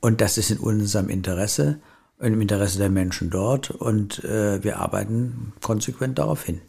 Und 0.00 0.20
das 0.20 0.38
ist 0.38 0.50
in 0.50 0.58
unserem 0.58 1.08
Interesse, 1.08 1.80
im 2.18 2.40
Interesse 2.40 2.78
der 2.78 2.90
Menschen 2.90 3.30
dort. 3.30 3.70
Und 3.70 4.24
äh, 4.24 4.62
wir 4.64 4.78
arbeiten 4.78 5.52
konsequent 5.60 6.18
darauf 6.18 6.44
hin. 6.44 6.60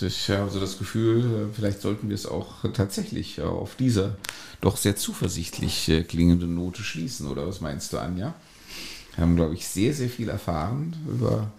Ich 0.00 0.30
habe 0.30 0.50
so 0.50 0.58
das 0.60 0.78
Gefühl, 0.78 1.50
äh, 1.50 1.54
vielleicht 1.54 1.80
sollten 1.80 2.08
wir 2.08 2.14
es 2.14 2.26
auch 2.26 2.64
tatsächlich 2.72 3.40
auf 3.40 3.74
dieser 3.76 4.16
doch 4.60 4.76
sehr 4.76 4.96
zuversichtlich 4.96 5.88
äh, 5.88 6.04
klingende 6.04 6.46
Note 6.46 6.82
schließen. 6.82 7.26
Oder 7.28 7.46
was 7.46 7.60
meinst 7.60 7.92
du, 7.92 7.98
Anja? 7.98 8.34
Wir 9.14 9.22
haben, 9.22 9.36
glaube 9.36 9.54
ich, 9.54 9.66
sehr, 9.66 9.92
sehr 9.92 10.08
viel 10.08 10.30
erfahren 10.30 10.96
über 11.06 11.52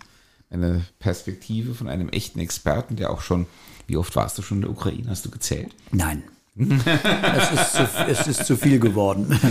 eine 0.50 0.86
Perspektive 1.00 1.76
von 1.76 1.88
einem 1.88 2.10
echten 2.10 2.40
Experten, 2.40 2.96
der 2.96 3.12
auch 3.12 3.22
schon, 3.22 3.46
wie 3.88 3.98
oft 3.98 4.16
warst 4.16 4.38
du 4.38 4.42
schon 4.42 4.58
in 4.60 4.62
der 4.64 4.72
Ukraine? 4.72 5.10
Hast 5.10 5.26
du 5.26 5.30
gezählt? 5.30 5.76
Nein. 5.92 6.24
es, 6.56 7.52
ist 7.52 7.74
zu, 7.74 7.90
es 8.08 8.28
ist 8.28 8.46
zu 8.46 8.58
viel 8.58 8.80
geworden. 8.80 9.40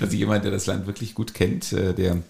Also 0.00 0.16
jemand, 0.16 0.44
der 0.44 0.50
das 0.50 0.66
Land 0.66 0.86
wirklich 0.86 1.14
gut 1.14 1.34
kennt, 1.34 1.72
äh, 1.72 1.94
der 1.94 2.22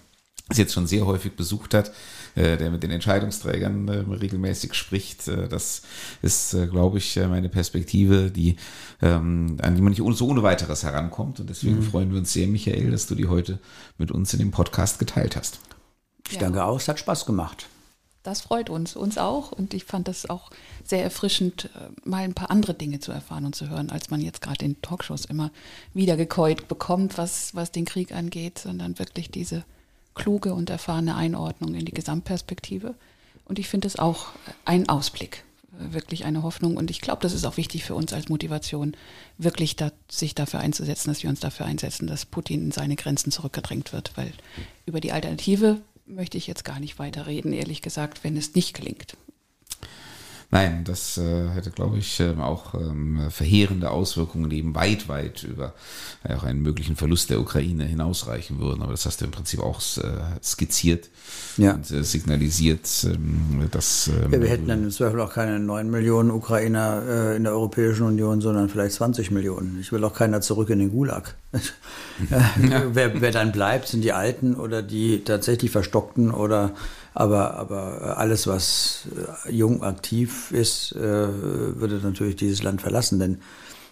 es 0.49 0.57
jetzt 0.57 0.73
schon 0.73 0.87
sehr 0.87 1.05
häufig 1.05 1.35
besucht 1.35 1.73
hat, 1.73 1.91
äh, 2.35 2.57
der 2.57 2.69
mit 2.69 2.83
den 2.83 2.91
Entscheidungsträgern 2.91 3.87
äh, 3.87 3.97
regelmäßig 4.15 4.73
spricht. 4.73 5.27
Das 5.27 5.83
ist, 6.21 6.55
glaube 6.71 6.97
ich, 6.97 7.15
meine 7.15 7.49
Perspektive, 7.49 8.29
die, 8.31 8.57
ähm, 9.01 9.57
an 9.61 9.75
die 9.75 9.81
man 9.81 9.93
nicht 9.93 10.17
so 10.17 10.27
ohne 10.27 10.43
weiteres 10.43 10.83
herankommt. 10.83 11.39
Und 11.39 11.49
deswegen 11.49 11.77
mhm. 11.77 11.83
freuen 11.83 12.11
wir 12.11 12.19
uns 12.19 12.33
sehr, 12.33 12.47
Michael, 12.47 12.91
dass 12.91 13.07
du 13.07 13.15
die 13.15 13.27
heute 13.27 13.59
mit 13.97 14.11
uns 14.11 14.33
in 14.33 14.39
dem 14.39 14.51
Podcast 14.51 14.99
geteilt 14.99 15.35
hast. 15.35 15.59
Ich 16.27 16.35
ja. 16.35 16.41
danke 16.41 16.63
auch, 16.63 16.77
es 16.77 16.87
hat 16.87 16.99
Spaß 16.99 17.25
gemacht. 17.25 17.67
Das 18.23 18.39
freut 18.39 18.69
uns, 18.69 18.95
uns 18.95 19.17
auch. 19.17 19.51
Und 19.51 19.73
ich 19.73 19.83
fand 19.83 20.07
das 20.07 20.29
auch 20.29 20.49
sehr 20.83 21.03
erfrischend, 21.03 21.69
äh, 21.75 22.09
mal 22.09 22.23
ein 22.23 22.33
paar 22.33 22.49
andere 22.49 22.73
Dinge 22.73 22.99
zu 22.99 23.11
erfahren 23.11 23.45
und 23.45 23.53
zu 23.53 23.69
hören, 23.69 23.89
als 23.89 24.09
man 24.09 24.21
jetzt 24.21 24.41
gerade 24.41 24.63
in 24.63 24.81
Talkshows 24.81 25.25
immer 25.25 25.51
wieder 25.93 26.15
gekäut 26.15 26.69
bekommt, 26.69 27.17
was, 27.17 27.53
was 27.53 27.71
den 27.71 27.85
Krieg 27.85 28.13
angeht, 28.13 28.59
sondern 28.59 28.97
wirklich 28.97 29.29
diese 29.29 29.65
kluge 30.15 30.53
und 30.53 30.69
erfahrene 30.69 31.15
Einordnung 31.15 31.75
in 31.75 31.85
die 31.85 31.93
Gesamtperspektive. 31.93 32.95
Und 33.45 33.59
ich 33.59 33.67
finde 33.67 33.87
es 33.87 33.99
auch 33.99 34.27
ein 34.65 34.87
Ausblick, 34.89 35.43
wirklich 35.71 36.25
eine 36.25 36.43
Hoffnung. 36.43 36.77
Und 36.77 36.91
ich 36.91 37.01
glaube, 37.01 37.21
das 37.21 37.33
ist 37.33 37.45
auch 37.45 37.57
wichtig 37.57 37.83
für 37.83 37.95
uns 37.95 38.13
als 38.13 38.29
Motivation, 38.29 38.95
wirklich 39.37 39.75
da, 39.75 39.91
sich 40.09 40.35
dafür 40.35 40.59
einzusetzen, 40.59 41.09
dass 41.09 41.23
wir 41.23 41.29
uns 41.29 41.39
dafür 41.39 41.65
einsetzen, 41.65 42.07
dass 42.07 42.25
Putin 42.25 42.65
in 42.65 42.71
seine 42.71 42.95
Grenzen 42.95 43.31
zurückgedrängt 43.31 43.93
wird. 43.93 44.15
Weil 44.15 44.31
über 44.85 45.01
die 45.01 45.11
Alternative 45.11 45.81
möchte 46.05 46.37
ich 46.37 46.47
jetzt 46.47 46.65
gar 46.65 46.79
nicht 46.79 46.99
weiterreden, 46.99 47.53
ehrlich 47.53 47.81
gesagt, 47.81 48.23
wenn 48.23 48.37
es 48.37 48.55
nicht 48.55 48.73
gelingt. 48.73 49.17
Nein, 50.51 50.83
das 50.83 51.17
äh, 51.17 51.49
hätte, 51.49 51.71
glaube 51.71 51.97
ich, 51.97 52.19
äh, 52.19 52.33
auch 52.39 52.75
ähm, 52.75 53.27
verheerende 53.29 53.89
Auswirkungen 53.89 54.51
eben 54.51 54.75
weit, 54.75 55.07
weit 55.07 55.43
über 55.43 55.73
äh, 56.23 56.35
auch 56.35 56.43
einen 56.43 56.61
möglichen 56.61 56.95
Verlust 56.95 57.29
der 57.29 57.39
Ukraine 57.39 57.85
hinausreichen 57.85 58.59
würden. 58.59 58.83
Aber 58.83 58.91
das 58.91 59.05
hast 59.05 59.21
du 59.21 59.25
im 59.25 59.31
Prinzip 59.31 59.59
auch 59.61 59.81
äh, 59.97 60.03
skizziert 60.43 61.09
ja. 61.57 61.73
und 61.73 61.89
äh, 61.91 62.03
signalisiert, 62.03 62.87
ähm, 63.05 63.67
dass. 63.71 64.07
Ähm, 64.07 64.31
ja, 64.31 64.41
wir 64.41 64.49
hätten 64.49 64.67
dann 64.67 64.83
im 64.83 64.91
Zweifel 64.91 65.19
auch 65.21 65.33
keine 65.33 65.59
9 65.59 65.89
Millionen 65.89 66.31
Ukrainer 66.31 67.33
in 67.35 67.43
der 67.43 67.53
Europäischen 67.53 68.05
Union, 68.05 68.41
sondern 68.41 68.69
vielleicht 68.69 68.95
20 68.95 69.31
Millionen. 69.31 69.79
Ich 69.79 69.91
will 69.91 70.03
auch 70.03 70.13
keiner 70.13 70.41
zurück 70.41 70.69
in 70.69 70.79
den 70.79 70.91
Gulag. 70.91 71.35
ja. 72.29 72.51
wer, 72.91 73.21
wer 73.21 73.31
dann 73.31 73.51
bleibt, 73.51 73.87
sind 73.87 74.03
die 74.03 74.13
Alten 74.13 74.55
oder 74.55 74.81
die 74.81 75.23
tatsächlich 75.23 75.71
Verstockten 75.71 76.31
oder 76.31 76.73
aber, 77.13 77.55
aber 77.55 78.17
alles, 78.17 78.47
was 78.47 79.07
äh, 79.45 79.51
jung 79.51 79.83
aktiv 79.83 80.51
ist, 80.51 80.93
äh, 80.93 80.99
würde 80.99 81.99
natürlich 82.03 82.35
dieses 82.35 82.63
Land 82.63 82.81
verlassen. 82.81 83.19
Denn, 83.19 83.41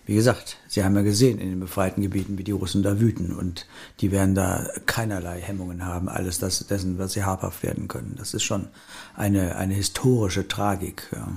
wie 0.05 0.15
gesagt, 0.15 0.57
Sie 0.67 0.83
haben 0.83 0.95
ja 0.95 1.03
gesehen 1.03 1.39
in 1.39 1.49
den 1.49 1.59
befreiten 1.59 2.01
Gebieten, 2.01 2.37
wie 2.37 2.43
die 2.43 2.51
Russen 2.51 2.81
da 2.81 2.99
wüten. 2.99 3.35
Und 3.35 3.67
die 3.99 4.11
werden 4.11 4.33
da 4.33 4.67
keinerlei 4.87 5.39
Hemmungen 5.39 5.85
haben, 5.85 6.09
alles 6.09 6.39
das, 6.39 6.65
dessen, 6.65 6.97
was 6.97 7.13
sie 7.13 7.23
habhaft 7.23 7.61
werden 7.61 7.87
können. 7.87 8.15
Das 8.17 8.33
ist 8.33 8.43
schon 8.43 8.67
eine, 9.15 9.55
eine 9.55 9.75
historische 9.75 10.47
Tragik. 10.47 11.03
Ja. 11.11 11.27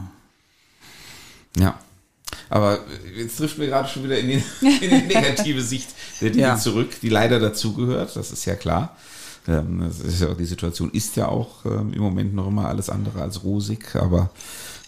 ja. 1.58 1.78
Aber 2.48 2.78
jetzt 3.14 3.36
trifft 3.36 3.58
mir 3.58 3.66
gerade 3.66 3.88
schon 3.88 4.04
wieder 4.04 4.18
in 4.18 4.28
die, 4.28 4.34
in 4.60 4.90
die 4.90 5.14
negative 5.14 5.60
Sicht 5.60 5.88
der 6.20 6.30
Dinge 6.30 6.46
ja. 6.46 6.56
zurück, 6.56 7.00
die 7.02 7.10
leider 7.10 7.38
dazugehört, 7.38 8.16
das 8.16 8.32
ist 8.32 8.44
ja 8.46 8.54
klar. 8.54 8.96
Ähm, 9.46 9.82
ist 9.82 10.20
ja, 10.20 10.32
die 10.34 10.44
Situation 10.44 10.90
ist 10.90 11.16
ja 11.16 11.28
auch 11.28 11.64
ähm, 11.66 11.92
im 11.92 12.00
Moment 12.00 12.34
noch 12.34 12.48
immer 12.48 12.66
alles 12.66 12.88
andere 12.88 13.20
als 13.20 13.44
rosig, 13.44 13.94
aber 13.94 14.30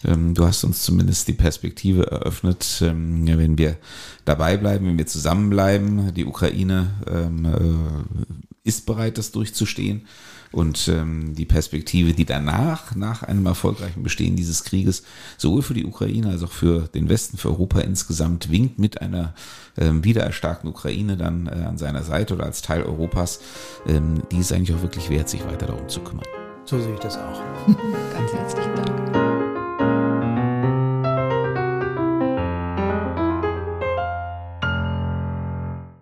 ähm, 0.03 0.33
du 0.33 0.45
hast 0.45 0.63
uns 0.63 0.81
zumindest 0.81 1.27
die 1.27 1.33
Perspektive 1.33 2.09
eröffnet, 2.09 2.77
wenn 2.81 3.57
wir 3.57 3.77
dabei 4.25 4.57
bleiben, 4.57 4.87
wenn 4.87 4.97
wir 4.97 5.07
zusammenbleiben. 5.07 6.13
Die 6.13 6.25
Ukraine 6.25 6.91
äh, 7.05 8.67
ist 8.67 8.85
bereit, 8.85 9.17
das 9.17 9.31
durchzustehen. 9.31 10.07
Und 10.51 10.87
ähm, 10.87 11.35
die 11.35 11.45
Perspektive, 11.45 12.13
die 12.13 12.25
danach, 12.25 12.95
nach 12.95 13.23
einem 13.23 13.45
erfolgreichen 13.45 14.03
Bestehen 14.03 14.35
dieses 14.35 14.63
Krieges, 14.63 15.03
sowohl 15.37 15.61
für 15.61 15.73
die 15.73 15.85
Ukraine 15.85 16.29
als 16.29 16.43
auch 16.43 16.51
für 16.51 16.87
den 16.93 17.09
Westen, 17.09 17.37
für 17.37 17.49
Europa 17.49 17.81
insgesamt, 17.81 18.51
winkt 18.51 18.79
mit 18.79 19.01
einer 19.01 19.33
ähm, 19.77 20.03
wiedererstarkten 20.03 20.69
Ukraine 20.69 21.17
dann 21.17 21.47
äh, 21.47 21.65
an 21.65 21.77
seiner 21.77 22.03
Seite 22.03 22.33
oder 22.35 22.45
als 22.45 22.61
Teil 22.61 22.83
Europas, 22.83 23.39
ähm, 23.87 24.23
die 24.31 24.37
ist 24.37 24.51
eigentlich 24.53 24.75
auch 24.75 24.81
wirklich 24.81 25.09
wert, 25.09 25.29
sich 25.29 25.45
weiter 25.45 25.67
darum 25.67 25.87
zu 25.89 26.01
kümmern. 26.01 26.25
So 26.65 26.79
sehe 26.79 26.93
ich 26.93 26.99
das 26.99 27.17
auch. 27.17 27.41
Ganz 27.67 28.33
herzlichen 28.33 28.75
Dank. 28.75 29.26